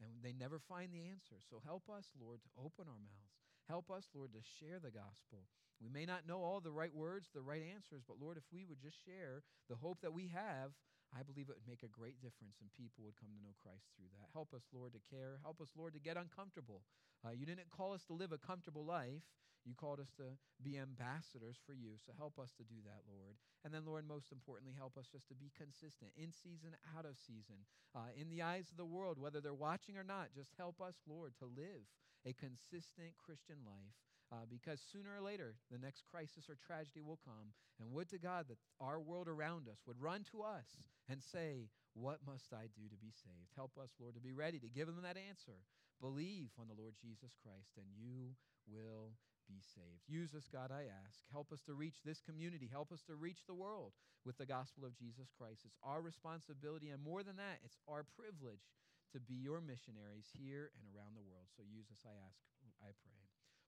and 0.00 0.22
they 0.22 0.32
never 0.32 0.58
find 0.58 0.92
the 0.92 1.08
answer. 1.08 1.36
So 1.50 1.62
help 1.64 1.88
us, 1.88 2.06
Lord, 2.20 2.40
to 2.42 2.50
open 2.58 2.86
our 2.88 3.00
mouths. 3.00 3.36
Help 3.68 3.90
us, 3.90 4.08
Lord, 4.14 4.32
to 4.32 4.42
share 4.60 4.78
the 4.78 4.90
gospel. 4.90 5.48
We 5.80 5.88
may 5.88 6.06
not 6.06 6.26
know 6.26 6.40
all 6.40 6.60
the 6.60 6.72
right 6.72 6.94
words, 6.94 7.28
the 7.34 7.42
right 7.42 7.62
answers, 7.74 8.02
but 8.06 8.20
Lord, 8.20 8.36
if 8.36 8.44
we 8.52 8.64
would 8.64 8.80
just 8.80 8.96
share 9.04 9.42
the 9.68 9.76
hope 9.76 10.00
that 10.02 10.14
we 10.14 10.30
have, 10.32 10.72
I 11.14 11.22
believe 11.22 11.48
it 11.48 11.56
would 11.58 11.70
make 11.70 11.86
a 11.86 11.92
great 11.92 12.18
difference 12.18 12.58
and 12.60 12.72
people 12.74 13.06
would 13.06 13.18
come 13.18 13.30
to 13.30 13.42
know 13.42 13.54
Christ 13.62 13.92
through 13.94 14.10
that. 14.18 14.32
Help 14.32 14.52
us, 14.52 14.66
Lord, 14.74 14.92
to 14.94 15.02
care. 15.06 15.38
Help 15.42 15.60
us, 15.60 15.70
Lord, 15.76 15.94
to 15.94 16.02
get 16.02 16.16
uncomfortable. 16.16 16.82
Uh, 17.22 17.32
you 17.32 17.46
didn't 17.46 17.70
call 17.70 17.94
us 17.94 18.04
to 18.10 18.14
live 18.14 18.32
a 18.32 18.40
comfortable 18.40 18.84
life. 18.84 19.24
You 19.66 19.74
called 19.74 19.98
us 19.98 20.14
to 20.22 20.38
be 20.62 20.78
ambassadors 20.78 21.58
for 21.66 21.74
you. 21.74 21.98
So 21.98 22.14
help 22.14 22.38
us 22.38 22.54
to 22.54 22.62
do 22.62 22.78
that, 22.86 23.02
Lord. 23.10 23.34
And 23.66 23.74
then, 23.74 23.82
Lord, 23.82 24.06
most 24.06 24.30
importantly, 24.30 24.78
help 24.78 24.94
us 24.94 25.10
just 25.10 25.26
to 25.28 25.34
be 25.34 25.50
consistent 25.58 26.14
in 26.14 26.30
season, 26.30 26.78
out 26.94 27.02
of 27.02 27.18
season, 27.18 27.66
uh, 27.90 28.14
in 28.14 28.30
the 28.30 28.46
eyes 28.46 28.70
of 28.70 28.78
the 28.78 28.86
world, 28.86 29.18
whether 29.18 29.42
they're 29.42 29.58
watching 29.58 29.98
or 29.98 30.06
not. 30.06 30.30
Just 30.38 30.54
help 30.54 30.78
us, 30.78 30.94
Lord, 31.02 31.34
to 31.42 31.50
live 31.50 31.82
a 32.22 32.30
consistent 32.30 33.18
Christian 33.18 33.66
life 33.66 34.05
uh, 34.32 34.46
because 34.50 34.80
sooner 34.92 35.14
or 35.14 35.22
later 35.22 35.54
the 35.70 35.78
next 35.78 36.04
crisis 36.10 36.48
or 36.48 36.56
tragedy 36.66 37.00
will 37.00 37.20
come. 37.24 37.54
And 37.80 37.92
would 37.92 38.08
to 38.10 38.18
God 38.18 38.46
that 38.48 38.58
our 38.80 39.00
world 39.00 39.28
around 39.28 39.68
us 39.68 39.84
would 39.86 40.00
run 40.00 40.24
to 40.32 40.42
us 40.42 40.66
and 41.08 41.22
say, 41.22 41.68
What 41.94 42.24
must 42.26 42.52
I 42.52 42.72
do 42.72 42.88
to 42.88 42.98
be 42.98 43.12
saved? 43.12 43.52
Help 43.54 43.76
us, 43.76 43.90
Lord, 44.00 44.14
to 44.14 44.24
be 44.24 44.32
ready 44.32 44.58
to 44.58 44.72
give 44.72 44.86
them 44.88 45.02
that 45.02 45.20
answer. 45.20 45.60
Believe 46.00 46.50
on 46.60 46.68
the 46.68 46.76
Lord 46.76 46.94
Jesus 47.00 47.36
Christ, 47.40 47.76
and 47.76 47.86
you 47.96 48.36
will 48.68 49.12
be 49.48 49.62
saved. 49.62 50.04
Use 50.08 50.34
us, 50.34 50.50
God, 50.50 50.74
I 50.74 50.90
ask. 50.90 51.22
Help 51.30 51.52
us 51.52 51.62
to 51.66 51.74
reach 51.74 52.02
this 52.04 52.20
community. 52.20 52.68
Help 52.70 52.92
us 52.92 53.02
to 53.06 53.14
reach 53.14 53.46
the 53.46 53.56
world 53.56 53.92
with 54.24 54.36
the 54.36 54.46
gospel 54.46 54.84
of 54.84 54.98
Jesus 54.98 55.30
Christ. 55.38 55.62
It's 55.64 55.78
our 55.82 56.02
responsibility, 56.02 56.90
and 56.90 57.00
more 57.00 57.22
than 57.22 57.36
that, 57.36 57.62
it's 57.64 57.78
our 57.88 58.04
privilege 58.18 58.66
to 59.14 59.20
be 59.20 59.38
your 59.38 59.62
missionaries 59.62 60.28
here 60.34 60.74
and 60.74 60.84
around 60.90 61.14
the 61.14 61.24
world. 61.24 61.46
So 61.56 61.62
use 61.62 61.86
us, 61.92 62.02
I 62.04 62.14
ask, 62.26 62.42
I 62.82 62.90
pray. 63.06 63.25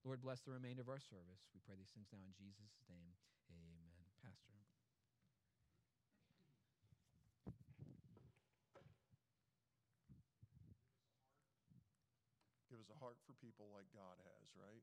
Lord, 0.08 0.24
bless 0.24 0.40
the 0.40 0.56
remainder 0.56 0.80
of 0.80 0.88
our 0.88 1.04
service. 1.04 1.44
We 1.52 1.60
pray 1.68 1.76
these 1.76 1.92
things 1.92 2.08
now 2.08 2.24
in 2.24 2.32
Jesus' 2.32 2.80
name. 2.88 3.12
Amen. 3.52 3.92
Pastor. 4.24 4.56
Give 12.72 12.80
us 12.80 12.88
a 12.88 12.96
heart 12.96 13.20
for 13.28 13.36
people 13.36 13.68
like 13.68 13.84
God 13.92 14.16
has, 14.24 14.48
right? 14.56 14.80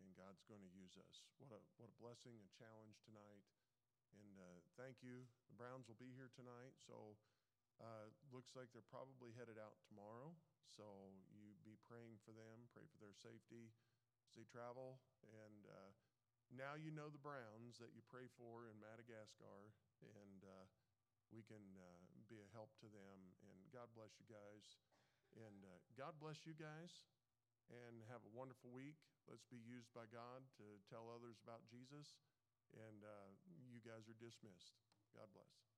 And 0.00 0.16
God's 0.16 0.40
going 0.48 0.64
to 0.64 0.72
use 0.72 0.96
us. 0.96 1.28
What 1.36 1.52
a 1.52 1.60
what 1.76 1.92
a 1.92 1.96
blessing 2.00 2.40
and 2.40 2.48
challenge 2.56 2.96
tonight. 3.04 3.44
And 4.16 4.32
uh, 4.40 4.64
thank 4.80 5.04
you. 5.04 5.28
The 5.52 5.60
Browns 5.60 5.92
will 5.92 6.00
be 6.00 6.16
here 6.16 6.32
tonight, 6.32 6.72
so 6.80 7.20
uh, 7.84 8.08
looks 8.32 8.56
like 8.56 8.72
they're 8.72 8.88
probably 8.88 9.36
headed 9.36 9.60
out 9.60 9.76
tomorrow. 9.84 10.32
So 10.72 11.12
you 11.36 11.52
be 11.68 11.76
praying 11.84 12.16
for 12.24 12.32
them, 12.32 12.64
pray 12.72 12.88
for 12.88 12.96
their 12.96 13.12
safety 13.12 13.76
as 14.28 14.36
they 14.36 14.44
travel. 14.44 15.00
And 15.24 15.64
uh, 15.64 15.92
now 16.52 16.76
you 16.76 16.92
know 16.92 17.08
the 17.08 17.20
Browns 17.20 17.80
that 17.80 17.96
you 17.96 18.04
pray 18.04 18.28
for 18.36 18.68
in 18.68 18.76
Madagascar, 18.76 19.72
and 20.04 20.44
uh, 20.44 20.68
we 21.32 21.40
can 21.48 21.64
uh, 21.80 22.04
be 22.28 22.44
a 22.44 22.48
help 22.52 22.76
to 22.84 22.88
them. 22.92 23.32
And 23.48 23.56
God 23.72 23.88
bless 23.96 24.12
you 24.20 24.28
guys. 24.28 24.76
And 25.32 25.64
uh, 25.64 25.80
God 25.96 26.20
bless 26.20 26.44
you 26.44 26.52
guys. 26.52 27.08
And 27.68 28.00
have 28.08 28.24
a 28.24 28.32
wonderful 28.32 28.72
week. 28.72 28.96
Let's 29.28 29.44
be 29.44 29.60
used 29.60 29.92
by 29.92 30.08
God 30.08 30.40
to 30.56 30.80
tell 30.88 31.12
others 31.12 31.36
about 31.44 31.68
Jesus. 31.68 32.16
And 32.72 33.04
uh, 33.04 33.28
you 33.68 33.80
guys 33.84 34.08
are 34.08 34.16
dismissed. 34.16 34.80
God 35.12 35.28
bless. 35.36 35.77